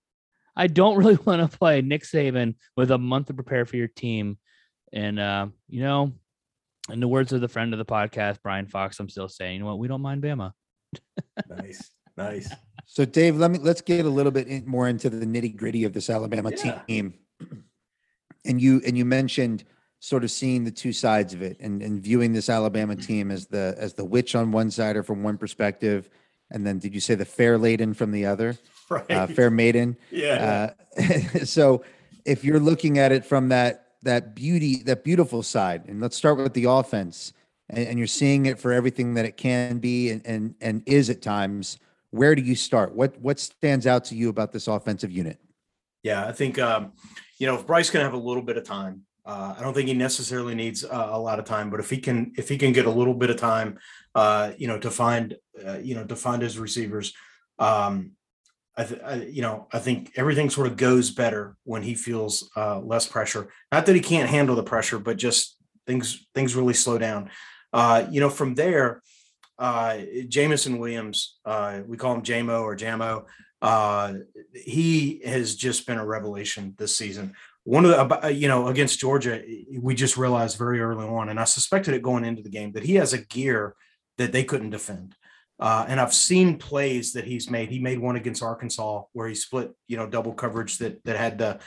I 0.57 0.67
don't 0.67 0.97
really 0.97 1.15
want 1.25 1.49
to 1.49 1.57
play 1.57 1.81
Nick 1.81 2.03
Saban 2.03 2.55
with 2.75 2.91
a 2.91 2.97
month 2.97 3.27
to 3.27 3.33
prepare 3.33 3.65
for 3.65 3.77
your 3.77 3.87
team. 3.87 4.37
And 4.91 5.19
uh, 5.19 5.47
you 5.69 5.81
know, 5.81 6.13
in 6.91 6.99
the 6.99 7.07
words 7.07 7.31
of 7.31 7.41
the 7.41 7.47
friend 7.47 7.73
of 7.73 7.77
the 7.77 7.85
podcast, 7.85 8.39
Brian 8.41 8.67
Fox, 8.67 8.99
I'm 8.99 9.09
still 9.09 9.29
saying, 9.29 9.53
you 9.53 9.59
know 9.59 9.67
what, 9.67 9.79
we 9.79 9.87
don't 9.87 10.01
mind 10.01 10.23
Bama. 10.23 10.51
nice, 11.49 11.91
nice. 12.17 12.51
So, 12.85 13.05
Dave, 13.05 13.37
let 13.37 13.51
me 13.51 13.59
let's 13.59 13.81
get 13.81 14.05
a 14.05 14.09
little 14.09 14.31
bit 14.31 14.47
in, 14.47 14.65
more 14.65 14.87
into 14.87 15.09
the 15.09 15.25
nitty 15.25 15.55
gritty 15.55 15.83
of 15.83 15.93
this 15.93 16.09
Alabama 16.09 16.51
Yeah. 16.51 16.81
team. 16.87 17.13
And 18.45 18.61
you 18.61 18.81
and 18.85 18.97
you 18.97 19.03
mentioned 19.03 19.65
sort 19.99 20.23
of 20.23 20.31
seeing 20.31 20.63
the 20.63 20.71
two 20.71 20.93
sides 20.93 21.33
of 21.33 21.41
it 21.41 21.57
and, 21.59 21.81
and 21.81 22.01
viewing 22.01 22.31
this 22.31 22.49
Alabama 22.49 22.95
team 22.95 23.29
as 23.29 23.47
the 23.47 23.75
as 23.77 23.95
the 23.95 24.05
witch 24.05 24.35
on 24.35 24.53
one 24.53 24.71
side 24.71 24.95
or 24.95 25.03
from 25.03 25.21
one 25.21 25.37
perspective, 25.37 26.09
and 26.49 26.65
then 26.65 26.79
did 26.79 26.93
you 26.93 27.01
say 27.01 27.13
the 27.15 27.25
fair 27.25 27.57
laden 27.57 27.93
from 27.93 28.11
the 28.11 28.25
other, 28.25 28.55
Right. 28.89 29.11
uh, 29.11 29.27
fair 29.27 29.51
maiden? 29.51 29.97
yeah. 30.11 30.71
Uh, 30.97 31.43
so 31.43 31.83
if 32.23 32.45
you're 32.45 32.59
looking 32.59 32.99
at 32.99 33.11
it 33.11 33.25
from 33.25 33.49
that 33.49 33.87
that 34.03 34.33
beauty, 34.35 34.83
that 34.83 35.03
beautiful 35.03 35.43
side, 35.43 35.83
and 35.87 35.99
let's 35.99 36.15
start 36.15 36.37
with 36.37 36.53
the 36.53 36.65
offense, 36.65 37.33
and, 37.69 37.85
and 37.85 37.97
you're 37.97 38.07
seeing 38.07 38.45
it 38.45 38.59
for 38.59 38.71
everything 38.71 39.15
that 39.15 39.25
it 39.25 39.35
can 39.35 39.79
be 39.79 40.11
and, 40.11 40.25
and 40.25 40.55
and 40.61 40.83
is 40.85 41.09
at 41.09 41.21
times. 41.21 41.79
Where 42.11 42.33
do 42.33 42.41
you 42.41 42.55
start? 42.55 42.95
What 42.95 43.19
what 43.19 43.39
stands 43.39 43.85
out 43.85 44.05
to 44.05 44.15
you 44.15 44.29
about 44.29 44.53
this 44.53 44.67
offensive 44.67 45.11
unit? 45.11 45.37
Yeah, 46.03 46.25
I 46.25 46.31
think 46.31 46.57
um, 46.57 46.93
you 47.39 47.47
know 47.47 47.55
if 47.55 47.67
Bryce 47.67 47.89
can 47.89 48.01
have 48.01 48.13
a 48.13 48.17
little 48.17 48.43
bit 48.43 48.55
of 48.55 48.63
time, 48.63 49.03
uh, 49.25 49.55
I 49.57 49.61
don't 49.61 49.73
think 49.73 49.89
he 49.89 49.93
necessarily 49.93 50.55
needs 50.55 50.85
uh, 50.85 51.09
a 51.11 51.19
lot 51.19 51.37
of 51.37 51.45
time, 51.45 51.69
but 51.69 51.81
if 51.81 51.89
he 51.89 51.97
can 51.97 52.31
if 52.37 52.47
he 52.47 52.57
can 52.57 52.71
get 52.71 52.85
a 52.85 52.91
little 52.91 53.13
bit 53.13 53.29
of 53.29 53.35
time, 53.35 53.77
uh, 54.15 54.51
you 54.57 54.67
know, 54.67 54.79
to 54.79 54.89
find 54.89 55.35
uh, 55.65 55.79
you 55.79 55.95
know 55.95 56.05
to 56.05 56.15
find 56.15 56.41
his 56.41 56.57
receivers, 56.57 57.13
um, 57.59 58.11
I, 58.77 58.83
th- 58.83 59.01
I 59.03 59.15
you 59.15 59.41
know 59.41 59.67
I 59.73 59.79
think 59.79 60.11
everything 60.15 60.49
sort 60.49 60.67
of 60.67 60.77
goes 60.77 61.09
better 61.09 61.57
when 61.63 61.81
he 61.81 61.95
feels 61.95 62.49
uh, 62.55 62.79
less 62.79 63.07
pressure. 63.07 63.49
Not 63.71 63.85
that 63.87 63.95
he 63.95 64.01
can't 64.01 64.29
handle 64.29 64.55
the 64.55 64.63
pressure, 64.63 64.99
but 64.99 65.17
just 65.17 65.57
things 65.87 66.27
things 66.35 66.55
really 66.55 66.73
slow 66.73 66.97
down. 66.97 67.31
Uh, 67.73 68.05
you 68.09 68.19
know, 68.19 68.29
from 68.29 68.55
there, 68.55 69.01
uh, 69.59 69.97
Jameson 70.27 70.77
Williams, 70.77 71.37
uh, 71.45 71.81
we 71.85 71.97
call 71.97 72.13
him 72.13 72.21
JMO 72.21 72.61
or 72.61 72.75
Jamo. 72.75 73.25
Uh, 73.61 74.13
he 74.53 75.21
has 75.25 75.55
just 75.55 75.87
been 75.87 75.97
a 75.97 76.05
revelation 76.05 76.75
this 76.77 76.95
season. 76.95 77.33
One 77.63 77.83
of 77.83 77.91
the, 77.91 78.31
you 78.31 78.47
know, 78.47 78.67
against 78.67 78.99
Georgia, 78.99 79.43
we 79.77 79.93
just 79.95 80.15
realized 80.15 80.57
very 80.57 80.79
early 80.79 81.05
on, 81.05 81.27
and 81.27 81.39
I 81.39 81.43
suspected 81.43 81.93
it 81.93 82.01
going 82.01 82.23
into 82.23 82.41
the 82.41 82.49
game 82.49 82.71
that 82.73 82.83
he 82.83 82.95
has 82.95 83.11
a 83.11 83.17
gear 83.17 83.75
that 84.17 84.31
they 84.31 84.43
couldn't 84.43 84.69
defend. 84.69 85.15
Uh, 85.59 85.85
and 85.87 85.99
I've 85.99 86.13
seen 86.13 86.57
plays 86.57 87.13
that 87.13 87.25
he's 87.25 87.49
made. 87.49 87.69
He 87.69 87.79
made 87.79 87.99
one 87.99 88.15
against 88.15 88.43
Arkansas 88.43 89.03
where 89.13 89.27
he 89.27 89.35
split, 89.35 89.71
you 89.87 89.97
know, 89.97 90.07
double 90.07 90.33
coverage 90.33 90.77
that 90.77 91.03
that 91.05 91.17
had 91.17 91.37
the 91.39 91.59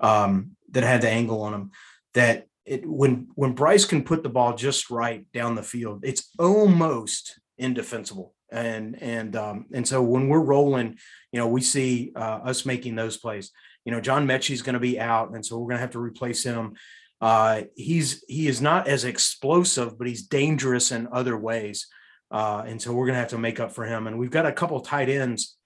um, 0.00 0.52
that 0.70 0.84
had 0.84 1.00
the 1.00 1.08
angle 1.08 1.42
on 1.42 1.54
him. 1.54 1.70
That 2.14 2.46
it 2.66 2.86
when 2.86 3.28
when 3.34 3.52
Bryce 3.52 3.86
can 3.86 4.04
put 4.04 4.22
the 4.22 4.28
ball 4.28 4.54
just 4.54 4.90
right 4.90 5.24
down 5.32 5.54
the 5.54 5.62
field, 5.62 6.04
it's 6.04 6.30
almost 6.38 7.40
indefensible. 7.56 8.34
And 8.50 9.00
and 9.02 9.34
um, 9.34 9.66
and 9.72 9.88
so 9.88 10.02
when 10.02 10.28
we're 10.28 10.40
rolling, 10.40 10.98
you 11.32 11.40
know, 11.40 11.48
we 11.48 11.62
see 11.62 12.12
uh, 12.14 12.40
us 12.44 12.66
making 12.66 12.96
those 12.96 13.16
plays. 13.16 13.50
You 13.84 13.92
know, 13.92 14.00
John 14.00 14.26
Metchie's 14.26 14.62
going 14.62 14.74
to 14.74 14.80
be 14.80 15.00
out, 15.00 15.30
and 15.34 15.44
so 15.44 15.56
we're 15.56 15.68
going 15.68 15.76
to 15.76 15.82
have 15.82 15.92
to 15.92 15.98
replace 15.98 16.42
him. 16.42 16.74
Uh, 17.20 17.62
he's 17.74 18.22
he 18.28 18.46
is 18.46 18.60
not 18.60 18.88
as 18.88 19.04
explosive, 19.04 19.98
but 19.98 20.06
he's 20.06 20.22
dangerous 20.22 20.92
in 20.92 21.08
other 21.10 21.36
ways. 21.36 21.86
Uh, 22.30 22.62
and 22.66 22.80
so 22.80 22.92
we're 22.92 23.06
going 23.06 23.14
to 23.14 23.20
have 23.20 23.28
to 23.28 23.38
make 23.38 23.60
up 23.60 23.72
for 23.72 23.84
him. 23.84 24.06
And 24.06 24.18
we've 24.18 24.30
got 24.30 24.46
a 24.46 24.52
couple 24.52 24.80
tight 24.80 25.08
ends. 25.08 25.56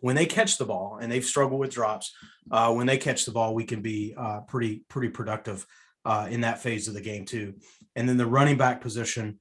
When 0.00 0.16
they 0.16 0.26
catch 0.26 0.58
the 0.58 0.66
ball, 0.66 0.98
and 1.00 1.10
they've 1.10 1.24
struggled 1.24 1.60
with 1.60 1.70
drops, 1.72 2.14
uh, 2.50 2.72
when 2.72 2.86
they 2.86 2.98
catch 2.98 3.24
the 3.24 3.32
ball, 3.32 3.54
we 3.54 3.64
can 3.64 3.80
be 3.80 4.14
uh, 4.16 4.40
pretty 4.40 4.82
pretty 4.88 5.08
productive 5.08 5.66
uh, 6.04 6.26
in 6.30 6.42
that 6.42 6.62
phase 6.62 6.88
of 6.88 6.94
the 6.94 7.00
game 7.00 7.24
too. 7.24 7.54
And 7.96 8.08
then 8.08 8.18
the 8.18 8.26
running 8.26 8.58
back 8.58 8.80
position. 8.80 9.38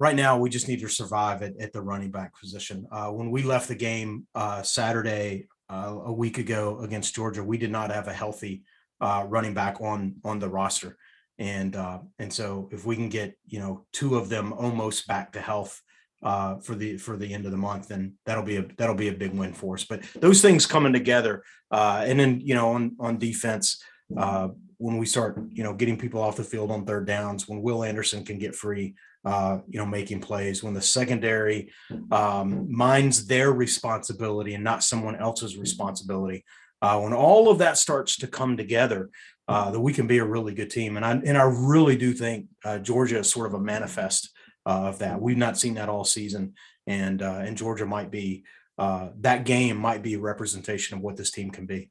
Right 0.00 0.16
now, 0.16 0.36
we 0.38 0.50
just 0.50 0.68
need 0.68 0.80
to 0.80 0.88
survive 0.88 1.42
at, 1.42 1.52
at 1.58 1.72
the 1.72 1.80
running 1.80 2.10
back 2.10 2.38
position. 2.38 2.86
Uh, 2.90 3.10
when 3.10 3.30
we 3.30 3.44
left 3.44 3.68
the 3.68 3.76
game 3.76 4.26
uh, 4.34 4.60
Saturday 4.60 5.46
a 5.70 6.12
week 6.12 6.38
ago 6.38 6.80
against 6.80 7.14
Georgia, 7.14 7.42
we 7.42 7.56
did 7.56 7.70
not 7.70 7.90
have 7.90 8.08
a 8.08 8.12
healthy 8.12 8.62
running 9.00 9.54
back 9.54 9.80
on 9.80 10.16
on 10.24 10.38
the 10.38 10.48
roster 10.48 10.98
and 11.38 11.74
uh, 11.76 11.98
and 12.18 12.32
so 12.32 12.68
if 12.72 12.86
we 12.86 12.96
can 12.96 13.08
get 13.08 13.36
you 13.46 13.58
know 13.58 13.84
two 13.92 14.16
of 14.16 14.28
them 14.28 14.52
almost 14.52 15.06
back 15.06 15.32
to 15.32 15.40
health 15.40 15.80
uh, 16.24 16.56
for 16.56 16.74
the 16.74 16.96
for 16.96 17.16
the 17.16 17.32
end 17.32 17.44
of 17.44 17.50
the 17.50 17.56
month, 17.56 17.88
then 17.88 18.14
that'll 18.24 18.42
be 18.42 18.56
a 18.56 18.66
that'll 18.78 18.94
be 18.94 19.08
a 19.08 19.12
big 19.12 19.32
win 19.34 19.52
for 19.52 19.74
us. 19.74 19.84
But 19.84 20.02
those 20.14 20.40
things 20.40 20.66
coming 20.66 20.92
together, 20.92 21.42
uh, 21.70 22.02
and 22.06 22.18
then 22.18 22.40
you 22.40 22.54
know 22.54 22.70
on 22.70 22.96
on 22.98 23.18
defense, 23.18 23.82
uh, 24.16 24.48
when 24.78 24.96
we 24.96 25.06
start 25.06 25.38
you 25.52 25.62
know 25.62 25.74
getting 25.74 25.98
people 25.98 26.22
off 26.22 26.36
the 26.36 26.44
field 26.44 26.70
on 26.70 26.86
third 26.86 27.06
downs, 27.06 27.46
when 27.46 27.62
Will 27.62 27.84
Anderson 27.84 28.24
can 28.24 28.38
get 28.38 28.54
free, 28.54 28.94
uh, 29.24 29.58
you 29.68 29.78
know 29.78 29.86
making 29.86 30.20
plays, 30.20 30.62
when 30.62 30.72
the 30.72 30.82
secondary 30.82 31.70
um, 32.10 32.74
minds 32.74 33.26
their 33.26 33.52
responsibility 33.52 34.54
and 34.54 34.64
not 34.64 34.82
someone 34.82 35.16
else's 35.16 35.58
responsibility. 35.58 36.44
Uh, 36.82 37.00
when 37.00 37.14
all 37.14 37.48
of 37.48 37.58
that 37.58 37.78
starts 37.78 38.18
to 38.18 38.26
come 38.26 38.58
together, 38.58 39.08
uh, 39.48 39.70
that 39.70 39.80
we 39.80 39.92
can 39.92 40.06
be 40.06 40.18
a 40.18 40.24
really 40.24 40.54
good 40.54 40.70
team. 40.70 40.96
And 40.96 41.04
I 41.04 41.12
and 41.12 41.36
I 41.36 41.42
really 41.42 41.96
do 41.96 42.12
think 42.12 42.46
uh, 42.64 42.78
Georgia 42.78 43.18
is 43.18 43.30
sort 43.30 43.46
of 43.46 43.54
a 43.54 43.60
manifest 43.60 44.30
uh, 44.66 44.88
of 44.88 44.98
that. 45.00 45.20
We've 45.20 45.36
not 45.36 45.58
seen 45.58 45.74
that 45.74 45.88
all 45.88 46.04
season, 46.04 46.54
and 46.86 47.22
uh, 47.22 47.42
and 47.44 47.56
Georgia 47.56 47.86
might 47.86 48.10
be 48.10 48.44
uh, 48.78 49.08
that 49.20 49.44
game 49.44 49.76
might 49.76 50.02
be 50.02 50.14
a 50.14 50.20
representation 50.20 50.96
of 50.96 51.02
what 51.02 51.16
this 51.16 51.30
team 51.30 51.50
can 51.50 51.66
be. 51.66 51.90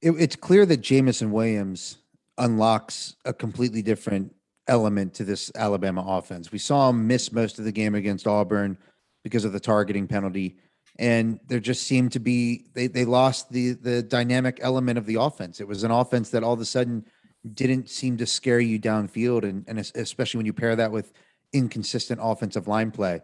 It, 0.00 0.12
it's 0.12 0.36
clear 0.36 0.66
that 0.66 0.80
Jameson 0.80 1.30
Williams 1.30 1.98
unlocks 2.38 3.14
a 3.24 3.32
completely 3.32 3.82
different 3.82 4.34
element 4.66 5.14
to 5.14 5.24
this 5.24 5.52
Alabama 5.54 6.04
offense. 6.06 6.50
We 6.50 6.58
saw 6.58 6.88
him 6.88 7.06
miss 7.06 7.30
most 7.30 7.58
of 7.58 7.64
the 7.64 7.72
game 7.72 7.94
against 7.94 8.26
Auburn 8.26 8.78
because 9.22 9.44
of 9.44 9.52
the 9.52 9.60
targeting 9.60 10.08
penalty 10.08 10.56
and 10.98 11.40
there 11.48 11.60
just 11.60 11.82
seemed 11.82 12.12
to 12.12 12.20
be 12.20 12.66
they 12.74 12.86
they 12.86 13.04
lost 13.04 13.50
the 13.50 13.72
the 13.72 14.02
dynamic 14.02 14.58
element 14.62 14.98
of 14.98 15.06
the 15.06 15.16
offense. 15.16 15.60
It 15.60 15.68
was 15.68 15.82
an 15.82 15.90
offense 15.90 16.30
that 16.30 16.44
all 16.44 16.52
of 16.52 16.60
a 16.60 16.64
sudden 16.64 17.04
didn't 17.52 17.88
seem 17.90 18.16
to 18.18 18.26
scare 18.26 18.60
you 18.60 18.78
downfield, 18.78 19.42
and 19.42 19.64
and 19.66 19.78
especially 19.78 20.38
when 20.38 20.46
you 20.46 20.52
pair 20.52 20.76
that 20.76 20.92
with 20.92 21.12
inconsistent 21.52 22.20
offensive 22.22 22.68
line 22.68 22.90
play. 22.90 23.20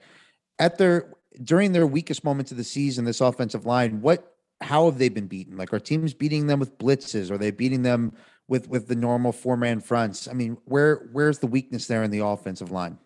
At 0.58 0.78
their 0.78 1.12
during 1.44 1.72
their 1.72 1.86
weakest 1.86 2.24
moments 2.24 2.50
of 2.50 2.56
the 2.56 2.64
season, 2.64 3.04
this 3.04 3.20
offensive 3.20 3.66
line, 3.66 4.00
what 4.00 4.36
how 4.60 4.86
have 4.86 4.98
they 4.98 5.08
been 5.08 5.26
beaten? 5.26 5.56
Like 5.56 5.72
are 5.72 5.80
teams 5.80 6.12
beating 6.12 6.48
them 6.48 6.58
with 6.58 6.76
blitzes? 6.76 7.30
Are 7.30 7.38
they 7.38 7.52
beating 7.52 7.82
them 7.82 8.12
with 8.48 8.68
with 8.68 8.88
the 8.88 8.96
normal 8.96 9.30
four 9.32 9.56
man 9.56 9.80
fronts? 9.80 10.26
I 10.26 10.32
mean, 10.32 10.58
where 10.64 11.08
where's 11.12 11.38
the 11.38 11.46
weakness 11.46 11.86
there 11.86 12.02
in 12.02 12.10
the 12.10 12.24
offensive 12.24 12.72
line? 12.72 12.98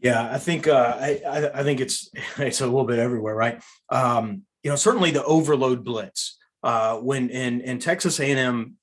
Yeah, 0.00 0.28
I 0.30 0.38
think 0.38 0.68
uh, 0.68 0.96
I, 0.98 1.50
I 1.54 1.62
think 1.62 1.80
it's 1.80 2.10
it's 2.38 2.60
a 2.60 2.66
little 2.66 2.84
bit 2.84 2.98
everywhere, 2.98 3.34
right? 3.34 3.62
Um, 3.88 4.42
you 4.62 4.70
know, 4.70 4.76
certainly 4.76 5.10
the 5.10 5.24
overload 5.24 5.84
blitz. 5.84 6.36
Uh, 6.62 6.96
when 6.96 7.30
in 7.30 7.60
in 7.60 7.78
Texas 7.78 8.18
A&M, 8.18 8.74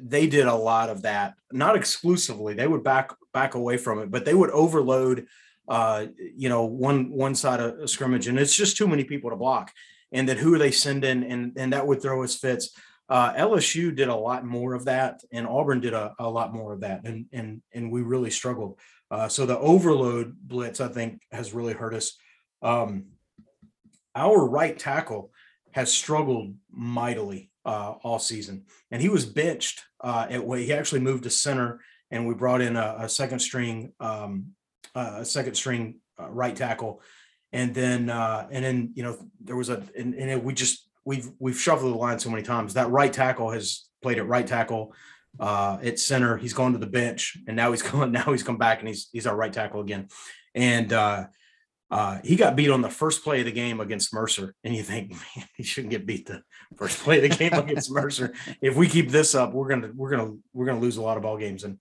they 0.00 0.26
did 0.26 0.46
a 0.46 0.54
lot 0.54 0.88
of 0.88 1.02
that. 1.02 1.34
Not 1.52 1.76
exclusively, 1.76 2.54
they 2.54 2.66
would 2.66 2.84
back 2.84 3.12
back 3.32 3.54
away 3.54 3.76
from 3.76 3.98
it, 4.00 4.10
but 4.10 4.24
they 4.24 4.34
would 4.34 4.50
overload. 4.50 5.26
Uh, 5.68 6.06
you 6.16 6.48
know, 6.48 6.64
one 6.64 7.10
one 7.10 7.34
side 7.34 7.60
of 7.60 7.78
a 7.78 7.86
scrimmage, 7.86 8.26
and 8.26 8.38
it's 8.38 8.56
just 8.56 8.76
too 8.76 8.88
many 8.88 9.04
people 9.04 9.30
to 9.30 9.36
block. 9.36 9.70
And 10.10 10.28
then 10.28 10.36
who 10.36 10.52
are 10.54 10.58
they 10.58 10.72
sending? 10.72 11.22
And 11.22 11.52
and 11.56 11.72
that 11.72 11.86
would 11.86 12.02
throw 12.02 12.24
us 12.24 12.34
fits. 12.34 12.70
Uh, 13.08 13.32
LSU 13.34 13.94
did 13.94 14.08
a 14.08 14.14
lot 14.14 14.44
more 14.44 14.74
of 14.74 14.84
that, 14.86 15.20
and 15.32 15.46
Auburn 15.46 15.80
did 15.80 15.94
a, 15.94 16.14
a 16.18 16.30
lot 16.30 16.52
more 16.52 16.72
of 16.72 16.80
that, 16.80 17.04
and 17.04 17.26
and 17.32 17.62
and 17.72 17.90
we 17.90 18.02
really 18.02 18.30
struggled. 18.30 18.78
Uh, 19.10 19.28
so 19.28 19.44
the 19.44 19.58
overload 19.58 20.36
blitz, 20.40 20.80
I 20.80 20.88
think, 20.88 21.22
has 21.32 21.52
really 21.52 21.72
hurt 21.72 21.94
us. 21.94 22.16
Um, 22.62 23.06
our 24.14 24.46
right 24.46 24.78
tackle 24.78 25.32
has 25.72 25.92
struggled 25.92 26.54
mightily 26.70 27.50
uh, 27.64 27.94
all 28.02 28.18
season, 28.18 28.64
and 28.90 29.02
he 29.02 29.08
was 29.08 29.26
benched 29.26 29.82
uh, 30.00 30.26
at 30.30 30.44
way. 30.44 30.64
He 30.64 30.72
actually 30.72 31.00
moved 31.00 31.24
to 31.24 31.30
center, 31.30 31.80
and 32.10 32.26
we 32.26 32.34
brought 32.34 32.60
in 32.60 32.76
a, 32.76 32.96
a 33.00 33.08
second 33.08 33.40
string, 33.40 33.92
um, 34.00 34.46
a 34.94 35.24
second 35.24 35.54
string 35.54 36.00
uh, 36.20 36.28
right 36.30 36.54
tackle, 36.54 37.02
and 37.52 37.74
then 37.74 38.10
uh, 38.10 38.46
and 38.50 38.64
then 38.64 38.92
you 38.94 39.02
know 39.02 39.18
there 39.40 39.56
was 39.56 39.68
a 39.68 39.82
and, 39.96 40.14
and 40.14 40.42
we 40.42 40.54
just 40.54 40.88
we've 41.04 41.30
we've 41.38 41.58
shuffled 41.58 41.92
the 41.92 41.98
line 41.98 42.18
so 42.18 42.30
many 42.30 42.42
times. 42.42 42.74
That 42.74 42.90
right 42.90 43.12
tackle 43.12 43.50
has 43.50 43.86
played 44.02 44.18
at 44.18 44.26
right 44.26 44.46
tackle, 44.46 44.94
uh, 45.38 45.78
at 45.82 45.98
center. 45.98 46.36
He's 46.36 46.54
gone 46.54 46.72
to 46.72 46.78
the 46.78 46.86
bench, 46.86 47.36
and 47.46 47.56
now 47.56 47.70
he's 47.70 47.82
going. 47.90 48.12
Now 48.12 48.32
he's 48.32 48.42
come 48.42 48.58
back, 48.58 48.80
and 48.80 48.88
he's 48.88 49.08
he's 49.12 49.26
our 49.26 49.36
right 49.36 49.52
tackle 49.52 49.80
again. 49.80 50.08
And 50.54 50.92
uh, 50.92 51.26
uh, 51.90 52.18
he 52.22 52.36
got 52.36 52.54
beat 52.54 52.70
on 52.70 52.82
the 52.82 52.90
first 52.90 53.24
play 53.24 53.40
of 53.40 53.46
the 53.46 53.52
game 53.52 53.80
against 53.80 54.14
Mercer, 54.14 54.54
and 54.62 54.74
you 54.74 54.82
think 54.82 55.10
man, 55.36 55.46
he 55.56 55.62
shouldn't 55.62 55.90
get 55.90 56.06
beat 56.06 56.26
the 56.26 56.42
first 56.76 56.98
play 57.00 57.16
of 57.16 57.28
the 57.30 57.36
game 57.36 57.52
against 57.52 57.90
Mercer. 57.92 58.32
If 58.62 58.76
we 58.76 58.88
keep 58.88 59.10
this 59.10 59.34
up, 59.34 59.52
we're 59.52 59.68
gonna 59.68 59.90
we're 59.94 60.10
gonna 60.10 60.36
we're 60.52 60.66
gonna 60.66 60.80
lose 60.80 60.96
a 60.96 61.02
lot 61.02 61.16
of 61.16 61.24
ball 61.24 61.36
games. 61.36 61.64
And 61.64 61.78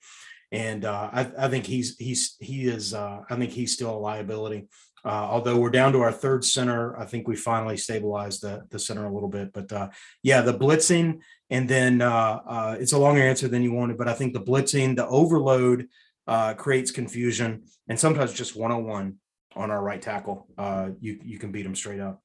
and 0.51 0.83
uh, 0.83 1.09
I, 1.13 1.31
I 1.37 1.47
think 1.47 1.65
he's 1.65 1.95
he's 1.97 2.35
he 2.39 2.67
is 2.67 2.93
uh, 2.93 3.21
I 3.29 3.35
think 3.35 3.51
he's 3.51 3.73
still 3.73 3.95
a 3.95 3.99
liability. 3.99 4.67
Uh, 5.05 5.27
although 5.29 5.57
we're 5.57 5.69
down 5.69 5.93
to 5.93 6.01
our 6.01 6.11
third 6.11 6.43
center, 6.43 6.97
I 6.97 7.05
think 7.05 7.27
we 7.27 7.35
finally 7.35 7.77
stabilized 7.77 8.41
the 8.41 8.63
the 8.69 8.79
center 8.79 9.05
a 9.05 9.13
little 9.13 9.29
bit. 9.29 9.53
But 9.53 9.71
uh, 9.71 9.89
yeah, 10.23 10.41
the 10.41 10.53
blitzing, 10.53 11.19
and 11.49 11.69
then 11.69 12.01
uh, 12.01 12.39
uh, 12.45 12.77
it's 12.79 12.91
a 12.91 12.97
longer 12.97 13.21
answer 13.21 13.47
than 13.47 13.63
you 13.63 13.73
wanted. 13.73 13.97
But 13.97 14.07
I 14.07 14.13
think 14.13 14.33
the 14.33 14.41
blitzing, 14.41 14.95
the 14.95 15.07
overload, 15.07 15.87
uh, 16.27 16.53
creates 16.53 16.91
confusion, 16.91 17.63
and 17.87 17.99
sometimes 17.99 18.33
just 18.33 18.55
one 18.55 18.71
on 18.71 18.85
one 18.85 19.15
on 19.55 19.71
our 19.71 19.81
right 19.81 20.01
tackle, 20.01 20.47
uh, 20.57 20.89
you 20.99 21.19
you 21.23 21.39
can 21.39 21.51
beat 21.51 21.63
them 21.63 21.75
straight 21.75 21.99
up. 21.99 22.21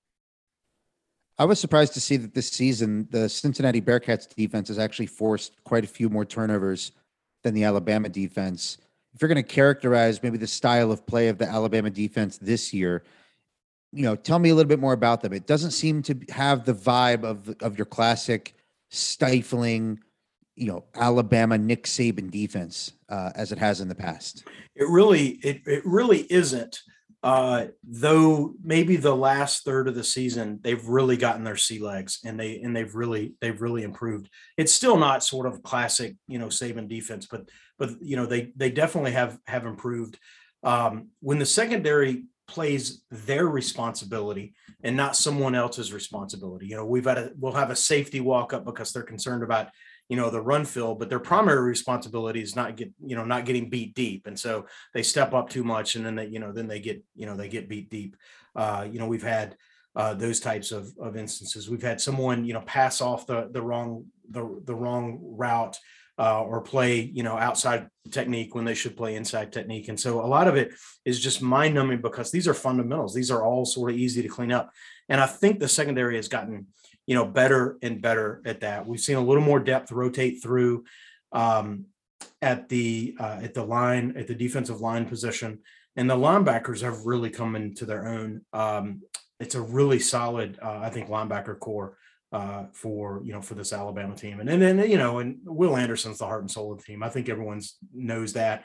I 1.36 1.44
was 1.46 1.58
surprised 1.58 1.94
to 1.94 2.00
see 2.00 2.16
that 2.18 2.34
this 2.34 2.48
season 2.48 3.08
the 3.10 3.28
Cincinnati 3.28 3.80
Bearcats 3.80 4.32
defense 4.34 4.68
has 4.68 4.78
actually 4.78 5.06
forced 5.06 5.62
quite 5.64 5.84
a 5.84 5.88
few 5.88 6.08
more 6.08 6.24
turnovers 6.24 6.92
than 7.42 7.54
the 7.54 7.64
Alabama 7.64 8.08
defense 8.08 8.78
if 9.14 9.22
you're 9.22 9.28
going 9.28 9.36
to 9.36 9.42
characterize 9.42 10.22
maybe 10.22 10.38
the 10.38 10.46
style 10.46 10.90
of 10.90 11.06
play 11.06 11.28
of 11.28 11.38
the 11.38 11.48
Alabama 11.48 11.90
defense 11.90 12.36
this 12.38 12.74
year, 12.74 13.04
you 13.92 14.02
know, 14.02 14.16
tell 14.16 14.40
me 14.40 14.50
a 14.50 14.54
little 14.54 14.68
bit 14.68 14.80
more 14.80 14.92
about 14.92 15.20
them. 15.22 15.32
It 15.32 15.46
doesn't 15.46 15.70
seem 15.70 16.02
to 16.02 16.18
have 16.30 16.64
the 16.64 16.74
vibe 16.74 17.22
of 17.22 17.54
of 17.60 17.78
your 17.78 17.86
classic 17.86 18.54
stifling, 18.90 20.00
you 20.56 20.66
know, 20.66 20.84
Alabama 20.94 21.56
Nick 21.56 21.84
Saban 21.84 22.30
defense 22.30 22.92
uh, 23.08 23.30
as 23.36 23.52
it 23.52 23.58
has 23.58 23.80
in 23.80 23.88
the 23.88 23.94
past. 23.94 24.44
It 24.74 24.88
really, 24.88 25.38
it 25.42 25.62
it 25.66 25.86
really 25.86 26.26
isn't. 26.30 26.80
Uh, 27.24 27.68
though 27.82 28.52
maybe 28.62 28.96
the 28.96 29.16
last 29.16 29.64
third 29.64 29.88
of 29.88 29.94
the 29.94 30.04
season 30.04 30.60
they've 30.62 30.86
really 30.86 31.16
gotten 31.16 31.42
their 31.42 31.56
sea 31.56 31.78
legs 31.78 32.18
and 32.22 32.38
they 32.38 32.60
and 32.60 32.76
they've 32.76 32.94
really 32.94 33.32
they've 33.40 33.62
really 33.62 33.82
improved. 33.82 34.28
It's 34.58 34.74
still 34.74 34.98
not 34.98 35.24
sort 35.24 35.46
of 35.46 35.62
classic, 35.62 36.16
you 36.28 36.38
know, 36.38 36.48
Saban 36.48 36.86
defense, 36.86 37.26
but 37.26 37.48
but 37.78 37.92
you 38.02 38.16
know 38.16 38.26
they 38.26 38.52
they 38.56 38.70
definitely 38.70 39.12
have 39.12 39.38
have 39.46 39.64
improved. 39.64 40.18
Um, 40.64 41.08
when 41.20 41.38
the 41.38 41.46
secondary 41.46 42.24
plays 42.46 43.02
their 43.10 43.46
responsibility 43.46 44.52
and 44.82 44.94
not 44.94 45.16
someone 45.16 45.54
else's 45.54 45.94
responsibility, 45.94 46.66
you 46.66 46.76
know, 46.76 46.84
we've 46.84 47.06
had 47.06 47.16
a 47.16 47.30
we'll 47.38 47.52
have 47.52 47.70
a 47.70 47.76
safety 47.76 48.20
walk 48.20 48.52
up 48.52 48.66
because 48.66 48.92
they're 48.92 49.02
concerned 49.02 49.42
about 49.42 49.68
you 50.08 50.16
know 50.16 50.30
the 50.30 50.40
run 50.40 50.64
fill 50.64 50.94
but 50.94 51.08
their 51.08 51.18
primary 51.18 51.62
responsibility 51.68 52.42
is 52.42 52.54
not 52.54 52.76
get 52.76 52.92
you 53.04 53.16
know 53.16 53.24
not 53.24 53.44
getting 53.44 53.70
beat 53.70 53.94
deep. 53.94 54.26
And 54.26 54.38
so 54.38 54.66
they 54.92 55.02
step 55.02 55.32
up 55.34 55.48
too 55.48 55.64
much 55.64 55.96
and 55.96 56.04
then 56.04 56.16
they 56.16 56.26
you 56.26 56.38
know 56.38 56.52
then 56.52 56.68
they 56.68 56.80
get 56.80 57.02
you 57.14 57.26
know 57.26 57.36
they 57.36 57.48
get 57.48 57.68
beat 57.68 57.90
deep. 57.90 58.16
Uh 58.54 58.86
you 58.90 58.98
know 58.98 59.06
we've 59.06 59.22
had 59.22 59.56
uh 59.96 60.14
those 60.14 60.40
types 60.40 60.72
of 60.72 60.92
of 61.00 61.16
instances. 61.16 61.70
We've 61.70 61.82
had 61.82 62.00
someone 62.00 62.44
you 62.44 62.54
know 62.54 62.62
pass 62.62 63.00
off 63.00 63.26
the 63.26 63.48
the 63.50 63.62
wrong 63.62 64.06
the 64.30 64.60
the 64.64 64.74
wrong 64.74 65.18
route 65.22 65.78
uh, 66.16 66.42
or 66.42 66.60
play 66.60 67.00
you 67.00 67.22
know 67.22 67.36
outside 67.36 67.88
technique 68.10 68.54
when 68.54 68.64
they 68.64 68.74
should 68.74 68.96
play 68.96 69.16
inside 69.16 69.52
technique. 69.52 69.88
And 69.88 69.98
so 69.98 70.24
a 70.24 70.26
lot 70.26 70.46
of 70.46 70.56
it 70.56 70.72
is 71.04 71.18
just 71.18 71.42
mind 71.42 71.74
numbing 71.74 72.00
because 72.00 72.30
these 72.30 72.46
are 72.46 72.54
fundamentals. 72.54 73.14
These 73.14 73.30
are 73.30 73.42
all 73.42 73.64
sort 73.64 73.90
of 73.90 73.96
easy 73.96 74.22
to 74.22 74.28
clean 74.28 74.52
up. 74.52 74.70
And 75.08 75.20
i 75.20 75.26
think 75.26 75.58
the 75.58 75.68
secondary 75.68 76.16
has 76.16 76.28
gotten 76.28 76.66
you 77.06 77.14
know, 77.14 77.26
better 77.26 77.76
and 77.82 78.00
better 78.00 78.42
at 78.44 78.60
that. 78.60 78.86
We've 78.86 79.00
seen 79.00 79.16
a 79.16 79.24
little 79.24 79.42
more 79.42 79.60
depth 79.60 79.92
rotate 79.92 80.42
through 80.42 80.84
um, 81.32 81.86
at 82.40 82.68
the 82.68 83.16
uh, 83.18 83.40
at 83.42 83.54
the 83.54 83.64
line 83.64 84.14
at 84.16 84.26
the 84.26 84.34
defensive 84.34 84.80
line 84.80 85.06
position, 85.06 85.60
and 85.96 86.08
the 86.08 86.16
linebackers 86.16 86.80
have 86.82 87.04
really 87.04 87.30
come 87.30 87.56
into 87.56 87.84
their 87.84 88.08
own. 88.08 88.42
Um, 88.52 89.02
it's 89.40 89.54
a 89.54 89.60
really 89.60 89.98
solid, 89.98 90.58
uh, 90.62 90.78
I 90.82 90.90
think, 90.90 91.08
linebacker 91.08 91.58
corps 91.58 91.96
uh, 92.32 92.64
for 92.72 93.20
you 93.24 93.32
know 93.32 93.42
for 93.42 93.54
this 93.54 93.72
Alabama 93.72 94.14
team, 94.14 94.40
and, 94.40 94.48
and 94.48 94.62
then 94.62 94.90
you 94.90 94.98
know, 94.98 95.18
and 95.18 95.38
Will 95.44 95.76
Anderson's 95.76 96.18
the 96.18 96.26
heart 96.26 96.42
and 96.42 96.50
soul 96.50 96.72
of 96.72 96.78
the 96.78 96.84
team. 96.84 97.02
I 97.02 97.08
think 97.08 97.28
everyone 97.28 97.60
knows 97.92 98.32
that. 98.34 98.64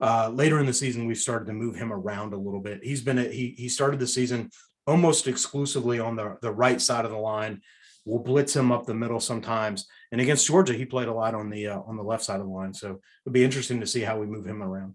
Uh, 0.00 0.30
later 0.32 0.60
in 0.60 0.66
the 0.66 0.72
season, 0.72 1.06
we've 1.06 1.18
started 1.18 1.46
to 1.46 1.52
move 1.52 1.74
him 1.74 1.92
around 1.92 2.32
a 2.32 2.36
little 2.36 2.60
bit. 2.60 2.84
He's 2.84 3.02
been 3.02 3.18
a, 3.18 3.24
he 3.24 3.54
he 3.58 3.68
started 3.68 3.98
the 3.98 4.06
season 4.06 4.50
almost 4.86 5.26
exclusively 5.26 5.98
on 5.98 6.16
the 6.16 6.36
the 6.40 6.52
right 6.52 6.80
side 6.80 7.04
of 7.04 7.10
the 7.10 7.18
line 7.18 7.60
We'll 8.08 8.20
blitz 8.20 8.56
him 8.56 8.72
up 8.72 8.86
the 8.86 8.94
middle 8.94 9.20
sometimes. 9.20 9.86
And 10.12 10.20
against 10.20 10.46
Georgia, 10.46 10.72
he 10.72 10.86
played 10.86 11.08
a 11.08 11.12
lot 11.12 11.34
on 11.34 11.50
the 11.50 11.68
uh, 11.68 11.80
on 11.80 11.96
the 11.96 12.02
left 12.02 12.24
side 12.24 12.40
of 12.40 12.46
the 12.46 12.52
line. 12.52 12.72
So 12.72 13.00
it'll 13.26 13.32
be 13.32 13.44
interesting 13.44 13.80
to 13.80 13.86
see 13.86 14.00
how 14.00 14.18
we 14.18 14.26
move 14.26 14.46
him 14.46 14.62
around. 14.62 14.94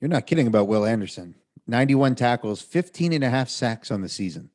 You're 0.00 0.10
not 0.10 0.26
kidding 0.26 0.46
about 0.46 0.68
Will 0.68 0.84
Anderson. 0.84 1.34
91 1.66 2.16
tackles, 2.16 2.60
15 2.60 3.12
and 3.12 3.24
a 3.24 3.30
half 3.30 3.48
sacks 3.48 3.90
on 3.90 4.02
the 4.02 4.08
season. 4.08 4.50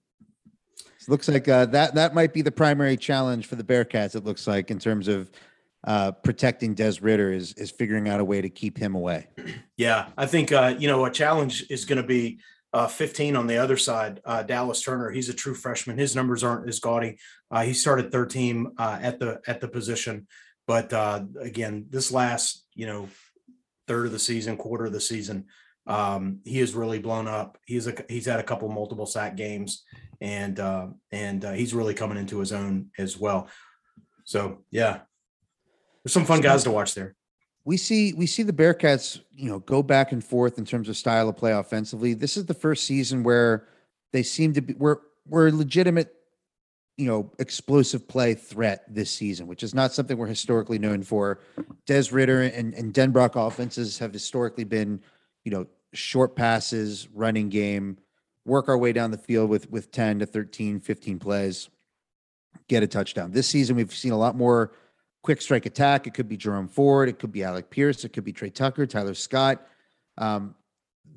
It 0.78 1.10
looks 1.10 1.28
like 1.28 1.48
uh, 1.48 1.66
that 1.68 1.96
that 1.96 2.14
might 2.14 2.34
be 2.34 2.44
the 2.44 2.52
primary 2.52 2.98
challenge 2.98 3.48
for 3.48 3.56
the 3.56 3.64
Bearcats. 3.64 4.16
It 4.16 4.26
looks 4.26 4.46
like 4.46 4.70
in 4.70 4.78
terms 4.78 5.08
of 5.08 5.32
uh, 5.86 6.12
protecting 6.12 6.76
Des 6.76 6.96
Ridder 7.02 7.32
is 7.32 7.54
is 7.54 7.72
figuring 7.72 8.10
out 8.10 8.20
a 8.20 8.26
way 8.26 8.42
to 8.42 8.50
keep 8.50 8.78
him 8.78 8.94
away. 8.96 9.28
Yeah, 9.78 10.08
I 10.18 10.26
think 10.26 10.52
uh, 10.52 10.76
you 10.78 10.88
know 10.88 11.06
a 11.06 11.12
challenge 11.12 11.66
is 11.70 11.86
going 11.86 12.02
to 12.02 12.08
be 12.08 12.40
uh, 12.76 12.88
15 12.88 13.38
on 13.38 13.48
the 13.48 13.58
other 13.58 13.78
side, 13.78 14.20
uh, 14.26 14.44
Dallas 14.44 14.82
Turner. 14.82 15.10
He's 15.10 15.30
a 15.30 15.34
true 15.34 15.54
freshman. 15.54 15.98
His 15.98 16.14
numbers 16.14 16.44
aren't 16.44 16.68
as 16.68 16.82
gaudy. 16.82 17.18
Uh, 17.56 17.64
he 17.64 17.74
started 17.74 18.12
third 18.12 18.30
team 18.30 18.74
uh, 18.78 19.00
at 19.02 19.18
the 19.18 19.40
at 19.48 19.62
the 19.62 19.68
position, 19.68 20.28
but 20.68 20.92
uh, 20.92 21.24
again, 21.40 21.86
this 21.90 22.12
last 22.12 22.66
you 22.74 22.86
know 22.86 23.08
third 23.88 24.06
of 24.06 24.12
the 24.12 24.20
season, 24.20 24.58
quarter 24.58 24.86
of 24.86 24.92
the 24.92 25.00
season, 25.00 25.46
um, 25.88 26.40
he 26.44 26.60
has 26.60 26.76
really 26.76 27.00
blown 27.00 27.30
up. 27.30 27.58
He's 27.66 27.88
a 27.88 27.96
he's 28.10 28.26
had 28.26 28.42
a 28.42 28.44
couple 28.44 28.68
multiple 28.68 29.06
sack 29.06 29.38
games, 29.38 29.86
and 30.20 30.60
uh, 30.60 30.88
and 31.14 31.44
he's 31.44 31.74
really 31.74 31.94
coming 31.94 32.18
into 32.18 32.40
his 32.40 32.52
own 32.52 32.88
as 32.98 33.18
well. 33.18 33.48
So 34.26 34.66
yeah, 34.70 35.00
there's 36.04 36.12
some 36.12 36.26
fun 36.26 36.42
guys 36.42 36.66
to 36.66 36.72
watch 36.72 36.94
there 36.94 37.16
we 37.64 37.78
see 37.78 38.14
we 38.14 38.28
see 38.28 38.44
the 38.44 38.54
Bearcats, 38.54 39.22
you 39.32 39.50
know, 39.50 39.60
go 39.60 39.82
back 39.82 40.12
and 40.12 40.22
forth 40.22 40.58
in 40.58 40.66
terms 40.66 40.90
of 40.90 40.98
style 40.98 41.30
of 41.30 41.38
play 41.38 41.54
offensively. 41.54 42.14
This 42.14 42.36
is 42.36 42.48
the 42.48 42.54
first 42.54 42.84
season 42.84 43.24
where 43.24 43.68
they 44.14 44.24
seem 44.24 44.54
to 44.54 44.62
be 44.62 44.74
we're 44.74 44.98
we're 45.26 45.50
legitimate, 45.50 46.14
you 46.98 47.08
know, 47.08 47.30
explosive 47.40 48.08
play 48.08 48.34
threat 48.34 48.86
this 48.88 49.12
season, 49.12 49.48
which 49.48 49.64
is 49.64 49.74
not 49.74 49.94
something 49.94 50.18
we're 50.18 50.28
historically 50.28 50.80
known 50.80 51.04
for. 51.04 51.40
Des 51.86 52.06
Ridder 52.12 52.44
and, 52.44 52.74
and 52.74 52.94
Denbrock 52.94 53.36
offenses 53.36 54.00
have 54.00 54.14
historically 54.14 54.64
been, 54.64 55.02
you 55.44 55.52
know, 55.52 55.68
short 55.94 56.36
passes, 56.36 57.10
running 57.14 57.50
game, 57.50 57.98
work 58.46 58.70
our 58.70 58.78
way 58.78 58.94
down 58.94 59.12
the 59.12 59.18
field 59.18 59.50
with 59.50 59.70
with 59.70 59.92
10 59.92 60.20
to 60.20 60.26
13, 60.26 60.80
15 60.80 61.20
plays, 61.20 61.70
get 62.68 62.84
a 62.84 62.88
touchdown. 62.88 63.32
This 63.32 63.48
season 63.48 63.76
we've 63.76 63.94
seen 63.94 64.12
a 64.12 64.18
lot 64.18 64.36
more 64.36 64.72
quick 65.22 65.42
strike 65.42 65.66
attack. 65.66 66.08
It 66.08 66.14
could 66.14 66.30
be 66.30 66.38
Jerome 66.38 66.68
Ford. 66.68 67.10
It 67.10 67.20
could 67.20 67.32
be 67.32 67.44
Alec 67.44 67.70
Pierce. 67.70 68.06
It 68.06 68.14
could 68.14 68.24
be 68.24 68.32
Tre 68.32 68.50
Tucker, 68.50 68.86
Tyler 68.86 69.16
Scott. 69.16 69.68
Um, 70.18 70.56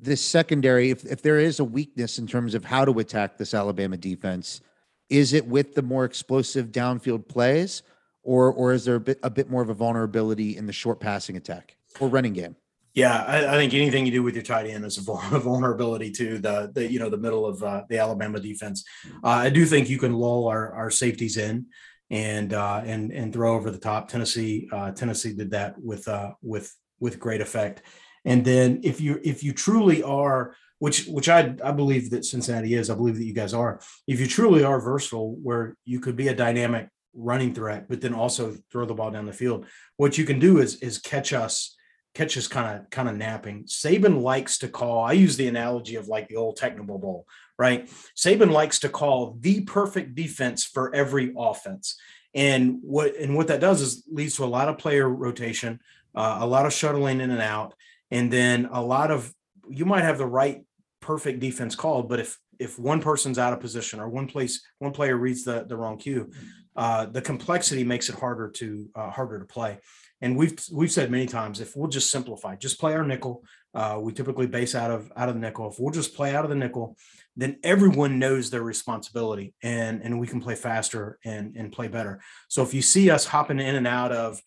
this 0.01 0.21
secondary, 0.21 0.89
if, 0.89 1.05
if 1.05 1.21
there 1.21 1.39
is 1.39 1.59
a 1.59 1.63
weakness 1.63 2.19
in 2.19 2.27
terms 2.27 2.55
of 2.55 2.65
how 2.65 2.85
to 2.85 2.99
attack 2.99 3.37
this 3.37 3.53
Alabama 3.53 3.97
defense, 3.97 4.61
is 5.09 5.33
it 5.33 5.47
with 5.47 5.75
the 5.75 5.81
more 5.81 6.05
explosive 6.05 6.67
downfield 6.67 7.27
plays, 7.27 7.83
or 8.23 8.51
or 8.51 8.73
is 8.73 8.85
there 8.85 8.95
a 8.95 8.99
bit 8.99 9.19
a 9.23 9.29
bit 9.29 9.49
more 9.49 9.61
of 9.61 9.69
a 9.69 9.73
vulnerability 9.73 10.57
in 10.57 10.65
the 10.65 10.73
short 10.73 10.99
passing 10.99 11.37
attack 11.37 11.75
or 11.99 12.07
running 12.07 12.33
game? 12.33 12.55
Yeah, 12.93 13.23
I, 13.23 13.47
I 13.47 13.51
think 13.51 13.73
anything 13.73 14.05
you 14.05 14.11
do 14.11 14.23
with 14.23 14.35
your 14.35 14.43
tight 14.43 14.67
end 14.67 14.83
is 14.83 14.97
a 15.07 15.39
vulnerability 15.39 16.11
to 16.11 16.37
the 16.37 16.71
the 16.73 16.91
you 16.91 16.99
know 16.99 17.09
the 17.09 17.17
middle 17.17 17.45
of 17.45 17.63
uh, 17.63 17.83
the 17.89 17.97
Alabama 17.97 18.39
defense. 18.39 18.83
Uh, 19.23 19.27
I 19.27 19.49
do 19.49 19.65
think 19.65 19.89
you 19.89 19.97
can 19.97 20.13
lull 20.13 20.47
our 20.47 20.73
our 20.73 20.91
safeties 20.91 21.37
in 21.37 21.67
and 22.09 22.53
uh, 22.53 22.81
and 22.85 23.11
and 23.11 23.33
throw 23.33 23.55
over 23.55 23.71
the 23.71 23.77
top. 23.77 24.09
Tennessee 24.09 24.69
uh, 24.71 24.91
Tennessee 24.91 25.33
did 25.33 25.51
that 25.51 25.81
with 25.81 26.07
uh, 26.07 26.31
with 26.41 26.75
with 26.99 27.19
great 27.19 27.41
effect. 27.41 27.81
And 28.25 28.43
then 28.43 28.81
if 28.83 28.99
you 28.99 29.19
if 29.23 29.43
you 29.43 29.53
truly 29.53 30.03
are 30.03 30.55
which 30.79 31.05
which 31.05 31.29
I 31.29 31.55
I 31.63 31.71
believe 31.71 32.09
that 32.09 32.25
Cincinnati 32.25 32.73
is, 32.73 32.89
I 32.89 32.95
believe 32.95 33.17
that 33.17 33.25
you 33.25 33.33
guys 33.33 33.53
are. 33.53 33.79
If 34.07 34.19
you 34.19 34.27
truly 34.27 34.63
are 34.63 34.81
versatile, 34.81 35.35
where 35.35 35.77
you 35.85 35.99
could 35.99 36.15
be 36.15 36.29
a 36.29 36.35
dynamic 36.35 36.89
running 37.13 37.53
threat, 37.53 37.87
but 37.89 38.01
then 38.01 38.13
also 38.13 38.55
throw 38.71 38.85
the 38.85 38.93
ball 38.93 39.11
down 39.11 39.25
the 39.25 39.33
field, 39.33 39.65
what 39.97 40.17
you 40.17 40.25
can 40.25 40.39
do 40.39 40.59
is 40.59 40.75
is 40.77 40.97
catch 40.97 41.33
us 41.33 41.75
catches 42.13 42.47
kind 42.47 42.79
of 42.79 42.89
kind 42.89 43.07
of 43.07 43.15
napping. 43.15 43.63
Saban 43.65 44.21
likes 44.21 44.57
to 44.59 44.67
call. 44.67 45.03
I 45.03 45.13
use 45.13 45.37
the 45.37 45.47
analogy 45.47 45.95
of 45.95 46.07
like 46.07 46.27
the 46.27 46.35
old 46.35 46.57
Tecmo 46.57 46.99
Bowl, 46.99 47.25
right? 47.57 47.89
Saban 48.15 48.51
likes 48.51 48.79
to 48.79 48.89
call 48.89 49.37
the 49.39 49.61
perfect 49.61 50.15
defense 50.15 50.65
for 50.65 50.93
every 50.93 51.33
offense, 51.37 51.99
and 52.33 52.79
what 52.81 53.15
and 53.15 53.35
what 53.35 53.47
that 53.47 53.61
does 53.61 53.81
is 53.81 54.03
leads 54.11 54.35
to 54.37 54.43
a 54.43 54.45
lot 54.45 54.69
of 54.69 54.77
player 54.77 55.07
rotation, 55.07 55.79
uh, 56.15 56.39
a 56.41 56.47
lot 56.47 56.65
of 56.65 56.73
shuttling 56.73 57.21
in 57.21 57.31
and 57.31 57.41
out, 57.41 57.73
and 58.11 58.31
then 58.31 58.67
a 58.71 58.81
lot 58.81 59.11
of 59.11 59.33
you 59.69 59.85
might 59.85 60.03
have 60.03 60.17
the 60.17 60.25
right 60.25 60.63
perfect 61.09 61.39
defense 61.39 61.73
called, 61.75 62.07
but 62.07 62.19
if 62.19 62.37
if 62.59 62.77
one 62.77 63.01
person's 63.01 63.39
out 63.39 63.51
of 63.51 63.59
position 63.59 63.99
or 63.99 64.07
one 64.07 64.27
place 64.27 64.61
one 64.77 64.91
player 64.91 65.17
reads 65.17 65.43
the 65.43 65.65
the 65.67 65.75
wrong 65.75 65.97
cue, 65.97 66.29
uh, 66.75 67.07
the 67.07 67.21
complexity 67.31 67.83
makes 67.83 68.09
it 68.09 68.15
harder 68.23 68.47
to 68.59 68.67
uh, 68.93 69.09
harder 69.09 69.39
to 69.39 69.45
play. 69.45 69.79
And 70.21 70.37
we've 70.37 70.59
we've 70.71 70.91
said 70.91 71.09
many 71.09 71.25
times 71.25 71.61
if 71.61 71.75
we'll 71.75 71.89
just 71.89 72.11
simplify, 72.11 72.55
just 72.57 72.79
play 72.79 72.93
our 72.93 73.03
nickel. 73.03 73.43
Uh, 73.73 73.97
we 73.99 74.13
typically 74.13 74.45
base 74.45 74.75
out 74.75 74.91
of 74.91 75.11
out 75.17 75.29
of 75.29 75.35
the 75.35 75.41
nickel. 75.41 75.71
If 75.71 75.79
we'll 75.79 75.99
just 76.01 76.13
play 76.15 76.35
out 76.35 76.45
of 76.45 76.51
the 76.51 76.61
nickel, 76.63 76.95
then 77.35 77.57
everyone 77.63 78.19
knows 78.19 78.51
their 78.51 78.61
responsibility, 78.61 79.55
and 79.63 80.03
and 80.03 80.19
we 80.19 80.27
can 80.27 80.41
play 80.41 80.53
faster 80.53 81.17
and 81.25 81.55
and 81.55 81.71
play 81.71 81.87
better. 81.87 82.21
So 82.49 82.61
if 82.61 82.71
you 82.75 82.83
see 82.83 83.09
us 83.09 83.25
hopping 83.25 83.59
in 83.59 83.75
and 83.81 83.87
out 83.87 84.11
of 84.11 84.39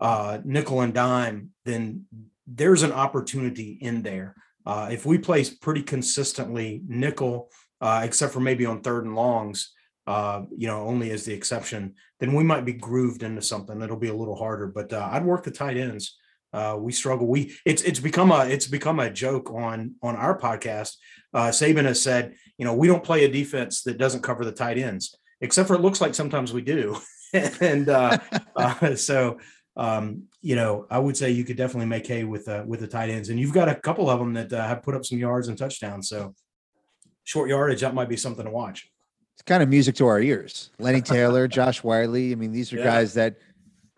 uh, 0.00 0.38
nickel 0.44 0.80
and 0.80 0.92
dime, 0.92 1.50
then 1.64 2.06
there's 2.48 2.82
an 2.82 2.92
opportunity 3.06 3.78
in 3.80 4.02
there. 4.02 4.34
Uh, 4.66 4.88
if 4.90 5.06
we 5.06 5.18
play 5.18 5.44
pretty 5.60 5.82
consistently 5.82 6.82
nickel, 6.86 7.50
uh, 7.80 8.02
except 8.04 8.32
for 8.32 8.40
maybe 8.40 8.66
on 8.66 8.80
third 8.80 9.04
and 9.04 9.14
longs, 9.14 9.72
uh, 10.06 10.42
you 10.56 10.66
know, 10.66 10.86
only 10.86 11.10
as 11.10 11.24
the 11.24 11.32
exception, 11.32 11.94
then 12.18 12.34
we 12.34 12.42
might 12.42 12.64
be 12.64 12.72
grooved 12.72 13.22
into 13.22 13.42
something. 13.42 13.80
It'll 13.80 13.96
be 13.96 14.08
a 14.08 14.14
little 14.14 14.36
harder. 14.36 14.66
But 14.66 14.92
uh, 14.92 15.08
I'd 15.10 15.24
work 15.24 15.44
the 15.44 15.50
tight 15.50 15.76
ends. 15.76 16.16
Uh, 16.52 16.76
we 16.80 16.90
struggle. 16.90 17.28
We 17.28 17.56
it's 17.64 17.82
it's 17.82 18.00
become 18.00 18.32
a 18.32 18.40
it's 18.40 18.66
become 18.66 18.98
a 18.98 19.10
joke 19.10 19.50
on 19.50 19.94
on 20.02 20.16
our 20.16 20.38
podcast. 20.38 20.96
Uh, 21.32 21.48
Saban 21.48 21.84
has 21.84 22.02
said, 22.02 22.34
you 22.58 22.64
know, 22.64 22.74
we 22.74 22.88
don't 22.88 23.04
play 23.04 23.24
a 23.24 23.30
defense 23.30 23.82
that 23.82 23.98
doesn't 23.98 24.22
cover 24.22 24.44
the 24.44 24.52
tight 24.52 24.76
ends, 24.76 25.14
except 25.40 25.68
for 25.68 25.74
it 25.74 25.80
looks 25.80 26.00
like 26.00 26.14
sometimes 26.14 26.52
we 26.52 26.62
do. 26.62 26.96
and 27.60 27.88
uh, 27.88 28.18
uh, 28.56 28.96
so 28.96 29.38
um, 29.76 30.24
you 30.42 30.56
know, 30.56 30.86
I 30.90 30.98
would 30.98 31.16
say 31.16 31.30
you 31.30 31.44
could 31.44 31.56
definitely 31.56 31.86
make 31.86 32.06
hay 32.06 32.24
with 32.24 32.48
uh, 32.48 32.64
with 32.66 32.80
the 32.80 32.88
tight 32.88 33.10
ends, 33.10 33.28
and 33.28 33.38
you've 33.38 33.52
got 33.52 33.68
a 33.68 33.74
couple 33.74 34.10
of 34.10 34.18
them 34.18 34.32
that 34.34 34.52
uh, 34.52 34.66
have 34.66 34.82
put 34.82 34.94
up 34.94 35.04
some 35.04 35.18
yards 35.18 35.48
and 35.48 35.56
touchdowns. 35.56 36.08
So 36.08 36.34
short 37.24 37.48
yardage 37.48 37.80
that 37.82 37.94
might 37.94 38.08
be 38.08 38.16
something 38.16 38.44
to 38.44 38.50
watch 38.50 38.90
it's 39.40 39.46
kind 39.46 39.62
of 39.62 39.70
music 39.70 39.94
to 39.94 40.06
our 40.06 40.20
ears. 40.20 40.70
Lenny 40.78 41.00
Taylor, 41.00 41.48
Josh 41.56 41.82
Whyle. 41.82 42.14
I 42.14 42.34
mean, 42.34 42.52
these 42.52 42.74
are 42.74 42.76
yeah. 42.76 42.84
guys 42.84 43.14
that 43.14 43.38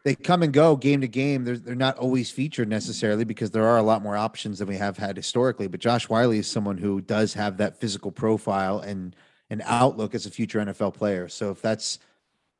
they 0.05 0.15
come 0.15 0.45
and 0.45 0.53
go 0.53 0.77
game 0.77 1.01
to 1.01 1.09
game. 1.09 1.45
They're, 1.45 1.57
they're 1.57 1.75
not 1.75 1.99
always 1.99 2.31
featured 2.31 2.69
necessarily 2.69 3.25
because 3.25 3.51
there 3.51 3.67
are 3.67 3.79
a 3.79 3.83
lot 3.83 4.03
more 4.03 4.17
options 4.17 4.61
than 4.61 4.69
we 4.69 4.77
have 4.77 4.97
had 4.97 5.17
historically. 5.17 5.67
But 5.67 5.81
Josh 5.81 6.09
Whyle 6.09 6.31
is 6.31 6.47
someone 6.47 6.79
who 6.79 7.01
does 7.01 7.35
have 7.35 7.57
that 7.57 7.81
physical 7.81 8.13
profile 8.13 8.79
and 8.79 9.17
an 9.51 9.63
outlook 9.65 10.15
as 10.15 10.27
a 10.27 10.31
future 10.31 10.61
NFL 10.61 10.95
player. 10.95 11.29
So 11.29 11.51
if 11.51 11.61
that's, 11.61 11.99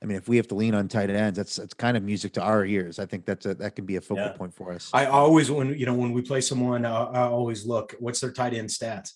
I 0.03 0.07
mean, 0.07 0.17
if 0.17 0.29
we 0.29 0.37
have 0.37 0.49
to 0.49 0.55
lean 0.55 0.75
on 0.75 0.89
tight 0.89 1.11
ends, 1.11 1.37
that's 1.37 1.57
that's 1.57 1.75
kind 1.75 1.97
of 1.97 2.03
music 2.03 2.33
to 2.35 2.43
our 2.43 2.65
ears. 2.65 2.99
I 2.99 3.07
think 3.07 3.25
that's 3.25 3.47
a, 3.47 3.55
that 3.55 3.77
can 3.77 3.87
be 3.87 3.97
a 3.97 4.01
focal 4.01 4.25
yeah. 4.25 4.33
point 4.33 4.53
for 4.53 4.73
us. 4.73 4.91
I 4.93 5.07
always 5.07 5.51
when 5.51 5.79
you 5.79 5.87
know 5.87 5.95
when 5.95 6.13
we 6.13 6.23
play 6.23 6.41
someone, 6.41 6.85
I, 6.85 7.05
I 7.05 7.23
always 7.29 7.65
look 7.65 7.95
what's 8.01 8.21
their 8.21 8.33
tight 8.33 8.53
end 8.53 8.69
stats, 8.69 9.11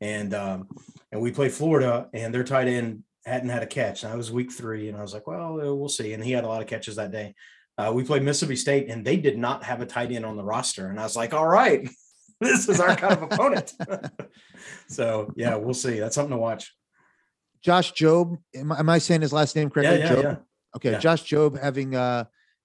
and 0.00 0.34
um, 0.34 0.68
and 1.12 1.20
we 1.20 1.30
play 1.30 1.48
Florida, 1.48 2.08
and 2.12 2.34
their 2.34 2.44
tight 2.44 2.66
end 2.66 3.04
hadn't 3.24 3.50
had 3.50 3.62
a 3.62 3.66
catch. 3.66 4.02
And 4.02 4.12
I 4.12 4.16
was 4.16 4.32
week 4.32 4.50
three, 4.50 4.88
and 4.88 4.98
I 4.98 5.02
was 5.02 5.14
like, 5.14 5.26
well, 5.26 5.60
uh, 5.60 5.74
we'll 5.74 5.88
see. 5.88 6.12
And 6.12 6.24
he 6.24 6.32
had 6.32 6.44
a 6.44 6.48
lot 6.48 6.60
of 6.60 6.66
catches 6.66 6.96
that 6.96 7.12
day. 7.12 7.34
Uh, 7.78 7.92
we 7.94 8.02
played 8.02 8.22
Mississippi 8.22 8.56
State, 8.56 8.90
and 8.90 9.04
they 9.04 9.16
did 9.16 9.38
not 9.38 9.62
have 9.64 9.80
a 9.80 9.86
tight 9.86 10.10
end 10.10 10.26
on 10.26 10.36
the 10.36 10.44
roster. 10.44 10.88
And 10.88 10.98
I 10.98 11.04
was 11.04 11.16
like, 11.16 11.32
all 11.32 11.46
right, 11.46 11.88
this 12.40 12.68
is 12.68 12.80
our 12.80 12.96
kind 12.96 13.14
of 13.14 13.22
opponent. 13.22 13.72
so 14.88 15.32
yeah, 15.36 15.54
we'll 15.54 15.74
see. 15.74 16.00
That's 16.00 16.16
something 16.16 16.32
to 16.32 16.38
watch. 16.38 16.74
Josh 17.62 17.92
Jobe, 17.92 18.38
am, 18.54 18.72
am 18.72 18.88
I 18.88 18.98
saying 18.98 19.20
his 19.20 19.32
last 19.32 19.54
name 19.56 19.70
correctly? 19.70 20.00
Yeah, 20.00 20.14
yeah, 20.14 20.20
yeah. 20.20 20.36
Okay, 20.76 20.92
yeah. 20.92 20.98
Josh 20.98 21.24
Jobe 21.24 21.60
having 21.62 21.94
uh, 21.94 22.24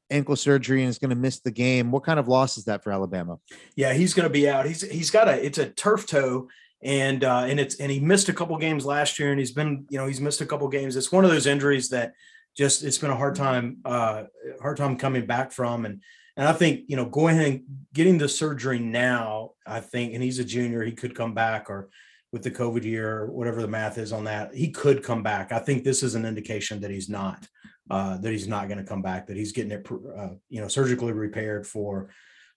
ankle 0.09 0.35
surgery 0.35 0.81
and 0.81 0.89
is 0.89 0.97
going 0.97 1.09
to 1.09 1.15
miss 1.15 1.39
the 1.39 1.51
game. 1.51 1.91
What 1.91 2.03
kind 2.03 2.19
of 2.19 2.27
loss 2.27 2.57
is 2.57 2.65
that 2.65 2.83
for 2.83 2.91
Alabama? 2.91 3.39
Yeah, 3.75 3.93
he's 3.93 4.13
going 4.13 4.27
to 4.27 4.33
be 4.33 4.49
out. 4.49 4.65
He's 4.65 4.81
he's 4.81 5.11
got 5.11 5.27
a 5.27 5.45
it's 5.45 5.57
a 5.57 5.69
turf 5.69 6.07
toe 6.07 6.47
and 6.81 7.23
uh, 7.23 7.45
and 7.47 7.59
it's 7.59 7.75
and 7.75 7.91
he 7.91 7.99
missed 7.99 8.29
a 8.29 8.33
couple 8.33 8.57
games 8.57 8.85
last 8.85 9.17
year, 9.17 9.31
and 9.31 9.39
he's 9.39 9.51
been 9.51 9.85
you 9.89 9.97
know 9.97 10.07
he's 10.07 10.21
missed 10.21 10.41
a 10.41 10.45
couple 10.45 10.67
games. 10.67 10.95
It's 10.95 11.11
one 11.11 11.25
of 11.25 11.31
those 11.31 11.47
injuries 11.47 11.89
that 11.89 12.13
just 12.55 12.83
it's 12.83 12.97
been 12.97 13.09
a 13.09 13.15
hard 13.15 13.35
time 13.35 13.77
uh, 13.83 14.23
hard 14.61 14.77
time 14.77 14.97
coming 14.97 15.25
back 15.25 15.51
from, 15.51 15.85
and 15.85 16.01
and 16.35 16.47
I 16.47 16.53
think 16.53 16.81
you 16.87 16.95
know 16.95 17.05
going 17.05 17.35
ahead 17.37 17.47
and 17.47 17.63
getting 17.93 18.17
the 18.17 18.29
surgery 18.29 18.79
now, 18.79 19.51
I 19.65 19.79
think, 19.79 20.13
and 20.13 20.23
he's 20.23 20.39
a 20.39 20.43
junior, 20.43 20.83
he 20.83 20.91
could 20.91 21.15
come 21.15 21.33
back 21.33 21.69
or 21.69 21.89
with 22.31 22.43
the 22.43 22.51
COVID 22.51 22.83
year, 22.83 23.27
whatever 23.27 23.61
the 23.61 23.67
math 23.67 23.97
is 23.97 24.11
on 24.11 24.25
that, 24.25 24.53
he 24.53 24.69
could 24.69 25.03
come 25.03 25.23
back. 25.23 25.51
I 25.51 25.59
think 25.59 25.83
this 25.83 26.03
is 26.03 26.15
an 26.15 26.25
indication 26.25 26.81
that 26.81 26.91
he's 26.91 27.09
not, 27.09 27.47
uh, 27.89 28.17
that 28.17 28.31
he's 28.31 28.47
not 28.47 28.67
going 28.67 28.79
to 28.79 28.83
come 28.83 29.01
back, 29.01 29.27
that 29.27 29.37
he's 29.37 29.53
getting 29.53 29.71
it, 29.71 29.87
uh, 29.89 30.29
you 30.49 30.61
know, 30.61 30.67
surgically 30.67 31.13
repaired 31.13 31.65
for, 31.65 32.09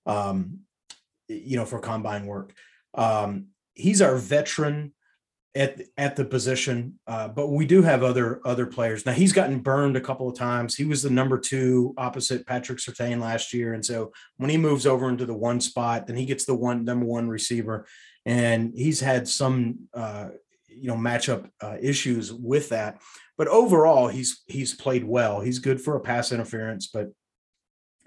um, 0.06 0.61
you 1.28 1.56
know, 1.56 1.64
for 1.64 1.78
combine 1.78 2.26
work. 2.26 2.52
Um, 2.94 3.46
he's 3.74 4.02
our 4.02 4.16
veteran 4.16 4.92
at 5.54 5.80
at 5.96 6.14
the 6.14 6.24
position, 6.24 6.98
uh, 7.09 7.26
but 7.26 7.48
we 7.48 7.66
do 7.66 7.83
have 7.83 8.04
other 8.04 8.40
other 8.44 8.66
players. 8.66 9.04
Now 9.04 9.12
he's 9.12 9.33
gotten 9.33 9.59
burned 9.59 9.96
a 9.96 10.00
couple 10.00 10.28
of 10.28 10.38
times. 10.38 10.76
He 10.76 10.85
was 10.85 11.02
the 11.02 11.11
number 11.11 11.38
two 11.38 11.92
opposite 11.96 12.46
Patrick 12.46 12.78
Surtain 12.78 13.20
last 13.20 13.52
year, 13.52 13.74
and 13.74 13.85
so 13.85 14.12
when 14.37 14.50
he 14.50 14.56
moves 14.56 14.87
over 14.87 15.09
into 15.09 15.26
the 15.26 15.35
one 15.35 15.61
spot, 15.61 16.06
then 16.06 16.16
he 16.16 16.24
gets 16.24 16.44
the 16.44 16.54
one 16.54 16.85
number 16.85 17.06
one 17.06 17.28
receiver, 17.28 17.87
and 18.26 18.72
he's 18.74 19.00
had 19.00 19.28
some 19.28 19.88
uh, 19.94 20.30
you 20.68 20.88
know 20.88 20.96
matchup 20.96 21.50
uh, 21.61 21.76
issues 21.80 22.33
with 22.33 22.68
that. 22.70 23.00
But 23.37 23.48
overall, 23.48 24.09
he's 24.09 24.42
he's 24.46 24.74
played 24.74 25.04
well. 25.04 25.40
He's 25.40 25.59
good 25.59 25.80
for 25.80 25.96
a 25.96 26.00
pass 26.00 26.33
interference, 26.33 26.87
but 26.87 27.09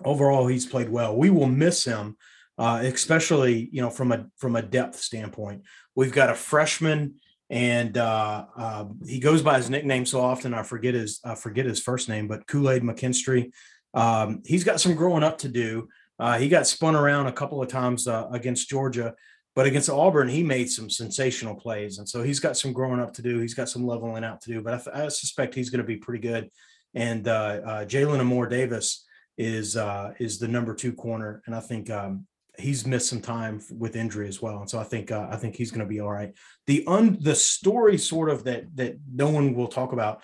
overall, 0.04 0.48
he's 0.48 0.66
played 0.66 0.90
well. 0.90 1.16
We 1.16 1.30
will 1.30 1.48
miss 1.48 1.84
him 1.84 2.18
uh, 2.58 2.82
especially 2.84 3.70
you 3.72 3.82
know 3.82 3.90
from 3.90 4.12
a 4.12 4.26
from 4.38 4.56
a 4.56 4.62
depth 4.62 5.00
standpoint. 5.00 5.64
We've 5.96 6.12
got 6.12 6.30
a 6.30 6.36
freshman, 6.36 7.16
and 7.50 7.98
uh, 7.98 8.46
uh, 8.56 8.86
he 9.06 9.20
goes 9.20 9.42
by 9.42 9.58
his 9.58 9.70
nickname 9.70 10.06
so 10.06 10.22
often 10.22 10.54
I 10.54 10.64
forget 10.64 10.94
his 10.94 11.20
I 11.24 11.36
forget 11.36 11.66
his 11.66 11.80
first 11.80 12.10
name, 12.10 12.28
but 12.28 12.48
Kool 12.48 12.70
Aid 12.70 12.84
McKinstry. 12.84 13.52
Um, 13.96 14.42
he's 14.46 14.64
got 14.64 14.82
some 14.82 14.96
growing 14.96 15.24
up 15.24 15.40
to 15.40 15.50
do. 15.50 15.88
Uh, 16.20 16.38
he 16.38 16.48
got 16.48 16.68
spun 16.68 16.96
around 16.96 17.28
a 17.28 17.32
couple 17.32 17.62
of 17.62 17.70
times 17.70 18.08
uh, 18.08 18.28
against 18.32 18.70
Georgia, 18.70 19.14
but 19.56 19.66
against 19.66 19.90
Auburn, 19.90 20.30
he 20.30 20.44
made 20.44 20.70
some 20.70 20.90
sensational 20.90 21.56
plays, 21.56 22.00
and 22.00 22.08
so 22.08 22.24
he's 22.24 22.40
got 22.40 22.58
some 22.58 22.74
growing 22.74 23.00
up 23.00 23.14
to 23.14 23.22
do. 23.22 23.40
He's 23.40 23.54
got 23.54 23.70
some 23.70 23.86
leveling 23.86 24.24
out 24.24 24.42
to 24.42 24.52
do, 24.52 24.62
but 24.62 24.88
I, 24.88 25.06
I 25.06 25.08
suspect 25.10 25.56
he's 25.56 25.70
going 25.70 25.82
to 25.82 25.88
be 25.88 25.98
pretty 25.98 26.22
good. 26.22 26.50
And 26.96 27.28
uh, 27.28 27.86
Jalyn 27.86 28.20
Armour 28.20 28.48
Davis 28.48 29.06
is 29.38 29.78
is 30.20 30.40
the 30.40 30.48
number 30.48 30.74
two 30.76 30.94
corner, 30.94 31.42
and 31.46 31.56
I 31.56 31.60
think 31.60 31.90
um, 31.90 32.28
he's 32.58 32.86
missed 32.86 33.10
some 33.10 33.22
time 33.22 33.62
with 33.72 33.96
injury 33.96 34.28
as 34.28 34.42
well, 34.42 34.60
and 34.60 34.70
so 34.70 34.80
I 34.80 34.84
think 34.84 35.12
uh, 35.12 35.28
I 35.30 35.38
think 35.38 35.56
he's 35.56 35.72
going 35.72 35.86
to 35.86 35.94
be 35.94 36.00
all 36.00 36.12
right. 36.12 36.34
The 36.68 36.84
un 36.88 37.18
the 37.22 37.36
story 37.36 37.98
sort 37.98 38.30
of 38.30 38.44
that 38.46 38.76
that 38.76 38.98
no 39.12 39.30
one 39.30 39.54
will 39.56 39.68
talk 39.68 39.92
about, 39.92 40.22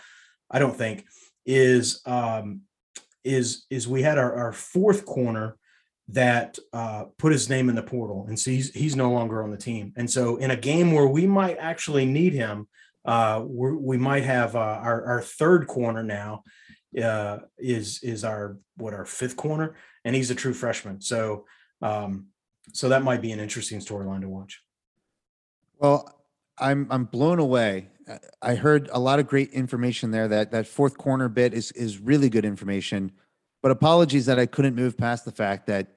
I 0.49 0.59
don't 0.59 0.75
think, 0.75 1.05
is 1.45 2.01
um, 2.05 2.61
is 3.23 3.65
is 3.69 3.87
we 3.87 4.01
had 4.01 4.17
our, 4.17 4.33
our 4.33 4.53
fourth 4.53 5.05
corner 5.05 5.57
that 6.11 6.57
uh, 6.73 7.05
put 7.17 7.31
his 7.31 7.49
name 7.49 7.69
in 7.69 7.75
the 7.75 7.83
portal, 7.83 8.25
and 8.27 8.39
so 8.39 8.51
he's 8.51 8.73
he's 8.73 8.95
no 8.95 9.11
longer 9.11 9.43
on 9.43 9.51
the 9.51 9.57
team, 9.57 9.93
and 9.95 10.09
so 10.09 10.37
in 10.37 10.51
a 10.51 10.55
game 10.55 10.91
where 10.91 11.07
we 11.07 11.27
might 11.27 11.57
actually 11.59 12.05
need 12.05 12.33
him, 12.33 12.67
uh, 13.05 13.43
we 13.45 13.97
might 13.97 14.23
have 14.23 14.55
uh, 14.55 14.59
our 14.81 15.05
our 15.05 15.21
third 15.21 15.67
corner 15.67 16.03
now 16.03 16.43
uh, 17.01 17.39
is 17.57 18.01
is 18.01 18.23
our 18.23 18.57
what 18.77 18.93
our 18.93 19.05
fifth 19.05 19.35
corner, 19.35 19.75
and 20.03 20.15
he's 20.15 20.31
a 20.31 20.35
true 20.35 20.53
freshman, 20.53 20.99
so 20.99 21.45
um, 21.81 22.27
so 22.73 22.89
that 22.89 23.03
might 23.03 23.21
be 23.21 23.31
an 23.31 23.39
interesting 23.39 23.79
storyline 23.79 24.21
to 24.21 24.29
watch. 24.29 24.61
Well, 25.77 26.23
I'm 26.57 26.87
I'm 26.89 27.05
blown 27.05 27.39
away. 27.39 27.89
I 28.41 28.55
heard 28.55 28.89
a 28.91 28.99
lot 28.99 29.19
of 29.19 29.27
great 29.27 29.51
information 29.51 30.09
there. 30.09 30.27
That 30.27 30.51
that 30.51 30.67
fourth 30.67 30.97
corner 30.97 31.29
bit 31.29 31.53
is 31.53 31.71
is 31.73 31.99
really 31.99 32.29
good 32.29 32.45
information. 32.45 33.11
But 33.61 33.71
apologies 33.71 34.25
that 34.25 34.39
I 34.39 34.45
couldn't 34.45 34.75
move 34.75 34.97
past 34.97 35.25
the 35.25 35.31
fact 35.31 35.67
that 35.67 35.87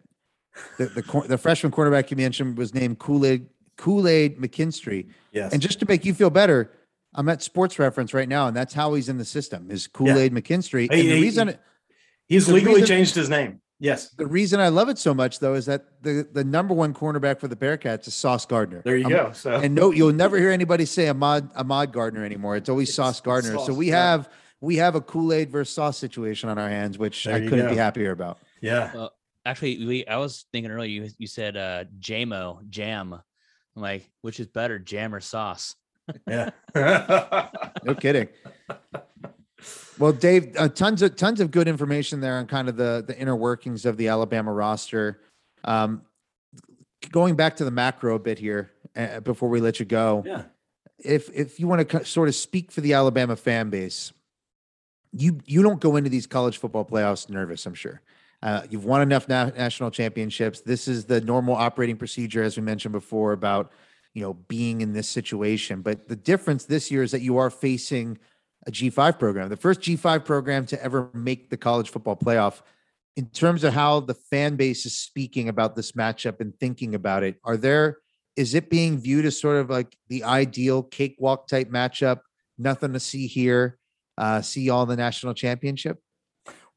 the 0.78 0.86
the, 0.86 1.24
the 1.28 1.38
freshman 1.38 1.72
quarterback 1.72 2.10
you 2.10 2.16
mentioned 2.16 2.58
was 2.58 2.74
named 2.74 2.98
Kool 2.98 3.24
Aid 3.26 3.46
Kool 3.76 4.06
Aid 4.06 4.38
McKinstry. 4.38 5.08
Yes. 5.32 5.52
And 5.52 5.60
just 5.60 5.80
to 5.80 5.86
make 5.88 6.04
you 6.04 6.14
feel 6.14 6.30
better, 6.30 6.70
I'm 7.14 7.28
at 7.28 7.42
Sports 7.42 7.78
Reference 7.78 8.14
right 8.14 8.28
now, 8.28 8.46
and 8.46 8.56
that's 8.56 8.74
how 8.74 8.94
he's 8.94 9.08
in 9.08 9.18
the 9.18 9.24
system. 9.24 9.70
Is 9.70 9.86
Kool 9.86 10.10
Aid 10.10 10.32
yeah. 10.32 10.40
McKinstry? 10.40 10.88
and 10.90 11.00
the 11.00 11.20
reason 11.20 11.58
he's 12.26 12.48
legally 12.48 12.76
reason, 12.76 12.86
changed 12.86 13.14
his 13.14 13.28
name. 13.28 13.60
Yes. 13.78 14.10
The 14.10 14.26
reason 14.26 14.60
I 14.60 14.68
love 14.68 14.88
it 14.88 14.96
so 14.98 15.12
much 15.12 15.40
though 15.40 15.54
is 15.54 15.66
that 15.66 16.02
the 16.02 16.26
the 16.32 16.44
number 16.44 16.72
one 16.72 16.94
cornerback 16.94 17.40
for 17.40 17.48
the 17.48 17.56
Bearcats 17.56 18.06
is 18.06 18.14
Sauce 18.14 18.46
Gardner. 18.46 18.80
There 18.84 18.96
you 18.96 19.08
go. 19.08 19.32
So 19.32 19.52
and 19.52 19.74
no, 19.74 19.90
you'll 19.90 20.12
never 20.12 20.38
hear 20.38 20.50
anybody 20.50 20.84
say 20.84 21.08
Ahmad 21.08 21.50
Ahmad 21.56 21.92
Gardner 21.92 22.24
anymore. 22.24 22.56
It's 22.56 22.68
always 22.68 22.90
it's, 22.90 22.96
Sauce 22.96 23.20
Gardner. 23.20 23.54
Sauce, 23.54 23.66
so 23.66 23.74
we 23.74 23.88
yeah. 23.88 24.12
have 24.12 24.28
we 24.60 24.76
have 24.76 24.94
a 24.94 25.00
Kool 25.00 25.32
Aid 25.32 25.50
versus 25.50 25.74
Sauce 25.74 25.98
situation 25.98 26.48
on 26.48 26.58
our 26.58 26.68
hands, 26.68 26.96
which 26.96 27.24
there 27.24 27.34
I 27.34 27.40
couldn't 27.40 27.66
go. 27.66 27.70
be 27.70 27.76
happier 27.76 28.12
about. 28.12 28.38
Yeah. 28.60 29.08
Actually, 29.44 29.84
we 29.84 30.06
I 30.06 30.16
was 30.18 30.46
thinking 30.52 30.70
earlier. 30.70 30.88
You 30.88 31.10
you 31.18 31.26
said 31.26 31.56
uh, 31.56 31.84
Jamo 31.98 32.68
jam. 32.68 33.12
I'm 33.14 33.82
like, 33.82 34.08
which 34.20 34.38
is 34.38 34.46
better, 34.46 34.78
jam 34.78 35.14
or 35.14 35.20
sauce? 35.20 35.74
Yeah. 36.28 36.50
No 37.84 37.94
kidding. 37.94 38.28
Well, 39.98 40.12
Dave, 40.12 40.54
uh, 40.56 40.68
tons 40.68 41.02
of 41.02 41.16
tons 41.16 41.40
of 41.40 41.50
good 41.50 41.68
information 41.68 42.20
there 42.20 42.36
on 42.38 42.46
kind 42.46 42.68
of 42.68 42.76
the 42.76 43.04
the 43.06 43.18
inner 43.18 43.36
workings 43.36 43.84
of 43.84 43.96
the 43.96 44.08
Alabama 44.08 44.52
roster. 44.52 45.20
Um, 45.64 46.02
going 47.10 47.34
back 47.34 47.56
to 47.56 47.64
the 47.64 47.70
macro 47.70 48.14
a 48.14 48.18
bit 48.18 48.38
here 48.38 48.70
uh, 48.96 49.20
before 49.20 49.48
we 49.48 49.60
let 49.60 49.80
you 49.80 49.86
go. 49.86 50.22
yeah. 50.26 50.44
if 50.98 51.28
if 51.34 51.58
you 51.58 51.66
want 51.66 51.88
to 51.88 52.04
sort 52.04 52.28
of 52.28 52.34
speak 52.34 52.70
for 52.70 52.80
the 52.80 52.94
Alabama 52.94 53.36
fan 53.36 53.70
base, 53.70 54.12
you 55.12 55.38
you 55.44 55.62
don't 55.62 55.80
go 55.80 55.96
into 55.96 56.10
these 56.10 56.26
college 56.26 56.58
football 56.58 56.84
playoffs 56.84 57.28
nervous. 57.28 57.66
I'm 57.66 57.74
sure 57.74 58.00
uh, 58.42 58.62
you've 58.68 58.84
won 58.84 59.02
enough 59.02 59.28
na- 59.28 59.50
national 59.50 59.90
championships. 59.90 60.60
This 60.60 60.88
is 60.88 61.04
the 61.04 61.20
normal 61.20 61.54
operating 61.54 61.96
procedure, 61.96 62.42
as 62.42 62.56
we 62.56 62.62
mentioned 62.62 62.92
before, 62.92 63.32
about 63.32 63.72
you 64.14 64.22
know 64.22 64.34
being 64.34 64.80
in 64.80 64.92
this 64.92 65.08
situation. 65.08 65.80
But 65.82 66.08
the 66.08 66.16
difference 66.16 66.64
this 66.64 66.90
year 66.90 67.02
is 67.02 67.12
that 67.12 67.22
you 67.22 67.38
are 67.38 67.50
facing 67.50 68.18
a 68.66 68.70
G5 68.70 69.18
program, 69.18 69.48
the 69.48 69.56
first 69.56 69.80
G5 69.80 70.24
program 70.24 70.66
to 70.66 70.82
ever 70.82 71.10
make 71.14 71.50
the 71.50 71.56
college 71.56 71.90
football 71.90 72.16
playoff. 72.16 72.62
In 73.16 73.26
terms 73.26 73.62
of 73.62 73.74
how 73.74 74.00
the 74.00 74.14
fan 74.14 74.56
base 74.56 74.86
is 74.86 74.96
speaking 74.96 75.50
about 75.50 75.76
this 75.76 75.92
matchup 75.92 76.40
and 76.40 76.58
thinking 76.58 76.94
about 76.94 77.22
it, 77.22 77.38
are 77.44 77.58
there 77.58 77.98
is 78.36 78.54
it 78.54 78.70
being 78.70 78.98
viewed 78.98 79.26
as 79.26 79.38
sort 79.38 79.58
of 79.58 79.68
like 79.68 79.96
the 80.08 80.24
ideal 80.24 80.82
cakewalk 80.82 81.46
type 81.46 81.70
matchup? 81.70 82.20
Nothing 82.58 82.94
to 82.94 83.00
see 83.00 83.26
here. 83.26 83.78
Uh, 84.18 84.40
see 84.40 84.70
all 84.70 84.86
the 84.86 84.96
national 84.96 85.34
championship. 85.34 85.98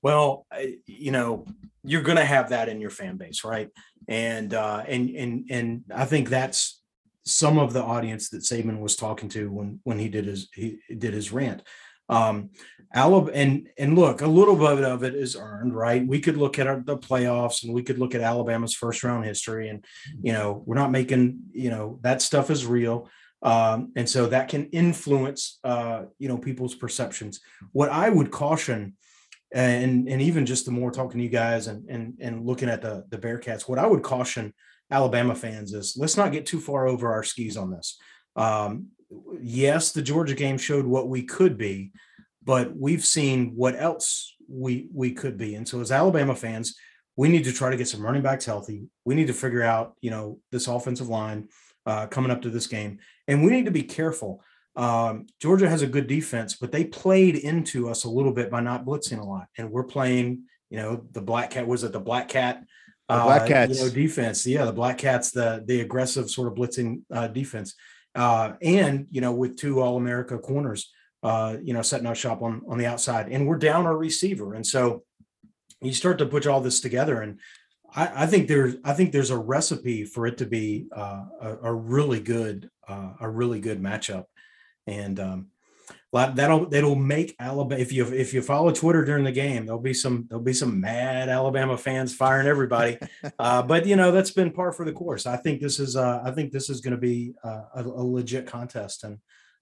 Well, 0.05 0.45
you 0.85 1.09
know, 1.09 1.47
you're 1.83 2.03
going 2.03 2.19
to 2.19 2.23
have 2.25 2.49
that 2.49 2.69
in 2.69 2.79
your 2.79 2.91
fan 2.91 3.17
base, 3.17 3.43
right? 3.43 3.71
And 4.07 4.53
uh, 4.53 4.83
and 4.87 5.09
and 5.09 5.45
and 5.49 5.83
I 5.91 6.05
think 6.05 6.29
that's 6.29 6.79
some 7.25 7.57
of 7.57 7.73
the 7.73 7.81
audience 7.81 8.29
that 8.29 8.43
Saban 8.43 8.81
was 8.81 8.95
talking 8.95 9.29
to 9.29 9.49
when 9.51 9.79
when 9.83 9.97
he 9.97 10.07
did 10.07 10.25
his 10.25 10.47
he 10.53 10.77
did 10.95 11.15
his 11.15 11.31
rant. 11.31 11.63
Um, 12.07 12.51
Alabama 12.93 13.31
and 13.33 13.67
and 13.79 13.95
look, 13.97 14.21
a 14.21 14.27
little 14.27 14.55
bit 14.55 14.83
of 14.83 15.03
it 15.03 15.15
is 15.15 15.35
earned, 15.35 15.75
right? 15.75 16.05
We 16.05 16.19
could 16.19 16.37
look 16.37 16.59
at 16.59 16.67
our, 16.67 16.83
the 16.85 16.99
playoffs 16.99 17.63
and 17.63 17.73
we 17.73 17.81
could 17.81 17.97
look 17.97 18.13
at 18.13 18.21
Alabama's 18.21 18.75
first 18.75 19.03
round 19.03 19.25
history, 19.25 19.69
and 19.69 19.83
you 20.21 20.33
know, 20.33 20.61
we're 20.67 20.75
not 20.75 20.91
making 20.91 21.39
you 21.51 21.71
know 21.71 21.97
that 22.03 22.21
stuff 22.21 22.51
is 22.51 22.67
real. 22.67 23.09
Um, 23.41 23.91
and 23.95 24.07
so 24.07 24.27
that 24.27 24.49
can 24.49 24.65
influence 24.67 25.57
uh, 25.63 26.03
you 26.19 26.27
know 26.27 26.37
people's 26.37 26.75
perceptions. 26.75 27.39
What 27.71 27.89
I 27.89 28.07
would 28.07 28.29
caution 28.29 28.97
and 29.55 30.09
and 30.09 30.21
even 30.21 30.45
just 30.45 30.65
the 30.65 30.71
more 30.71 30.91
talking 30.91 31.17
to 31.17 31.23
you 31.23 31.29
guys 31.29 31.67
and 31.67 31.89
and 31.89 32.15
and 32.19 32.45
looking 32.45 32.69
at 32.69 32.81
the 32.81 33.05
the 33.09 33.17
Bearcats, 33.17 33.69
what 33.69 33.79
I 33.79 33.87
would 33.87 34.03
caution 34.03 34.53
Alabama 34.91 35.33
fans 35.33 35.73
is 35.73 35.95
let's 35.97 36.17
not 36.17 36.33
get 36.33 36.45
too 36.45 36.59
far 36.59 36.87
over 36.87 37.11
our 37.11 37.23
skis 37.23 37.55
on 37.55 37.71
this. 37.71 37.97
Um, 38.35 38.87
yes, 39.41 39.93
the 39.93 40.01
Georgia 40.01 40.35
game 40.35 40.57
showed 40.57 40.85
what 40.85 41.07
we 41.07 41.23
could 41.23 41.57
be, 41.57 41.93
but 42.43 42.75
we've 42.75 43.05
seen 43.05 43.53
what 43.55 43.79
else 43.79 44.35
we 44.49 44.89
we 44.93 45.11
could 45.11 45.37
be, 45.37 45.55
and 45.55 45.67
so 45.67 45.79
as 45.79 45.91
Alabama 45.91 46.35
fans, 46.35 46.75
we 47.15 47.29
need 47.29 47.45
to 47.45 47.53
try 47.53 47.69
to 47.69 47.77
get 47.77 47.87
some 47.87 48.01
running 48.01 48.21
backs 48.21 48.45
healthy. 48.45 48.89
We 49.05 49.15
need 49.15 49.27
to 49.27 49.33
figure 49.33 49.63
out 49.63 49.95
you 50.01 50.11
know 50.11 50.39
this 50.51 50.67
offensive 50.67 51.07
line 51.07 51.47
uh, 51.85 52.07
coming 52.07 52.31
up 52.31 52.41
to 52.41 52.49
this 52.49 52.67
game, 52.67 52.99
and 53.29 53.41
we 53.41 53.51
need 53.51 53.65
to 53.65 53.71
be 53.71 53.83
careful. 53.83 54.43
Um, 54.76 55.28
Georgia 55.41 55.69
has 55.69 55.82
a 55.82 55.88
good 55.88 56.07
defense, 56.07 56.55
but 56.55 56.71
they 56.71 56.84
played 56.84 57.36
into 57.36 57.89
us 57.89 58.03
a 58.03 58.09
little 58.09 58.34
bit 58.34 58.49
by 58.49 58.59
not 58.59 58.86
blitzing 58.86 59.19
a 59.19 59.23
lot. 59.23 59.47
And 59.57 59.71
we're 59.71 59.84
playing, 59.84 60.43
you 60.69 60.78
know, 60.78 61.05
the 61.11 61.21
black 61.21 61.51
cat 61.51 61.67
was 61.67 61.84
it 61.84 61.91
the 61.91 61.99
black 61.99 62.30
cat? 62.30 62.63
The 63.07 63.21
Black 63.21 63.43
uh, 63.43 63.47
Cats. 63.47 63.78
you 63.78 63.86
know, 63.86 63.91
defense. 63.91 64.47
Yeah, 64.47 64.65
the 64.65 64.73
black 64.73 64.97
cats, 64.97 65.30
the 65.30 65.63
the 65.67 65.82
aggressive 65.82 66.28
sort 66.28 66.47
of 66.47 66.55
blitzing 66.55 67.03
uh, 67.13 67.28
defense. 67.28 67.76
Uh, 68.15 68.53
and 68.63 69.05
you 69.11 69.21
know, 69.21 69.32
with 69.32 69.57
two 69.57 69.80
all 69.80 69.97
America 69.97 70.39
corners, 70.39 70.91
uh, 71.21 71.55
you 71.61 71.73
know, 71.73 71.84
setting 71.84 72.07
up 72.07 72.15
shop 72.15 72.41
on 72.41 72.63
on 72.67 72.80
the 72.80 72.88
outside. 72.88 73.28
And 73.30 73.47
we're 73.47 73.59
down 73.59 73.86
our 73.86 73.95
receiver. 73.95 74.55
And 74.55 74.65
so 74.65 75.03
you 75.82 75.93
start 75.93 76.17
to 76.17 76.26
put 76.26 76.47
all 76.47 76.61
this 76.61 76.80
together 76.80 77.21
and 77.21 77.39
I, 77.95 78.23
I 78.23 78.26
think 78.28 78.47
there's 78.47 78.76
I 78.84 78.93
think 78.93 79.11
there's 79.11 79.30
a 79.30 79.38
recipe 79.38 80.03
for 80.03 80.28
it 80.28 80.38
to 80.39 80.45
be 80.45 80.88
uh, 80.95 81.23
a, 81.41 81.57
a 81.63 81.73
really 81.73 82.19
good 82.19 82.69
uh, 82.88 83.13
a 83.19 83.30
really 83.30 83.59
good 83.59 83.82
matchup, 83.82 84.26
and 84.88 85.19
um, 85.19 85.47
that- 86.13 86.36
that'll 86.36 86.67
that'll 86.67 86.95
make 86.95 87.36
Alabama. 87.39 87.81
If 87.81 87.91
you 87.91 88.05
if 88.05 88.33
you 88.33 88.41
follow 88.41 88.71
Twitter 88.71 89.03
during 89.03 89.23
the 89.23 89.31
game, 89.31 89.65
there'll 89.65 89.81
be 89.81 89.93
some 89.93 90.25
there'll 90.29 90.43
be 90.43 90.53
some 90.53 90.79
mad 90.79 91.29
Alabama 91.29 91.77
fans 91.77 92.15
firing 92.15 92.47
everybody. 92.47 92.97
uh, 93.39 93.61
but 93.61 93.86
you 93.86 93.95
know 93.95 94.11
that's 94.11 94.31
been 94.31 94.51
par 94.51 94.71
for 94.71 94.86
the 94.86 94.93
course. 94.93 95.25
I 95.25 95.38
think 95.38 95.61
this 95.61 95.79
is 95.79 95.95
uh, 95.95 96.21
I 96.23 96.31
think 96.31 96.51
this 96.51 96.69
is 96.69 96.81
going 96.81 96.95
to 96.95 97.01
be 97.01 97.33
uh, 97.43 97.63
a, 97.75 97.83
a 97.83 98.03
legit 98.03 98.47
contest, 98.47 99.03
and 99.03 99.19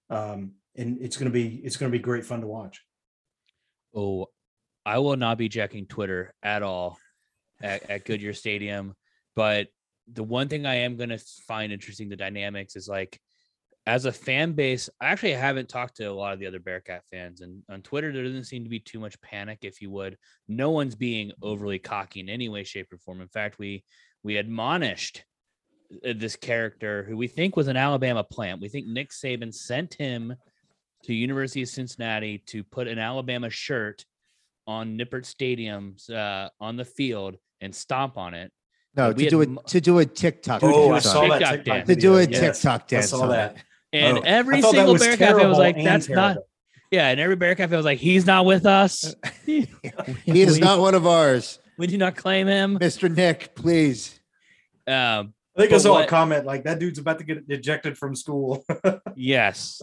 um, 0.10 0.54
and 0.76 0.98
it's 1.02 1.18
going 1.18 1.32
to 1.32 1.34
be 1.34 1.62
it's 1.64 1.78
going 1.78 1.92
to 1.92 1.98
be 1.98 2.02
great 2.02 2.26
fun 2.26 2.42
to 2.42 2.48
watch. 2.48 2.82
Oh, 3.96 4.28
I 4.86 5.00
will 5.00 5.18
not 5.18 5.38
be 5.38 5.50
checking 5.50 5.86
Twitter 5.86 6.34
at 6.44 6.64
all 6.64 6.98
at, 7.62 7.90
at 7.90 8.06
Goodyear 8.06 8.34
Stadium. 8.34 8.96
But 9.36 9.68
the 10.12 10.24
one 10.24 10.50
thing 10.50 10.66
I 10.66 10.76
am 10.76 10.98
going 10.98 11.10
to 11.10 11.18
find 11.48 11.72
interesting 11.72 12.10
the 12.10 12.16
dynamics 12.16 12.76
is 12.76 12.88
like 12.88 13.20
as 13.86 14.06
a 14.06 14.12
fan 14.12 14.54
base. 14.54 14.90
I 15.02 15.08
actually 15.08 15.34
haven't 15.34 15.70
talked 15.70 15.98
to 15.98 16.06
a 16.06 16.14
lot 16.14 16.34
of 16.34 16.40
the 16.40 16.48
other 16.48 16.60
Bearcat 16.60 17.04
fans, 17.12 17.42
and 17.42 17.62
on 17.70 17.82
Twitter 17.82 18.12
there 18.12 18.24
doesn't 18.24 18.46
seem 18.46 18.64
to 18.64 18.70
be 18.70 18.80
too 18.80 19.00
much 19.00 19.20
panic, 19.22 19.60
if 19.62 19.82
you 19.82 19.92
would. 19.92 20.18
No 20.48 20.72
one's 20.72 20.96
being 20.96 21.32
overly 21.42 21.80
cocky 21.80 22.20
in 22.22 22.30
any 22.30 22.50
way, 22.50 22.64
shape, 22.64 22.92
or 22.92 22.98
form. 22.98 23.22
In 23.22 23.28
fact, 23.28 23.60
we 23.60 23.84
we 24.24 24.38
admonished 24.38 25.26
uh, 26.08 26.14
this 26.16 26.36
character 26.36 27.04
who 27.04 27.18
we 27.18 27.28
think 27.28 27.56
was 27.56 27.68
an 27.68 27.78
Alabama 27.78 28.24
plant. 28.24 28.62
We 28.62 28.70
think 28.70 28.88
Nick 28.88 29.12
Saban 29.12 29.54
sent 29.54 29.94
him 29.96 30.34
to 31.04 31.14
University 31.14 31.62
of 31.64 31.68
Cincinnati 31.70 32.38
to 32.48 32.64
put 32.64 32.88
an 32.88 32.98
Alabama 33.00 33.50
shirt 33.50 34.06
on 34.66 34.98
Nippert 34.98 35.26
Stadium's 35.26 36.10
uh, 36.10 36.48
on 36.62 36.78
the 36.78 36.86
field 36.86 37.36
and 37.60 37.76
stomp 37.76 38.18
on 38.18 38.34
it. 38.34 38.50
No, 38.96 39.10
We 39.10 39.16
to 39.16 39.24
had 39.26 39.30
do 39.32 39.42
m- 39.42 39.58
it 39.58 39.68
to 39.68 39.82
do 39.82 40.00
a 40.00 40.06
TikTok. 40.06 40.64
Oh, 40.64 40.90
I 40.92 40.94
dance 40.94 41.04
saw 41.04 41.20
on 41.20 41.26
it. 41.26 41.30
that 41.30 41.40
TikTok 41.40 41.56
TikTok 41.58 41.76
dance. 41.76 41.88
To 41.90 41.96
do 41.96 42.14
a 42.14 42.20
video. 42.20 42.42
Yes, 42.42 42.62
TikTok 42.62 42.94
I 42.94 43.02
saw 43.02 43.28
that. 43.28 43.58
It. 43.94 43.98
And 44.04 44.18
Oh, 44.18 44.22
every 44.26 44.58
I 44.58 44.62
thought 44.62 44.72
that 44.74 44.78
single 44.80 44.94
was 44.94 45.02
Bearcat 45.04 45.38
fan 45.38 45.50
was 45.50 45.58
like, 45.58 45.78
and 45.78 45.86
"That's 45.86 46.10
not." 46.10 46.38
Yeah, 46.92 47.10
and 47.10 47.20
every 47.20 47.36
Bearcat 47.36 47.70
fan 47.70 47.78
was 47.78 47.86
like, 47.86 48.00
"He's 48.00 48.26
not 48.26 48.46
with 48.46 48.66
us. 48.66 49.14
He 49.46 49.68
is 50.42 50.60
not 50.60 50.80
one 50.80 50.96
of 50.96 51.06
ours, 51.08 51.60
We 51.78 51.88
do 51.88 51.98
not 51.98 52.16
claim 52.16 52.48
him." 52.48 52.78
Mr. 52.80 53.14
Nick. 53.14 53.56
Please. 53.56 54.20
Um, 54.88 55.34
I 55.56 55.62
think 55.62 55.74
I 55.74 55.78
saw 55.78 55.94
what- 55.94 56.06
a 56.06 56.08
comment 56.08 56.46
like 56.46 56.64
that 56.64 56.80
dude's 56.80 57.00
about 57.00 57.20
to 57.20 57.24
get 57.24 57.44
ejected 57.48 57.98
from 57.98 58.16
school. 58.16 58.66
yes. 59.16 59.82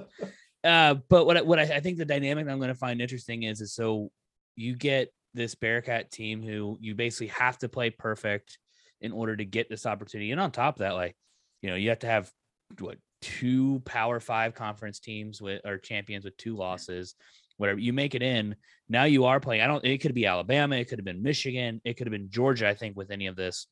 Uh, 0.63 0.95
but 1.09 1.25
what 1.27 1.45
what 1.47 1.59
I, 1.59 1.63
I 1.63 1.81
think 1.81 1.99
the 1.99 2.05
dynamic 2.05 2.49
I'm 2.49 2.59
going 2.59 2.69
to 2.69 2.75
find 2.75 3.01
interesting 3.01 3.45
is 3.45 3.61
is 3.61 3.73
so 3.75 4.11
you 4.57 4.77
get 4.77 5.13
this 5.33 5.55
Bearcat 5.55 6.11
team 6.11 6.43
who 6.43 6.77
you 6.81 6.95
basically 6.95 7.29
have 7.29 7.57
to 7.59 7.69
play 7.69 7.91
perfect 7.91 8.59
in 9.01 9.13
order 9.13 9.35
to 9.37 9.45
get 9.45 9.71
this 9.71 9.87
opportunity, 9.87 10.33
and 10.33 10.41
on 10.41 10.51
top 10.51 10.77
of 10.77 10.81
that, 10.81 10.95
like 10.95 11.17
you 11.63 11.71
know, 11.71 11.77
you 11.77 11.89
have 11.89 12.01
to 12.01 12.07
have 12.07 12.31
what 12.79 12.99
two 13.21 13.81
Power 13.85 14.21
Five 14.21 14.55
conference 14.55 15.01
teams 15.01 15.41
with 15.41 15.61
or 15.65 15.79
champions 15.79 16.25
with 16.25 16.37
two 16.37 16.57
losses. 16.57 17.15
Whatever 17.57 17.79
you 17.79 17.93
make 17.93 18.15
it 18.15 18.23
in, 18.23 18.57
now 18.89 19.05
you 19.05 19.27
are 19.27 19.39
playing. 19.41 19.63
I 19.63 19.67
don't. 19.67 19.85
It 19.85 19.99
could 19.99 20.15
be 20.15 20.27
Alabama. 20.27 20.77
It 20.77 20.89
could 20.89 20.99
have 20.99 21.05
been 21.05 21.23
Michigan. 21.23 21.81
It 21.85 21.97
could 21.97 22.07
have 22.07 22.13
been 22.13 22.31
Georgia. 22.31 22.69
I 22.69 22.75
think 22.75 22.97
with 22.97 23.11
any 23.11 23.27
of 23.27 23.37
this, 23.37 23.67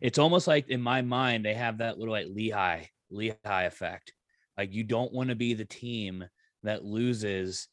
it's 0.00 0.18
almost 0.18 0.46
like 0.46 0.68
in 0.68 0.82
my 0.82 1.02
mind 1.02 1.44
they 1.44 1.54
have 1.54 1.78
that 1.78 1.98
little 1.98 2.12
like 2.12 2.26
Lehigh 2.28 2.84
Lehigh 3.10 3.64
effect. 3.64 4.12
Like 4.56 4.72
you 4.72 4.84
don't 4.84 5.12
want 5.12 5.30
to 5.30 5.34
be 5.34 5.54
the 5.54 5.64
team 5.64 6.24
that 6.62 6.84
loses 6.84 7.68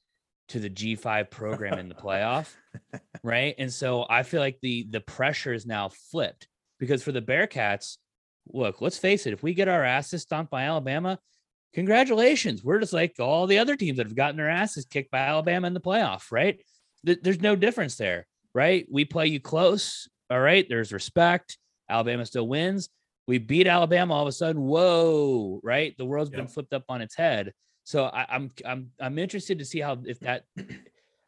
to 0.49 0.59
the 0.59 0.69
G5 0.69 1.29
program 1.29 1.77
in 1.77 1.89
the 1.89 1.95
playoff, 1.95 2.53
right? 3.23 3.55
And 3.57 3.71
so 3.71 4.05
I 4.09 4.23
feel 4.23 4.39
like 4.39 4.59
the 4.61 4.87
the 4.89 5.01
pressure 5.01 5.53
is 5.53 5.65
now 5.65 5.89
flipped 5.89 6.47
because 6.79 7.03
for 7.03 7.11
the 7.11 7.21
Bearcats, 7.21 7.97
look, 8.53 8.81
let's 8.81 8.97
face 8.97 9.25
it, 9.25 9.33
if 9.33 9.43
we 9.43 9.53
get 9.53 9.67
our 9.67 9.83
asses 9.83 10.21
stomped 10.23 10.51
by 10.51 10.63
Alabama, 10.63 11.19
congratulations. 11.73 12.63
We're 12.63 12.79
just 12.79 12.93
like 12.93 13.15
all 13.19 13.47
the 13.47 13.59
other 13.59 13.75
teams 13.75 13.97
that 13.97 14.07
have 14.07 14.15
gotten 14.15 14.37
their 14.37 14.49
asses 14.49 14.85
kicked 14.85 15.11
by 15.11 15.19
Alabama 15.19 15.67
in 15.67 15.73
the 15.73 15.79
playoff, 15.79 16.31
right? 16.31 16.59
Th- 17.05 17.19
There's 17.21 17.41
no 17.41 17.55
difference 17.55 17.95
there, 17.95 18.25
right? 18.53 18.85
We 18.91 19.05
play 19.05 19.27
you 19.27 19.39
close, 19.39 20.07
all 20.29 20.39
right? 20.39 20.65
There's 20.67 20.91
respect. 20.93 21.57
Alabama 21.89 22.25
still 22.25 22.47
wins. 22.47 22.89
We 23.27 23.37
beat 23.37 23.67
Alabama 23.67 24.13
all 24.13 24.21
of 24.23 24.27
a 24.27 24.31
sudden. 24.31 24.61
Whoa, 24.61 25.59
right? 25.63 25.97
The 25.97 26.05
world's 26.05 26.29
been 26.29 26.47
flipped 26.47 26.73
up 26.73 26.85
on 26.89 27.01
its 27.01 27.15
head. 27.15 27.53
So 27.83 28.05
I, 28.05 28.25
I'm 28.29 28.51
I'm 28.65 28.91
I'm 28.99 29.19
interested 29.19 29.59
to 29.59 29.65
see 29.65 29.79
how 29.79 29.97
if 30.05 30.19
that. 30.21 30.43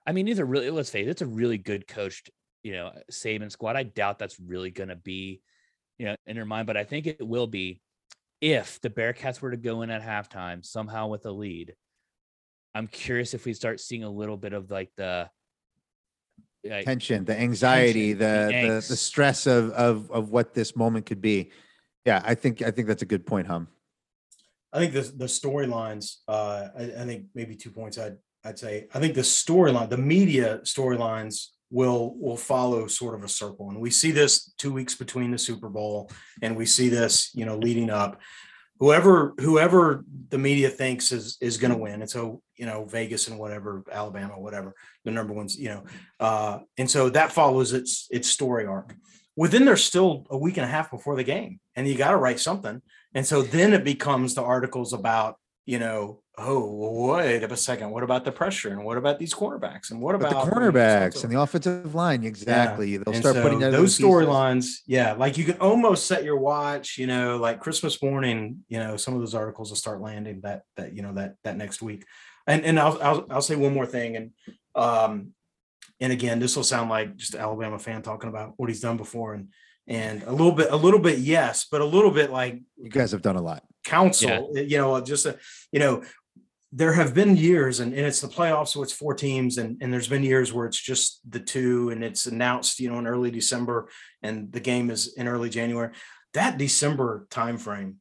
I 0.08 0.12
mean, 0.12 0.26
these 0.26 0.40
are 0.40 0.46
really 0.46 0.70
let's 0.72 0.90
face 0.90 1.06
it, 1.08 1.10
it's 1.10 1.22
a 1.22 1.28
really 1.28 1.58
good 1.58 1.88
coached, 1.88 2.32
you 2.64 2.72
know, 2.72 2.92
Saban 3.12 3.52
squad. 3.52 3.76
I 3.76 3.84
doubt 3.84 4.18
that's 4.18 4.40
really 4.40 4.72
going 4.72 4.90
to 4.90 4.96
be, 4.96 5.42
you 6.00 6.06
know, 6.06 6.16
in 6.26 6.38
her 6.38 6.46
mind, 6.46 6.66
but 6.66 6.78
I 6.78 6.86
think 6.86 7.06
it 7.06 7.26
will 7.26 7.46
be 7.46 7.82
if 8.42 8.80
the 8.82 8.90
Bearcats 8.90 9.42
were 9.42 9.52
to 9.52 9.58
go 9.58 9.82
in 9.82 9.92
at 9.92 10.02
halftime 10.02 10.66
somehow 10.66 11.08
with 11.08 11.26
a 11.26 11.32
lead. 11.32 11.76
I'm 12.74 12.88
curious 12.88 13.34
if 13.34 13.46
we 13.46 13.54
start 13.54 13.80
seeing 13.82 14.04
a 14.04 14.10
little 14.10 14.38
bit 14.38 14.54
of 14.54 14.72
like 14.72 14.90
the 14.96 15.30
Like, 16.64 16.86
tension, 16.86 17.26
the 17.26 17.38
anxiety, 17.38 18.14
Tension, 18.14 18.20
the 18.20 18.54
the 18.54 18.68
the, 18.68 18.88
the, 18.90 18.96
stress 18.96 19.46
of 19.46 19.72
of 19.72 20.10
of 20.12 20.30
what 20.30 20.54
this 20.54 20.76
moment 20.76 21.06
could 21.06 21.22
be. 21.22 21.52
Yeah, 22.06 22.22
I 22.24 22.34
think 22.36 22.62
I 22.62 22.72
think 22.72 22.88
that's 22.88 23.02
a 23.02 23.08
good 23.08 23.26
point, 23.26 23.48
Hum. 23.48 23.68
I 24.72 24.80
think 24.80 24.94
the 24.94 25.02
the 25.02 25.26
storylines. 25.26 26.18
Uh, 26.28 26.70
I, 26.78 26.84
I 26.84 27.06
think 27.06 27.26
maybe 27.36 27.56
two 27.56 27.72
points. 27.72 27.98
I'd 27.98 28.18
I'd 28.46 28.60
say 28.60 28.88
I 28.94 29.00
think 29.00 29.16
the 29.16 29.22
storyline, 29.22 29.90
the 29.90 29.98
media 29.98 30.60
storylines 30.64 31.48
will 31.72 32.16
will 32.18 32.38
follow 32.38 32.88
sort 32.88 33.16
of 33.16 33.24
a 33.24 33.30
circle, 33.30 33.70
and 33.70 33.80
we 33.80 33.90
see 33.90 34.12
this 34.12 34.52
two 34.58 34.74
weeks 34.74 34.96
between 34.96 35.32
the 35.32 35.38
Super 35.38 35.70
Bowl, 35.70 36.10
and 36.42 36.56
we 36.56 36.66
see 36.66 36.90
this, 36.90 37.32
you 37.34 37.46
know, 37.46 37.58
leading 37.58 37.90
up. 37.90 38.20
Whoever 38.80 39.34
whoever 39.40 40.06
the 40.30 40.38
media 40.38 40.70
thinks 40.70 41.12
is 41.12 41.38
is 41.42 41.58
going 41.58 41.72
to 41.72 41.78
win, 41.78 42.02
and 42.02 42.10
so 42.10 42.42
you 42.56 42.66
know 42.66 42.86
Vegas 42.86 43.28
and 43.28 43.38
whatever 43.38 43.84
Alabama, 43.92 44.40
whatever 44.40 44.74
the 45.04 45.12
number 45.12 45.34
ones, 45.34 45.60
you 45.60 45.70
know, 45.70 45.84
uh, 46.20 46.60
and 46.78 46.90
so 46.90 47.10
that 47.10 47.32
follows 47.32 47.74
its 47.74 48.08
its 48.10 48.30
story 48.30 48.66
arc. 48.66 48.96
Within 49.36 49.66
there's 49.66 49.84
still 49.84 50.26
a 50.30 50.38
week 50.38 50.58
and 50.58 50.66
a 50.66 50.70
half 50.70 50.92
before 50.92 51.16
the 51.16 51.24
game, 51.24 51.60
and 51.76 51.88
you 51.88 51.96
got 51.96 52.12
to 52.12 52.18
write 52.18 52.40
something. 52.40 52.82
And 53.14 53.26
so 53.26 53.42
then 53.42 53.74
it 53.74 53.84
becomes 53.84 54.36
the 54.36 54.44
articles 54.44 54.94
about, 54.94 55.38
you 55.66 55.80
know, 55.80 56.22
oh, 56.40 57.14
wait 57.14 57.44
a 57.44 57.58
second. 57.58 57.92
What 57.92 58.04
about 58.04 58.26
the 58.26 58.32
pressure? 58.32 58.70
And 58.70 58.84
what 58.84 58.98
about 58.98 59.20
these 59.20 59.34
cornerbacks? 59.34 59.92
And 59.92 60.02
what 60.02 60.20
But 60.20 60.32
about 60.32 60.46
the 60.46 60.52
cornerbacks 60.52 61.24
and 61.24 61.34
the 61.34 61.40
offensive 61.40 61.94
line, 61.94 62.24
exactly. 62.24 62.98
They'll 62.98 63.14
and 63.14 63.22
start 63.22 63.36
so 63.36 63.42
putting 63.42 63.60
together 63.60 63.78
those 63.78 63.98
storylines. 63.98 64.78
Yeah. 64.88 65.14
Like 65.14 65.38
you 65.38 65.44
can 65.44 65.58
almost 65.58 66.08
set 66.08 66.24
your 66.24 66.38
watch, 66.38 66.98
you 66.98 67.08
know, 67.08 67.38
like 67.38 67.60
Christmas 67.60 68.02
morning, 68.02 68.64
you 68.70 68.80
know, 68.80 68.98
some 68.98 69.14
of 69.14 69.20
those 69.20 69.36
articles 69.36 69.70
will 69.70 69.78
start 69.78 70.02
landing 70.02 70.42
that, 70.42 70.64
that, 70.78 70.96
you 70.96 71.02
know, 71.02 71.14
that, 71.14 71.36
that 71.44 71.58
next 71.58 71.82
week. 71.82 72.06
And, 72.48 72.64
and 72.66 72.80
I'll, 72.80 73.02
I'll, 73.02 73.26
I'll 73.30 73.42
say 73.42 73.56
one 73.56 73.74
more 73.74 73.86
thing. 73.86 74.16
And, 74.16 74.32
um, 74.76 75.34
and 76.00 76.14
again, 76.14 76.40
this 76.40 76.56
will 76.56 76.64
sound 76.64 76.90
like 76.90 77.16
just 77.18 77.34
an 77.34 77.42
Alabama 77.42 77.78
fan 77.78 78.02
talking 78.02 78.30
about 78.30 78.54
what 78.58 78.70
he's 78.70 78.82
done 78.82 78.98
before 78.98 79.34
and, 79.34 79.50
and 79.88 80.24
a 80.24 80.32
little 80.32 80.52
bit, 80.52 80.72
a 80.72 80.76
little 80.76 81.00
bit, 81.00 81.20
yes, 81.20 81.68
but 81.72 81.82
a 81.82 81.86
little 81.86 82.12
bit 82.12 82.32
like 82.32 82.62
You 82.78 82.90
guys 82.90 83.12
have 83.12 83.24
done 83.24 83.36
a 83.36 83.42
lot. 83.42 83.64
council, 83.84 84.52
you 84.56 84.78
know, 84.78 85.02
just 85.02 85.26
a, 85.26 85.38
you 85.72 85.80
know, 85.80 86.04
there 86.72 86.94
have 86.94 87.14
been 87.14 87.36
years 87.36 87.80
and, 87.80 87.94
and 87.94 88.06
it's 88.06 88.22
the 88.22 88.28
playoffs, 88.28 88.70
so 88.70 88.84
it's 88.84 88.94
four 88.94 89.16
teams, 89.16 89.58
and, 89.58 89.78
and 89.82 89.92
there's 89.92 90.08
been 90.08 90.24
years 90.24 90.54
where 90.54 90.68
it's 90.68 90.80
just 90.80 91.20
the 91.30 91.40
two 91.40 91.90
and 91.90 92.04
it's 92.04 92.28
announced, 92.28 92.80
you 92.80 92.92
know, 92.92 93.00
in 93.00 93.08
early 93.08 93.32
December 93.32 93.90
and 94.22 94.52
the 94.52 94.60
game 94.60 94.90
is 94.90 95.14
in 95.16 95.28
early 95.28 95.50
January. 95.50 95.92
That 96.34 96.58
December 96.60 97.26
timeframe, 97.32 97.96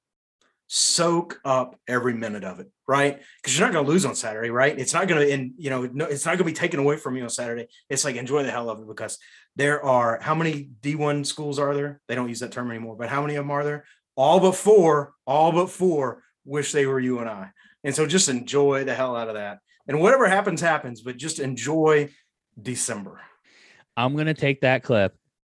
soak 0.69 1.41
up 1.47 1.81
every 1.89 2.13
minute 2.13 2.45
of 2.45 2.61
it, 2.61 2.71
right? 2.87 3.21
Because 3.41 3.59
you're 3.59 3.67
not 3.67 3.73
going 3.73 3.87
to 3.87 3.91
lose 3.91 4.05
on 4.05 4.15
Saturday, 4.15 4.51
right? 4.51 4.79
It's 4.79 4.93
not 4.93 5.09
going 5.09 5.27
to, 5.27 5.33
and 5.33 5.53
you 5.57 5.71
know, 5.71 5.89
no, 5.93 6.05
it's 6.05 6.27
not 6.27 6.33
going 6.33 6.39
to 6.39 6.45
be 6.45 6.53
taken 6.53 6.79
away 6.79 6.99
from 6.99 7.17
you 7.17 7.23
on 7.23 7.31
Saturday. 7.31 7.69
It's 7.89 8.05
like 8.05 8.17
enjoy 8.17 8.43
the 8.43 8.51
hell 8.51 8.69
of 8.69 8.81
it 8.81 8.87
because 8.87 9.19
there 9.57 9.83
are 9.83 10.21
how 10.21 10.35
many 10.35 10.69
D1 10.83 11.25
schools 11.25 11.59
are 11.59 11.75
there? 11.75 12.01
They 12.07 12.15
don't 12.15 12.29
use 12.29 12.41
that 12.41 12.53
term 12.53 12.71
anymore, 12.71 12.97
but 12.97 13.09
how 13.09 13.23
many 13.23 13.35
of 13.37 13.45
them 13.45 13.51
are 13.51 13.65
there? 13.65 13.85
All 14.15 14.41
but 14.41 14.57
four, 14.57 15.15
all 15.27 15.53
but 15.53 15.71
four 15.71 16.23
wish 16.45 16.73
they 16.73 16.87
were 16.87 17.01
you 17.01 17.19
and 17.21 17.31
I. 17.31 17.51
And 17.89 17.95
so 17.95 18.07
just 18.07 18.29
enjoy 18.29 18.85
the 18.85 18.95
hell 18.95 19.17
out 19.17 19.29
of 19.29 19.35
that. 19.37 19.61
And 19.87 19.99
whatever 19.99 20.29
happens, 20.29 20.61
happens, 20.61 21.01
but 21.01 21.17
just 21.17 21.39
enjoy 21.39 22.11
December. 22.61 23.19
I'm 23.97 24.15
gonna 24.15 24.35
take 24.35 24.61
that 24.61 24.83
clip 24.83 25.17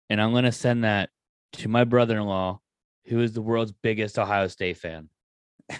and 0.09 0.22
I'm 0.22 0.33
gonna 0.33 0.53
send 0.53 0.85
that 0.85 1.11
to 1.55 1.68
my 1.68 1.83
brother-in-law, 1.83 2.61
who 3.07 3.20
is 3.20 3.33
the 3.33 3.43
world's 3.43 3.72
biggest 3.72 4.16
Ohio 4.16 4.47
State 4.47 4.76
fan. 4.76 5.09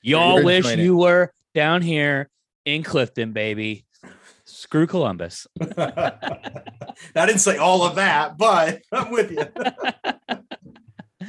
Y'all 0.00 0.36
You're 0.36 0.44
wish 0.44 0.56
enjoying 0.64 0.78
it. 0.78 0.82
you 0.84 0.96
were 0.96 1.30
down 1.54 1.82
here 1.82 2.30
in 2.64 2.84
Clifton, 2.84 3.34
baby. 3.34 3.84
Screw 4.46 4.86
Columbus. 4.86 5.46
I 5.60 6.16
didn't 7.14 7.40
say 7.40 7.58
all 7.58 7.84
of 7.84 7.96
that, 7.96 8.38
but 8.38 8.80
I'm 8.90 9.10
with 9.10 9.30
you. 9.30 9.44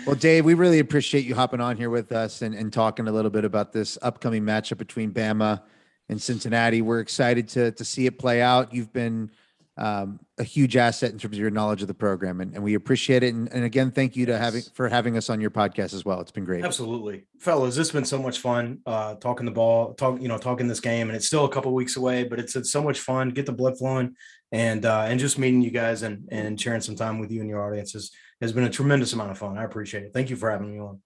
Well, 0.05 0.15
Dave, 0.15 0.45
we 0.45 0.53
really 0.53 0.79
appreciate 0.79 1.25
you 1.25 1.35
hopping 1.35 1.61
on 1.61 1.77
here 1.77 1.89
with 1.89 2.11
us 2.11 2.41
and, 2.41 2.55
and 2.55 2.71
talking 2.71 3.07
a 3.07 3.11
little 3.11 3.31
bit 3.31 3.45
about 3.45 3.71
this 3.73 3.97
upcoming 4.01 4.43
matchup 4.43 4.77
between 4.77 5.11
Bama 5.11 5.61
and 6.09 6.21
Cincinnati. 6.21 6.81
We're 6.81 6.99
excited 6.99 7.47
to 7.49 7.71
to 7.71 7.85
see 7.85 8.05
it 8.05 8.19
play 8.19 8.41
out. 8.41 8.73
You've 8.73 8.93
been 8.93 9.31
um, 9.77 10.19
a 10.37 10.43
huge 10.43 10.77
asset 10.77 11.11
in 11.11 11.17
terms 11.17 11.35
of 11.35 11.41
your 11.41 11.51
knowledge 11.51 11.81
of 11.81 11.89
the 11.89 11.93
program, 11.93 12.39
and, 12.39 12.53
and 12.53 12.63
we 12.63 12.75
appreciate 12.75 13.23
it. 13.23 13.33
And, 13.33 13.51
and 13.51 13.65
again, 13.65 13.91
thank 13.91 14.15
you 14.15 14.25
to 14.27 14.37
having 14.37 14.61
for 14.73 14.87
having 14.87 15.17
us 15.17 15.29
on 15.29 15.41
your 15.41 15.51
podcast 15.51 15.93
as 15.93 16.05
well. 16.05 16.21
It's 16.21 16.31
been 16.31 16.45
great. 16.45 16.63
Absolutely. 16.63 17.25
Fellas, 17.39 17.75
this 17.75 17.87
has 17.87 17.91
been 17.91 18.05
so 18.05 18.21
much 18.21 18.39
fun 18.39 18.79
uh 18.85 19.15
talking 19.15 19.45
the 19.45 19.51
ball, 19.51 19.93
talk, 19.93 20.21
you 20.21 20.27
know, 20.27 20.37
talking 20.37 20.67
this 20.67 20.79
game, 20.79 21.09
and 21.09 21.15
it's 21.15 21.27
still 21.27 21.45
a 21.45 21.49
couple 21.49 21.73
weeks 21.73 21.97
away, 21.97 22.23
but 22.23 22.39
it's 22.39 22.55
it's 22.55 22.71
so 22.71 22.81
much 22.81 22.99
fun. 22.99 23.29
Get 23.29 23.45
the 23.45 23.51
blood 23.51 23.77
flowing 23.77 24.15
and 24.51 24.85
uh 24.85 25.05
and 25.07 25.19
just 25.19 25.37
meeting 25.37 25.61
you 25.61 25.71
guys 25.71 26.03
and 26.03 26.29
and 26.31 26.59
sharing 26.59 26.81
some 26.81 26.95
time 26.95 27.19
with 27.19 27.31
you 27.31 27.41
and 27.41 27.49
your 27.49 27.65
audiences 27.65 28.11
has 28.41 28.51
been 28.51 28.63
a 28.63 28.69
tremendous 28.69 29.13
amount 29.13 29.31
of 29.31 29.37
fun. 29.37 29.57
I 29.57 29.63
appreciate 29.63 30.03
it. 30.03 30.13
Thank 30.13 30.29
you 30.29 30.35
for 30.35 30.51
having 30.51 30.71
me 30.71 30.79
on. 30.79 31.01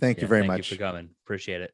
Thank 0.00 0.20
you 0.20 0.26
very 0.26 0.42
thank 0.42 0.48
much. 0.48 0.70
you 0.70 0.76
for 0.76 0.82
coming. 0.82 1.10
Appreciate 1.24 1.60
it. 1.60 1.72